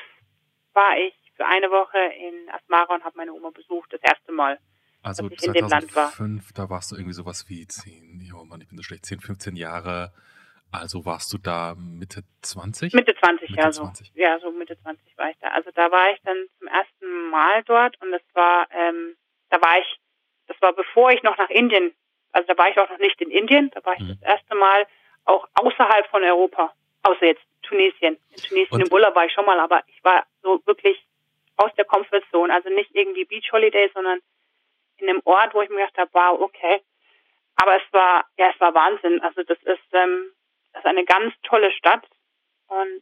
war 0.74 0.98
ich 0.98 1.14
für 1.38 1.46
eine 1.46 1.68
Woche 1.70 2.00
in 2.00 2.50
Asmara 2.50 2.96
und 2.96 3.04
habe 3.04 3.18
meine 3.18 3.34
Oma 3.34 3.50
besucht, 3.52 3.94
das 3.94 4.02
erste 4.02 4.32
Mal. 4.32 4.60
Also 5.04 5.30
dass 5.30 5.40
ich 5.40 5.48
in 5.48 5.54
dem 5.54 5.68
Land 5.68 5.96
war. 5.96 6.12
2005, 6.12 6.54
da 6.54 6.70
warst 6.70 6.92
du 6.92 6.96
irgendwie 6.96 7.14
sowas 7.14 7.46
wie 7.48 7.66
10, 7.66 8.22
ja 8.22 8.44
Mann, 8.44 8.60
ich 8.62 8.68
bin 8.68 8.78
so 8.78 8.84
schlecht, 8.84 9.06
10, 9.06 9.20
15 9.20 9.56
Jahre. 9.56 10.12
Also 10.80 11.06
warst 11.06 11.32
du 11.34 11.38
da 11.38 11.76
Mitte 11.78 12.24
20? 12.42 12.94
Mitte 12.94 13.16
20, 13.16 13.50
Mitte 13.50 13.62
ja, 13.62 13.72
so. 13.72 13.84
20. 13.84 14.12
Ja, 14.16 14.40
so 14.40 14.52
Mitte 14.52 14.78
20 14.82 15.18
war 15.18 15.30
ich 15.30 15.38
da. 15.40 15.50
Also 15.50 15.72
da 15.74 15.92
war 15.92 16.12
ich 16.12 16.20
dann 16.24 16.38
zum 16.60 16.68
ersten 16.68 17.30
Mal 17.30 17.64
dort 17.64 18.00
und 18.02 18.12
das 18.12 18.22
war, 18.34 18.68
ähm, 18.72 19.16
da 19.50 19.62
war 19.62 19.80
ich, 19.80 20.00
das 20.48 20.58
war 20.62 20.74
bevor 20.74 21.12
ich 21.12 21.24
noch 21.24 21.38
nach 21.38 21.50
Indien, 21.50 21.94
also 22.32 22.48
da 22.48 22.58
war 22.58 22.70
ich 22.70 22.78
auch 22.80 22.90
noch 22.90 23.00
nicht 23.00 23.20
in 23.22 23.32
Indien, 23.32 23.72
da 23.74 23.84
war 23.86 23.94
ich 23.94 24.02
Mhm. 24.02 24.18
das 24.20 24.22
erste 24.22 24.56
Mal 24.56 24.86
auch 25.26 25.48
außerhalb 25.56 26.08
von 26.08 26.24
Europa, 26.24 26.74
außer 27.04 27.26
jetzt 27.26 27.44
Tunesien. 27.64 28.18
In 28.36 28.44
Tunesien 28.44 28.68
Und- 28.72 28.82
im 28.88 28.92
Urlaub 28.94 29.16
war 29.16 29.26
ich 29.26 29.34
schon 29.34 29.46
mal, 29.46 29.60
aber 29.60 29.84
ich 29.88 30.04
war 30.04 30.26
so 30.44 30.62
wirklich 30.66 31.04
aus 31.58 31.72
der 31.78 31.86
Comfortzone, 31.86 32.54
also 32.54 32.70
nicht 32.70 32.94
irgendwie 32.94 33.26
Beach 33.26 33.52
Holiday, 33.52 33.90
sondern 33.94 34.20
in 34.98 35.10
einem 35.10 35.22
Ort, 35.26 35.54
wo 35.54 35.62
ich 35.62 35.70
mir 35.70 35.78
gedacht 35.78 35.98
habe, 35.98 36.10
wow, 36.14 36.40
okay. 36.42 36.82
Aber 37.58 37.76
es 37.78 37.84
war, 37.94 38.26
ja, 38.38 38.50
es 38.54 38.60
war 38.60 38.74
Wahnsinn. 38.74 39.22
Also 39.22 39.42
das 39.44 39.58
ist, 39.64 39.80
ähm, 39.94 40.32
das 40.76 40.84
ist 40.84 40.90
eine 40.90 41.06
ganz 41.06 41.34
tolle 41.44 41.72
Stadt 41.72 42.06
und 42.68 43.02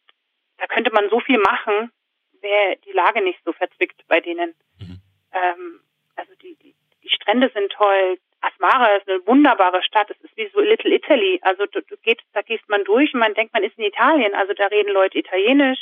da 0.57 0.67
könnte 0.67 0.91
man 0.91 1.09
so 1.09 1.19
viel 1.19 1.39
machen, 1.39 1.91
wäre 2.39 2.77
die 2.85 2.91
Lage 2.91 3.21
nicht 3.21 3.39
so 3.43 3.51
verzwickt 3.51 4.07
bei 4.07 4.19
denen. 4.19 4.53
Mhm. 4.79 5.01
Ähm, 5.31 5.79
also 6.15 6.33
die, 6.35 6.55
die, 6.61 6.75
die 7.01 7.09
Strände 7.09 7.49
sind 7.53 7.71
toll. 7.71 8.19
Asmara 8.41 8.95
ist 8.97 9.09
eine 9.09 9.25
wunderbare 9.25 9.81
Stadt. 9.81 10.11
Es 10.11 10.19
ist 10.21 10.37
wie 10.37 10.49
so 10.53 10.59
Little 10.59 10.93
Italy. 10.93 11.39
Also 11.41 11.65
du, 11.65 11.81
du 11.81 11.97
geht, 11.97 12.21
da 12.33 12.41
gehst 12.43 12.69
man 12.69 12.83
durch 12.83 13.11
und 13.13 13.21
man 13.21 13.33
denkt, 13.33 13.53
man 13.53 13.63
ist 13.63 13.77
in 13.77 13.85
Italien. 13.85 14.35
Also 14.35 14.53
da 14.53 14.67
reden 14.67 14.93
Leute 14.93 15.17
Italienisch. 15.17 15.79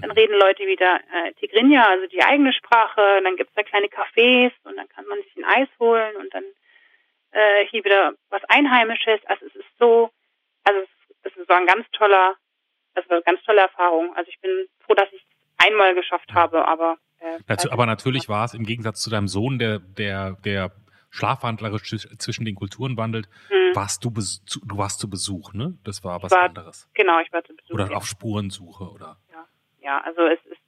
Dann 0.00 0.12
reden 0.12 0.38
Leute 0.38 0.66
wieder 0.66 1.00
äh, 1.12 1.32
Tigrinya, 1.34 1.88
also 1.88 2.06
die 2.06 2.22
eigene 2.22 2.52
Sprache. 2.52 3.18
Und 3.18 3.24
dann 3.24 3.36
gibt's 3.36 3.54
da 3.54 3.62
kleine 3.64 3.88
Cafés 3.88 4.52
und 4.64 4.76
dann 4.76 4.88
kann 4.88 5.04
man 5.06 5.20
sich 5.22 5.36
ein 5.36 5.44
Eis 5.44 5.68
holen 5.78 6.16
und 6.16 6.32
dann 6.32 6.44
äh, 7.32 7.66
hier 7.66 7.84
wieder 7.84 8.14
was 8.30 8.42
Einheimisches. 8.44 9.20
Also 9.26 9.46
es 9.46 9.56
ist 9.56 9.78
so, 9.78 10.10
also 10.64 10.80
es, 10.80 10.88
es 11.22 11.32
war 11.48 11.58
ein 11.58 11.66
ganz 11.66 11.86
toller, 11.92 12.36
es 12.94 13.08
war 13.08 13.16
eine 13.16 13.22
ganz 13.24 13.42
tolle 13.44 13.60
Erfahrung. 13.62 14.14
Also 14.16 14.28
ich 14.30 14.40
bin 14.40 14.50
froh, 14.80 14.94
dass 14.94 15.08
ich 15.12 15.20
es 15.22 15.66
einmal 15.66 15.94
geschafft 15.94 16.32
habe, 16.32 16.66
aber 16.66 16.96
äh, 17.20 17.38
Dazu, 17.46 17.70
aber 17.72 17.86
natürlich 17.86 18.28
war 18.28 18.44
es 18.44 18.54
im 18.54 18.64
Gegensatz 18.64 19.00
zu 19.02 19.10
deinem 19.10 19.28
Sohn, 19.28 19.58
der, 19.58 19.78
der, 19.80 20.32
der 20.44 20.72
schlafwandlerisch 21.10 21.82
zwisch- 21.82 22.18
zwischen 22.18 22.44
den 22.44 22.54
Kulturen 22.54 22.96
wandelt, 22.96 23.28
Hm, 23.48 23.74
warst 23.74 24.04
du, 24.04 24.10
du 24.10 24.78
warst 24.78 25.00
zu 25.00 25.08
Besuch, 25.10 25.52
ne? 25.54 25.76
Das 25.84 26.04
war 26.04 26.22
was 26.22 26.30
war- 26.32 26.42
anderes. 26.42 26.88
genau, 26.94 27.18
ich 27.20 27.32
war 27.32 27.42
zu 27.44 27.54
Besuch. 27.56 27.74
Oder 27.74 27.96
auf 27.96 28.06
Spurensuche, 28.06 28.84
oder? 28.90 29.16
Ja, 29.80 30.00
also 30.02 30.20
es 30.26 30.38
ist, 30.46 30.60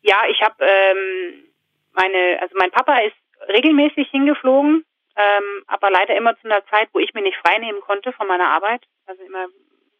ja, 0.00 0.22
ich 0.30 0.40
habe 0.40 0.54
ähm, 0.64 1.44
meine, 1.92 2.38
also 2.40 2.54
mein 2.58 2.70
Papa 2.70 2.96
ist 3.00 3.16
regelmäßig 3.48 4.08
hingeflogen, 4.10 4.84
ähm, 5.18 5.64
aber 5.66 5.90
leider 5.90 6.14
immer 6.16 6.38
zu 6.38 6.44
einer 6.44 6.64
Zeit, 6.66 6.88
wo 6.92 7.00
ich 7.00 7.12
mir 7.12 7.22
nicht 7.22 7.36
frei 7.38 7.58
nehmen 7.58 7.80
konnte 7.80 8.12
von 8.12 8.28
meiner 8.28 8.50
Arbeit, 8.50 8.82
also 9.06 9.20
immer, 9.24 9.48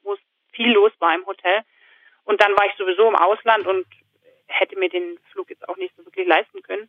wo 0.04 0.14
es 0.14 0.20
viel 0.52 0.70
los 0.70 0.92
war 1.00 1.12
im 1.12 1.26
Hotel. 1.26 1.62
Und 2.24 2.40
dann 2.40 2.52
war 2.52 2.66
ich 2.66 2.74
sowieso 2.76 3.08
im 3.08 3.16
Ausland 3.16 3.66
und 3.66 3.84
hätte 4.46 4.78
mir 4.78 4.88
den 4.88 5.18
Flug 5.32 5.50
jetzt 5.50 5.68
auch 5.68 5.76
nicht 5.76 5.94
so 5.96 6.04
wirklich 6.04 6.26
leisten 6.26 6.62
können. 6.62 6.88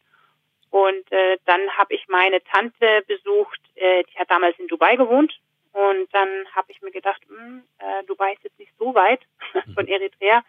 Und 0.70 1.12
äh, 1.12 1.40
dann 1.46 1.76
habe 1.76 1.96
ich 1.96 2.08
meine 2.08 2.44
Tante 2.44 3.04
besucht, 3.08 3.60
äh, 3.74 4.04
die 4.04 4.20
hat 4.20 4.30
damals 4.30 4.60
in 4.60 4.68
Dubai 4.68 4.96
gewohnt. 4.96 5.34
Und 5.72 6.14
dann 6.14 6.46
habe 6.54 6.72
ich 6.72 6.82
mir 6.84 6.92
gedacht, 6.92 7.22
hm, 7.28 7.64
äh, 7.80 8.04
Dubai 8.04 8.34
ist 8.34 8.44
jetzt 8.44 8.60
nicht 8.60 8.74
so 8.78 8.94
weit 8.94 9.22
von 9.74 9.88
Eritrea. 9.88 10.44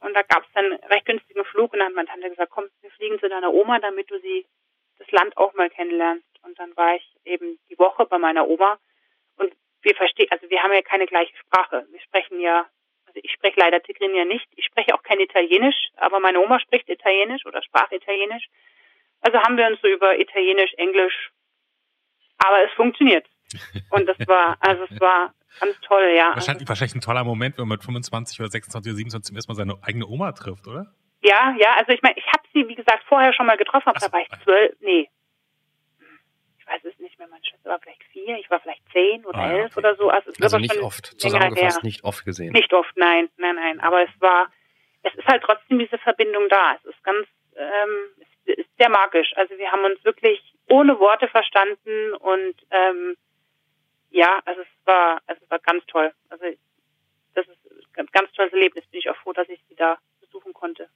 Und 0.00 0.14
da 0.14 0.22
gab 0.22 0.42
es 0.42 0.52
dann 0.54 0.64
einen 0.64 0.82
recht 0.90 1.06
günstigen 1.06 1.44
Flug 1.44 1.72
und 1.72 1.78
dann 1.78 1.88
hat 1.88 1.94
meine 1.94 2.08
Tante 2.08 2.30
gesagt, 2.30 2.50
komm, 2.50 2.64
wir 2.80 2.90
fliegen 2.90 3.20
zu 3.20 3.28
deiner 3.28 3.52
Oma, 3.52 3.78
damit 3.78 4.10
du 4.10 4.18
sie 4.18 4.44
das 5.06 5.20
Land 5.20 5.36
auch 5.36 5.54
mal 5.54 5.70
kennenlernst. 5.70 6.26
Und 6.42 6.58
dann 6.58 6.76
war 6.76 6.96
ich 6.96 7.16
eben 7.24 7.58
die 7.70 7.78
Woche 7.78 8.06
bei 8.06 8.18
meiner 8.18 8.46
Oma 8.48 8.78
und 9.36 9.52
wir 9.82 9.94
verstehen, 9.94 10.28
also 10.30 10.48
wir 10.48 10.62
haben 10.62 10.72
ja 10.72 10.82
keine 10.82 11.06
gleiche 11.06 11.36
Sprache. 11.36 11.86
Wir 11.90 12.00
sprechen 12.00 12.40
ja, 12.40 12.66
also 13.06 13.20
ich 13.22 13.32
spreche 13.32 13.58
leider 13.58 13.82
Tigrinya 13.82 14.24
nicht, 14.24 14.46
ich 14.54 14.64
spreche 14.64 14.94
auch 14.94 15.02
kein 15.02 15.20
Italienisch, 15.20 15.76
aber 15.96 16.20
meine 16.20 16.40
Oma 16.40 16.60
spricht 16.60 16.88
Italienisch 16.88 17.44
oder 17.46 17.62
sprach 17.62 17.90
Italienisch. 17.90 18.46
Also 19.20 19.38
haben 19.38 19.56
wir 19.56 19.66
uns 19.66 19.80
so 19.80 19.88
über 19.88 20.18
Italienisch, 20.18 20.72
Englisch, 20.74 21.32
aber 22.38 22.62
es 22.62 22.72
funktioniert. 22.72 23.26
Und 23.90 24.06
das 24.06 24.18
war, 24.26 24.56
also 24.60 24.84
es 24.90 25.00
war 25.00 25.34
ganz 25.60 25.80
toll, 25.80 26.12
ja. 26.16 26.34
Wahrscheinlich, 26.34 26.68
wahrscheinlich 26.68 26.96
ein 26.96 27.00
toller 27.00 27.24
Moment, 27.24 27.56
wenn 27.58 27.66
man 27.66 27.76
mit 27.76 27.84
25 27.84 28.40
oder 28.40 28.50
26 28.50 28.90
oder 28.90 28.96
27 28.96 29.26
zum 29.28 29.36
ersten 29.36 29.52
Mal 29.52 29.56
seine 29.56 29.82
eigene 29.82 30.06
Oma 30.06 30.32
trifft, 30.32 30.66
oder? 30.66 30.92
Ja, 31.26 31.54
ja, 31.58 31.74
also 31.76 31.92
ich 31.92 32.02
meine, 32.02 32.16
ich 32.18 32.26
habe 32.26 32.44
sie, 32.52 32.68
wie 32.68 32.74
gesagt, 32.74 33.02
vorher 33.08 33.32
schon 33.32 33.46
mal 33.46 33.56
getroffen, 33.56 33.88
aber 33.88 33.98
so. 34.00 34.06
da 34.06 34.12
war 34.12 34.20
ich 34.20 34.28
zwölf, 34.44 34.74
nee. 34.80 35.08
Ich 36.58 36.66
weiß 36.66 36.84
es 36.84 36.98
nicht 36.98 37.18
mehr, 37.18 37.28
meine 37.28 37.44
Schwester 37.44 37.70
war 37.70 37.78
vielleicht 37.80 38.02
vier, 38.04 38.38
ich 38.38 38.50
war 38.50 38.60
vielleicht 38.60 38.82
zehn 38.92 39.24
oder 39.24 39.38
Ah, 39.38 39.52
elf 39.52 39.72
okay. 39.76 39.78
oder 39.78 39.94
so. 39.96 40.08
Also, 40.10 40.32
Also 40.40 40.58
nicht 40.58 40.76
oft, 40.78 41.06
zusammengefasst, 41.20 41.84
nicht 41.84 42.02
oft 42.04 42.24
gesehen. 42.24 42.52
Nicht 42.52 42.72
oft, 42.72 42.96
nein, 42.96 43.28
nein, 43.36 43.54
nein. 43.56 43.80
Aber 43.80 44.02
es 44.02 44.10
war, 44.20 44.50
es 45.02 45.14
ist 45.14 45.26
halt 45.26 45.42
trotzdem 45.44 45.78
diese 45.78 45.98
Verbindung 45.98 46.48
da. 46.48 46.74
Es 46.74 46.84
ist 46.86 47.02
ganz, 47.04 47.26
ähm, 47.56 48.24
es 48.46 48.58
ist 48.58 48.68
sehr 48.78 48.88
magisch. 48.88 49.32
Also 49.36 49.56
wir 49.58 49.70
haben 49.70 49.84
uns 49.84 50.04
wirklich 50.04 50.40
ohne 50.68 50.98
Worte 50.98 51.28
verstanden 51.28 52.14
und 52.14 52.54
ähm, 52.70 53.16
ja, 54.10 54.40
also 54.44 54.60
es 54.62 54.68
war, 54.86 55.20
also 55.26 55.40
es 55.44 55.50
war 55.50 55.58
ganz 55.60 55.84
toll. 55.86 56.12
Also 56.30 56.44
das 57.34 57.46
ist 57.46 57.58
ein 57.96 58.06
ganz 58.12 58.32
tolles 58.32 58.52
Erlebnis. 58.52 58.84
Bin 58.86 58.98
ich 59.00 59.08
auch 59.10 59.16
froh, 59.18 59.32
dass 59.32 59.48
ich 59.48 59.60
sie 59.68 59.76
da 59.76 59.98
besuchen 60.20 60.52
konnte. 60.52 60.88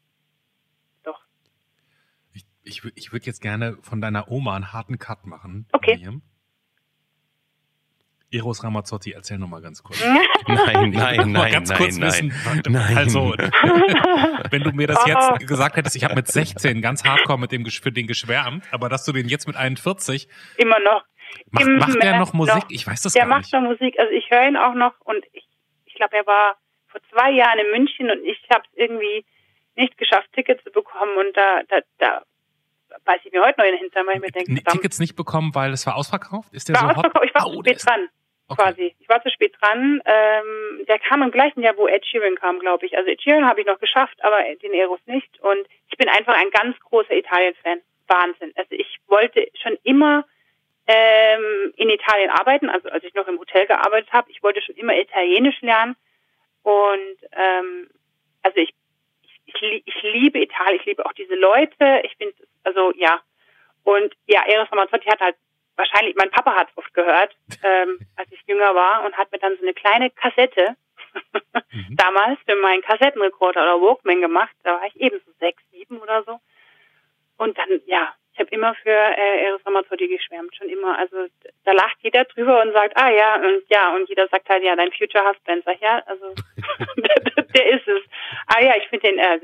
Ich, 2.70 2.78
ich, 2.78 2.82
wü- 2.84 2.92
ich 2.94 3.12
würde 3.12 3.26
jetzt 3.26 3.40
gerne 3.42 3.76
von 3.82 4.00
deiner 4.00 4.30
Oma 4.30 4.54
einen 4.56 4.72
harten 4.72 4.98
Cut 4.98 5.26
machen. 5.26 5.66
Okay. 5.72 5.96
Miriam. 5.96 6.22
Eros 8.32 8.62
Ramazzotti, 8.62 9.10
erzähl 9.10 9.38
noch 9.38 9.48
mal 9.48 9.60
ganz 9.60 9.82
kurz. 9.82 10.00
Nein, 10.46 10.90
nein, 10.90 11.16
noch 11.16 11.26
mal 11.26 11.32
nein, 11.32 11.52
ganz 11.52 11.68
nein, 11.70 11.78
kurz 11.78 11.96
nein. 11.98 12.08
wissen, 12.08 12.32
Nein. 12.72 12.96
also 12.96 13.34
wenn 14.50 14.62
du 14.62 14.70
mir 14.70 14.86
das 14.86 14.98
Oh. 15.04 15.08
jetzt 15.08 15.48
gesagt 15.48 15.76
hättest, 15.76 15.96
ich 15.96 16.04
habe 16.04 16.14
mit 16.14 16.28
16 16.28 16.80
ganz 16.80 17.04
hardcore 17.04 17.38
mit 17.40 17.50
dem 17.50 17.66
für 17.66 17.90
den 17.90 18.06
geschwärmt, 18.06 18.64
aber 18.72 18.88
dass 18.88 19.04
du 19.04 19.12
den 19.12 19.28
jetzt 19.28 19.48
mit 19.48 19.56
41 19.56 20.28
Immer 20.58 20.78
noch. 20.80 21.04
macht, 21.50 21.66
Im 21.66 21.76
macht 21.78 22.02
der 22.02 22.18
noch 22.20 22.32
Musik? 22.32 22.54
noch. 22.54 22.70
Ich 22.70 22.86
weiß 22.86 23.02
das 23.02 23.14
Der 23.14 23.22
gar 23.22 23.28
macht 23.30 23.42
nicht. 23.42 23.52
noch 23.52 23.62
Musik. 23.62 23.98
Also 23.98 24.12
ich 24.12 24.30
höre 24.30 24.46
ihn 24.46 24.56
auch 24.56 24.74
noch 24.74 24.94
und 25.00 25.24
ich, 25.32 25.48
ich 25.86 25.94
glaube, 25.94 26.16
er 26.16 26.26
war 26.26 26.56
vor 26.86 27.00
zwei 27.10 27.32
Jahren 27.32 27.58
in 27.58 27.70
München 27.80 28.10
und 28.10 28.24
ich 28.24 28.38
habe 28.52 28.62
es 28.70 28.76
irgendwie 28.78 29.24
nicht 29.76 29.98
geschafft, 29.98 30.28
Tickets 30.34 30.62
zu 30.62 30.70
bekommen 30.70 31.16
und 31.18 31.36
da, 31.36 31.62
da, 31.68 31.80
da 31.98 32.22
weiß 33.04 33.20
ich 33.24 33.32
mir 33.32 33.42
heute 33.44 33.58
noch 33.60 33.66
in 33.66 33.72
den 33.72 33.80
Hintern, 33.80 34.06
weil 34.06 34.16
ich 34.16 34.20
mir 34.20 34.30
denke, 34.30 34.52
verdammt, 34.52 34.76
Tickets 34.76 34.98
nicht 34.98 35.16
bekommen, 35.16 35.54
weil 35.54 35.72
es 35.72 35.86
war 35.86 35.96
ausverkauft? 35.96 36.52
Ist 36.52 36.68
der 36.68 36.76
war 36.76 36.82
so 36.82 36.88
hot? 36.88 36.96
ausverkauft. 36.98 37.24
Ich 37.26 37.34
war 37.34 37.46
Oh, 37.46 37.52
zu 37.54 37.58
spät 37.60 37.86
dran, 37.86 38.08
Okay. 38.48 38.62
quasi. 38.62 38.96
Ich 38.98 39.08
war 39.08 39.22
zu 39.22 39.30
spät 39.30 39.54
dran. 39.60 40.02
Ähm, 40.04 40.84
der 40.88 40.98
kam 40.98 41.22
im 41.22 41.30
gleichen 41.30 41.62
Jahr, 41.62 41.76
wo 41.76 41.86
Ed 41.88 42.04
Sheeran 42.06 42.34
kam, 42.36 42.58
glaube 42.58 42.84
ich. 42.86 42.96
Also 42.96 43.08
Ed 43.10 43.22
Sheeran 43.22 43.46
habe 43.46 43.60
ich 43.60 43.66
noch 43.66 43.78
geschafft, 43.78 44.22
aber 44.24 44.38
den 44.62 44.72
Eros 44.74 45.00
nicht. 45.06 45.40
Und 45.40 45.66
ich 45.88 45.96
bin 45.96 46.08
einfach 46.08 46.34
ein 46.34 46.50
ganz 46.50 46.78
großer 46.80 47.12
Italien-Fan. 47.16 47.80
Wahnsinn. 48.08 48.52
Also 48.56 48.70
ich 48.72 48.98
wollte 49.06 49.46
schon 49.62 49.78
immer 49.84 50.24
ähm, 50.88 51.72
in 51.76 51.88
Italien 51.90 52.30
arbeiten, 52.30 52.68
also 52.68 52.88
als 52.88 53.04
ich 53.04 53.14
noch 53.14 53.28
im 53.28 53.38
Hotel 53.38 53.66
gearbeitet 53.66 54.12
habe. 54.12 54.30
Ich 54.30 54.42
wollte 54.42 54.60
schon 54.62 54.74
immer 54.74 54.96
Italienisch 54.98 55.60
lernen. 55.60 55.94
Und 56.62 57.16
ähm, 57.32 57.88
also 58.42 58.56
ich, 58.58 58.74
ich, 59.22 59.40
ich, 59.54 59.60
lie- 59.60 59.82
ich 59.84 60.02
liebe 60.02 60.40
Italien, 60.40 60.80
ich 60.80 60.86
liebe 60.86 61.06
auch 61.06 61.12
diese 61.12 61.36
Leute. 61.36 62.00
Ich 62.04 62.16
finde, 62.16 62.34
also 62.64 62.92
ja. 62.96 63.20
Und 63.84 64.14
ja, 64.26 64.42
Eros 64.46 64.70
Ramazzotti 64.70 65.08
hat 65.08 65.20
halt 65.20 65.36
wahrscheinlich, 65.76 66.14
mein 66.16 66.30
Papa 66.30 66.54
hat 66.54 66.68
oft 66.76 66.92
gehört, 66.94 67.34
ähm, 67.62 67.98
als 68.16 68.30
ich 68.30 68.42
jünger 68.46 68.74
war 68.74 69.04
und 69.04 69.16
hat 69.16 69.32
mir 69.32 69.38
dann 69.38 69.56
so 69.56 69.62
eine 69.62 69.74
kleine 69.74 70.10
Kassette 70.10 70.76
Mhm. 71.72 71.96
damals 71.96 72.38
für 72.46 72.56
meinen 72.56 72.82
Kassettenrekorder 72.82 73.62
oder 73.62 73.80
Walkman 73.80 74.20
gemacht. 74.20 74.54
Da 74.62 74.74
war 74.74 74.86
ich 74.86 74.96
eben 75.00 75.20
so 75.24 75.32
sechs, 75.38 75.62
sieben 75.70 75.98
oder 75.98 76.22
so. 76.24 76.38
Und 77.36 77.56
dann, 77.58 77.80
ja, 77.86 78.14
ich 78.32 78.38
habe 78.38 78.50
immer 78.50 78.74
für 78.76 78.90
äh, 78.90 79.44
Eros 79.44 79.64
Ramazzotti 79.66 80.08
geschwärmt, 80.08 80.54
schon 80.54 80.68
immer. 80.68 80.98
Also 80.98 81.26
da 81.64 81.72
lacht 81.72 81.96
jeder 82.00 82.24
drüber 82.24 82.62
und 82.62 82.72
sagt, 82.72 82.96
ah 82.96 83.10
ja, 83.10 83.36
und 83.36 83.62
ja, 83.68 83.94
und 83.94 84.08
jeder 84.08 84.28
sagt 84.28 84.48
halt, 84.48 84.62
ja, 84.62 84.76
dein 84.76 84.92
Future 84.92 85.26
Husband. 85.28 85.64
Sag 85.64 85.80
ja, 85.80 86.02
also 86.06 86.34
der, 86.96 87.44
der 87.44 87.66
ist 87.66 87.88
es. 87.88 88.02
Ah 88.46 88.62
ja, 88.62 88.76
ich 88.76 88.88
finde 88.88 89.08
den, 89.08 89.18
äh, 89.18 89.40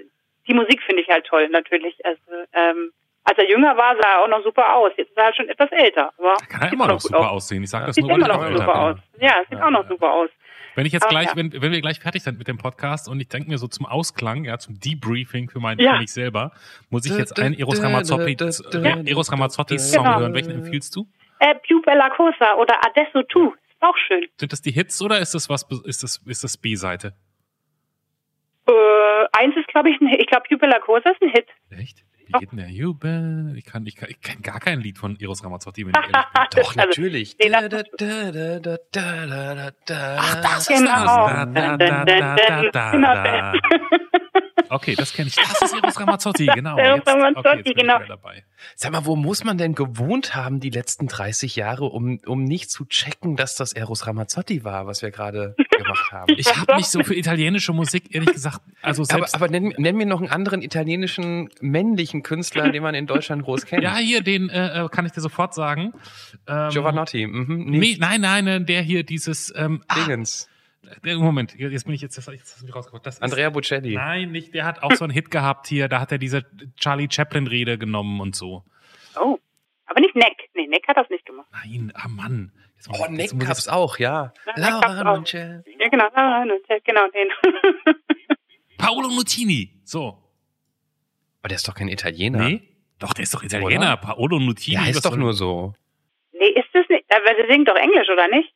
die 0.47 0.55
Musik 0.55 0.83
finde 0.83 1.03
ich 1.03 1.09
halt 1.09 1.27
toll, 1.27 1.49
natürlich. 1.49 2.05
Also, 2.05 2.45
ähm, 2.53 2.93
als 3.29 3.39
er 3.39 3.49
jünger 3.51 3.77
war, 3.77 3.95
sah 4.01 4.09
er 4.15 4.21
auch 4.25 4.29
noch 4.29 4.43
super 4.43 4.75
aus. 4.77 4.93
Jetzt 4.97 5.11
ist 5.11 5.17
er 5.19 5.25
halt 5.25 5.37
schon 5.37 5.49
etwas 5.49 5.71
älter. 5.73 6.13
Aber 6.19 6.35
Kann 6.49 6.61
er 6.63 6.65
sieht 6.69 6.73
immer 6.75 6.87
noch 6.87 6.95
gut 6.95 7.03
super 7.03 7.19
aus. 7.31 7.43
aussehen. 7.45 7.63
Ich 7.65 7.71
sage 7.71 7.87
das 7.87 7.95
Sieht 7.97 8.05
nur, 8.05 8.13
weil 8.13 8.21
immer 8.25 8.35
ich 8.51 8.51
noch 8.53 8.59
super 8.59 8.79
aus. 8.81 8.97
Ja, 9.21 9.35
sieht 9.51 9.59
Ja, 9.59 9.67
auch 9.67 9.71
noch 9.71 9.83
ja. 9.83 9.89
super 9.89 10.13
aus. 10.13 10.31
Wenn 10.77 10.85
ich 10.87 10.93
jetzt 10.93 11.05
Aber 11.05 11.11
gleich, 11.11 11.27
ja. 11.29 11.37
wenn, 11.37 11.53
wenn 11.61 11.73
wir 11.73 11.81
gleich 11.81 11.99
fertig 12.01 12.23
sind 12.23 12.39
mit 12.39 12.49
dem 12.49 12.59
Podcast 12.59 13.09
und 13.09 13.19
ich 13.19 13.29
denke 13.29 13.49
mir 13.49 13.57
so 13.59 13.67
zum 13.67 13.87
Ausklang, 13.87 14.45
ja, 14.45 14.59
zum 14.59 14.79
Debriefing 14.79 15.49
für, 15.49 15.59
mein, 15.59 15.79
Ja. 15.79 15.95
für 15.95 16.01
mich 16.01 16.13
selber, 16.13 16.53
muss 16.91 17.07
ich 17.07 17.13
Da, 17.13 17.19
jetzt 17.19 17.39
da, 17.39 17.43
einen 17.43 17.55
Eros 17.59 17.81
da, 17.81 17.87
Ramazzotti, 17.87 18.37
da, 18.37 18.51
da, 18.71 18.79
äh, 18.83 19.11
Eros 19.11 19.33
Ramazzotti 19.33 19.79
Song 19.79 20.05
Genau. 20.05 20.21
hören. 20.21 20.35
Welchen 20.35 20.51
empfiehlst 20.53 20.95
du? 20.95 21.07
Äh, 21.39 21.55
Più 21.67 21.81
Bella 21.83 22.11
Cosa 22.11 22.55
oder 22.57 22.75
Adesso 22.87 23.23
Tu. 23.25 23.49
Ist 23.55 23.83
auch 23.83 23.97
schön. 24.07 24.27
Sind 24.39 24.53
das 24.53 24.61
die 24.63 24.71
Hits 24.71 25.01
oder 25.03 25.19
ist 25.19 25.35
das 25.35 25.49
was, 25.49 25.67
ist 25.85 26.03
das, 26.03 26.19
ist 26.27 26.45
das 26.45 26.57
B-Seite? 26.59 27.15
Äh, 28.69 28.73
eins 29.33 29.57
ist, 29.57 29.69
glaube 29.69 29.91
ich, 29.91 30.01
ein, 30.01 30.09
ich 30.09 30.27
glaube, 30.27 30.45
Jubiläum 30.49 30.81
Cosa 30.83 31.11
ist 31.11 31.23
ein 31.23 31.31
Hit. 31.31 31.47
Echt? 31.71 32.05
Wie 32.27 32.33
geht 32.41 32.51
denn 32.51 32.59
der 32.59 32.69
Jubel? 32.71 33.55
Ich 33.57 33.65
kann, 33.65 33.87
ich 33.87 33.95
kann, 33.97 34.09
ich 34.11 34.21
kann 34.21 34.43
gar 34.43 34.59
kein 34.61 34.81
Lied 34.81 34.99
von 34.99 35.17
Eros 35.21 35.45
Ramazzotti, 35.45 35.87
wenn 35.87 35.93
ich 35.93 35.97
ehrlich 35.97 36.13
bin. 36.13 36.23
Doch, 36.63 36.69
Also, 36.77 36.81
natürlich. 36.81 37.37
den 37.37 37.53
Da, 37.53 37.63
hat- 37.63 37.73
da, 37.73 37.83
da, 37.97 38.33
da, 38.33 38.59
da, 38.59 39.27
da, 39.27 39.55
da, 39.55 39.71
da. 39.87 40.17
Ach, 40.19 40.35
das 40.43 40.59
ist 40.59 40.69
Genau. 40.69 40.91
das. 40.91 41.07
Da, 41.07 41.45
da, 41.47 41.77
da, 41.77 42.05
da, 42.05 42.71
da, 42.73 42.91
Genau. 42.91 43.13
da. 43.15 43.53
Okay, 44.69 44.95
das 44.97 45.13
kenne 45.13 45.29
ich. 45.29 45.37
Das 45.37 45.63
ist 45.63 45.75
Eros 45.75 46.01
Ramazzotti, 46.01 46.47
genau. 46.55 46.77
Eros 46.77 46.99
Jetzt- 46.99 47.09
Ramazzotti, 47.09 47.39
okay, 47.49 47.57
jetzt 47.57 47.65
bin 47.65 47.73
ich 47.73 47.79
genau. 47.83 47.97
wieder 47.99 48.07
dabei. 48.09 48.45
Sag 48.75 48.93
mal, 48.93 49.05
wo 49.07 49.17
muss 49.17 49.45
man 49.45 49.59
denn 49.59 49.75
gewohnt 49.75 50.35
haben 50.35 50.61
die 50.61 50.71
letzten 50.71 51.09
30 51.09 51.57
Jahre, 51.57 51.85
um, 51.87 52.19
um 52.27 52.43
nicht 52.45 52.71
zu 52.71 52.85
checken, 52.87 53.37
dass 53.37 53.55
das 53.55 53.73
Eros 53.73 54.07
Ramazzotti 54.07 54.65
war, 54.65 54.87
was 54.87 55.03
wir 55.03 55.11
gerade 55.11 55.55
gemacht 55.71 56.11
haben? 56.13 56.35
Ich 56.37 56.55
habe 56.57 56.77
nicht 56.77 56.89
so 56.89 57.03
für 57.05 57.15
italienische 57.15 57.73
Musik, 57.73 58.15
ehrlich 58.15 58.33
gesagt, 58.33 58.61
also 58.83 59.03
aber 59.03 59.19
selbst... 59.19 59.35
aber 59.35 59.49
nenn, 59.49 59.75
nenn 59.77 59.97
mir 59.97 60.07
noch 60.07 60.21
einen 60.21 60.31
anderen 60.31 60.63
italienischen 60.63 61.51
männlichen 61.61 62.23
Künstler, 62.23 62.71
den 62.71 62.83
man 62.83 62.95
in 62.95 63.07
Deutschland 63.07 63.45
groß 63.45 63.67
kennt. 63.67 63.83
ja, 63.83 63.97
hier, 63.97 64.23
den 64.23 64.49
äh, 64.49 64.85
äh, 64.85 64.89
kann 64.89 65.07
ich 65.07 65.13
dir 65.13 65.21
sofort 65.21 65.55
sagen. 65.55 65.93
Ähm, 66.49 66.71
Giovanotti. 66.71 67.27
Mhm, 67.27 67.65
Nee, 67.67 67.97
nein, 68.01 68.21
nein, 68.23 68.47
äh, 68.47 68.61
der 68.65 68.83
hier 68.83 69.05
dieses... 69.05 69.53
Ähm, 69.57 69.83
ah, 69.89 69.95
Dingens. 70.07 70.47
der- 70.47 70.56
Moment, 71.05 71.55
jetzt 71.55 71.85
bin 71.85 71.95
ich 71.95 72.01
jetzt, 72.03 72.17
jetzt 72.17 72.29
hast 72.29 72.61
du 72.61 72.67
mich 72.67 72.75
rausgeholt. 72.75 73.05
Das 73.07 73.17
ist, 73.17 73.23
Andrea 73.23 73.51
Bocelli. 73.51 73.95
Nein, 73.95 74.33
nicht, 74.33 74.55
der 74.55 74.65
hat 74.65 74.83
auch 74.83 74.93
so 74.93 75.05
einen 75.05 75.13
Hit 75.13 75.31
gehabt 75.31 75.67
hier, 75.67 75.89
da 75.89 76.01
hat 76.01 76.13
er 76.13 76.19
diese 76.19 76.45
Charlie 76.77 77.09
Chaplin-Rede 77.11 77.79
genommen 77.79 78.21
und 78.21 78.35
so. 78.37 78.65
Oh. 79.21 79.39
Aber 79.87 80.01
nicht 80.01 80.15
Neck. 80.17 80.51
Nee, 80.55 80.67
Neck 80.67 80.87
hat 80.89 80.97
das 80.97 81.09
nicht 81.11 81.25
gemacht. 81.27 81.49
Nein, 81.53 81.93
ah 81.95 82.09
Mann. 82.09 82.53
Jetzt 82.77 82.89
Oh, 82.91 83.07
ich- 83.11 83.39
gab's 83.39 83.69
auch, 83.69 83.99
ja. 83.99 84.33
Ja, 84.47 84.53
Nick 84.57 84.85
Laura. 84.85 85.05
Montiel. 85.15 85.65
Ja, 85.79 85.89
genau. 85.89 86.05
Ah, 86.15 86.45
Genau, 86.85 87.09
den. 87.09 87.95
Paolo 88.79 89.09
Nutini. 89.09 89.81
So. 89.85 90.19
Aber 91.41 91.49
der 91.49 91.57
ist 91.57 91.67
doch 91.69 91.75
kein 91.75 91.89
Italiener. 91.89 92.39
Nee? 92.49 92.63
Doch, 92.99 93.13
der 93.15 93.23
ist 93.23 93.35
doch 93.35 93.43
Italiener. 93.43 93.93
Oder? 93.93 93.97
Paolo 93.97 94.39
Nutini. 94.39 94.77
Der 94.77 94.85
heißt 94.87 95.05
doch 95.05 95.17
nur 95.17 95.33
so. 95.33 95.75
nee, 96.33 96.49
ist 96.49 96.69
das 96.73 96.85
nicht? 96.89 97.05
Aber 97.11 97.35
sie 97.41 97.51
singt 97.53 97.69
doch 97.69 97.77
Englisch, 97.77 98.09
oder 98.13 98.29
nicht? 98.29 98.53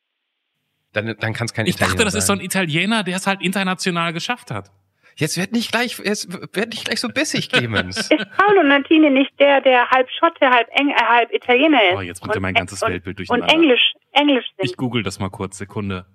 Dann, 0.92 1.14
dann 1.18 1.32
kann 1.32 1.44
es 1.46 1.52
kein 1.54 1.66
Ich 1.66 1.76
Italiener 1.76 1.94
dachte, 1.94 2.04
das 2.04 2.14
ist 2.14 2.26
so 2.26 2.32
ein 2.32 2.38
sein. 2.38 2.46
Italiener, 2.46 3.02
der 3.04 3.16
es 3.16 3.26
halt 3.26 3.42
international 3.42 4.12
geschafft 4.12 4.50
hat. 4.50 4.70
Jetzt 5.16 5.36
wird 5.36 5.52
nicht 5.52 5.70
gleich, 5.70 5.98
jetzt 6.02 6.32
wird 6.32 6.70
nicht 6.70 6.86
gleich 6.86 6.98
so 7.00 7.08
bissig, 7.08 7.50
Clemens. 7.50 7.96
Ist 8.10 8.30
Paolo 8.36 8.62
Nantini 8.62 9.10
nicht 9.10 9.38
der, 9.38 9.60
der 9.60 9.90
halb 9.90 10.08
Schotte, 10.18 10.48
halb, 10.48 10.66
Eng 10.70 10.88
äh, 10.88 10.94
halb 10.94 11.30
Italiener 11.32 11.78
ist? 11.90 11.96
Oh, 11.96 12.00
jetzt 12.00 12.20
bringt 12.20 12.36
er 12.36 12.40
mein 12.40 12.54
ganzes 12.54 12.82
und, 12.82 12.90
Weltbild 12.90 13.18
Und 13.20 13.28
durcheinander. 13.28 13.54
Englisch, 13.54 13.92
Englisch 14.12 14.46
singt. 14.56 14.70
Ich 14.70 14.76
google 14.78 15.02
das 15.02 15.18
mal 15.18 15.28
kurz, 15.28 15.58
Sekunde. 15.58 16.06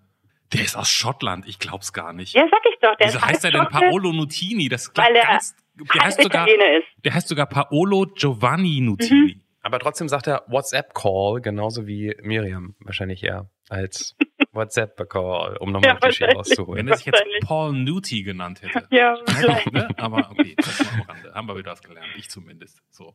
Der 0.54 0.62
ist 0.62 0.76
aus 0.76 0.90
Schottland, 0.90 1.48
ich 1.48 1.60
glaub's 1.60 1.94
gar 1.94 2.14
nicht. 2.14 2.34
ja, 2.34 2.48
sag 2.50 2.62
ich 2.72 2.80
doch. 2.82 2.96
Der 2.96 3.08
Wieso 3.08 3.18
ist 3.20 3.26
heißt 3.26 3.46
er 3.46 3.52
denn 3.52 3.68
Paolo 3.68 4.12
Nutini? 4.12 4.70
Das 4.70 4.92
Weil 4.96 5.16
er 5.16 5.26
ganz, 5.28 5.56
der 5.76 6.04
heißt 6.04 6.22
sogar, 6.24 6.48
Italiener 6.48 6.78
ist. 6.80 6.88
der 7.06 7.14
heißt 7.14 7.28
sogar 7.28 7.46
Paolo 7.46 8.08
Giovanni 8.16 8.82
Nutini. 8.82 9.42
Aber 9.62 9.78
trotzdem 9.80 10.08
sagt 10.08 10.26
er 10.28 10.44
WhatsApp-Call, 10.48 11.42
genauso 11.42 11.86
wie 11.86 12.16
Miriam 12.24 12.76
wahrscheinlich 12.80 13.24
eher 13.24 13.50
als 13.70 14.16
WhatsApp-Call, 14.56 15.58
um 15.58 15.72
nochmal 15.72 15.90
Ja, 15.90 15.94
ein 15.96 16.00
Klischee 16.00 16.26
rauszuholen. 16.34 16.78
Wenn 16.86 16.88
er 16.88 16.98
sich 16.98 17.06
jetzt. 17.08 17.24
Paul 17.42 17.74
Nuti 17.74 18.24
genannt 18.24 18.62
hätte. 18.62 18.88
Ja, 18.92 19.16
Nein, 19.28 19.36
vielleicht. 19.36 19.72
ne? 19.74 19.88
Aber 19.98 20.30
okay, 20.32 20.56
das 20.58 20.80
mal 20.80 20.90
am 20.94 21.02
Rande. 21.02 21.34
Haben 21.34 21.48
wir 21.48 21.58
wieder 21.58 21.72
was 21.72 21.82
gelernt. 21.84 22.08
Ich 22.18 22.30
zumindest. 22.30 22.82
So. 22.92 23.14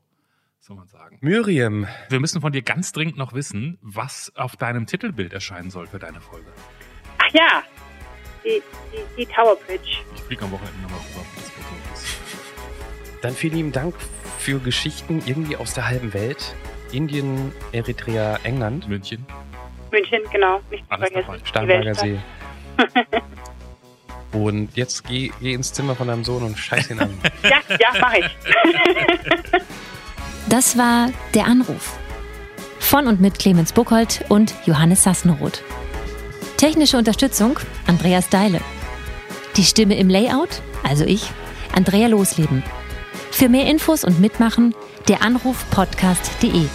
Soll 0.61 0.77
man 0.77 0.89
sagen. 0.89 1.17
Miriam, 1.23 1.87
Wir 2.11 2.21
müssen 2.21 2.41
von 2.43 2.53
dir 2.53 2.61
ganz 2.63 2.93
dringend 2.93 3.17
noch 3.17 3.33
wissen, 3.33 3.79
was 3.81 4.31
auf 4.37 4.57
deinem 4.57 4.87
Titelbild 4.87 5.33
erscheinen 5.33 5.71
soll 5.71 5.87
für 5.87 5.99
deine 5.99 6.21
Folge. 6.21 6.49
Ach 7.17 7.33
ja, 7.33 7.63
die, 8.45 8.63
die, 8.93 9.23
die 9.25 9.27
Tower 9.27 9.57
Bridge. 9.67 9.99
Ich 10.15 10.21
fliege 10.23 10.45
am 10.45 10.53
Wochenende 10.53 10.79
nochmal 10.83 10.99
rüber. 11.01 11.25
Dann 13.23 13.33
vielen 13.35 13.55
lieben 13.55 13.73
Dank 13.73 13.95
für 14.39 14.59
Geschichten 14.61 15.23
irgendwie 15.27 15.57
aus 15.57 15.75
der 15.75 15.89
halben 15.89 16.13
Welt. 16.15 16.55
Indien, 16.93 17.53
Eritrea, 17.73 18.39
England, 18.43 18.89
München. 18.89 19.25
München, 19.91 20.21
genau. 20.33 20.61
Nicht 20.71 20.85
zu 20.87 20.93
Alles 20.93 21.11
vergessen. 21.11 21.41
Starnberger. 21.45 21.95
See. 21.95 22.19
Und 24.33 24.77
jetzt 24.77 25.07
geh, 25.07 25.31
geh 25.41 25.55
ins 25.55 25.73
Zimmer 25.73 25.97
von 25.97 26.07
deinem 26.09 26.25
Sohn 26.25 26.43
und 26.43 26.57
scheiß 26.59 26.91
ihn 26.91 27.01
an. 27.01 27.11
Ja, 27.43 27.59
ja, 27.79 27.89
mach 28.01 28.15
ich. 28.15 28.27
Das 30.49 30.77
war 30.77 31.11
Der 31.35 31.45
Anruf. 31.45 31.97
Von 32.81 33.07
und 33.07 33.21
mit 33.21 33.39
Clemens 33.39 33.73
Buchholz 33.73 34.21
und 34.29 34.55
Johannes 34.65 35.05
Sassenroth. 35.05 35.63
Technische 36.57 36.97
Unterstützung 36.97 37.59
Andreas 37.87 38.29
Deile. 38.31 38.61
Die 39.57 39.65
Stimme 39.65 39.97
im 39.97 40.09
Layout, 40.09 40.63
also 40.83 41.05
ich, 41.05 41.31
Andrea 41.75 42.09
Losleben. 42.09 42.63
Für 43.31 43.49
mehr 43.49 43.67
Infos 43.67 44.03
und 44.05 44.19
Mitmachen 44.21 44.75
der 45.09 45.23
Anruf 45.23 45.65
podcast.de. 45.71 46.67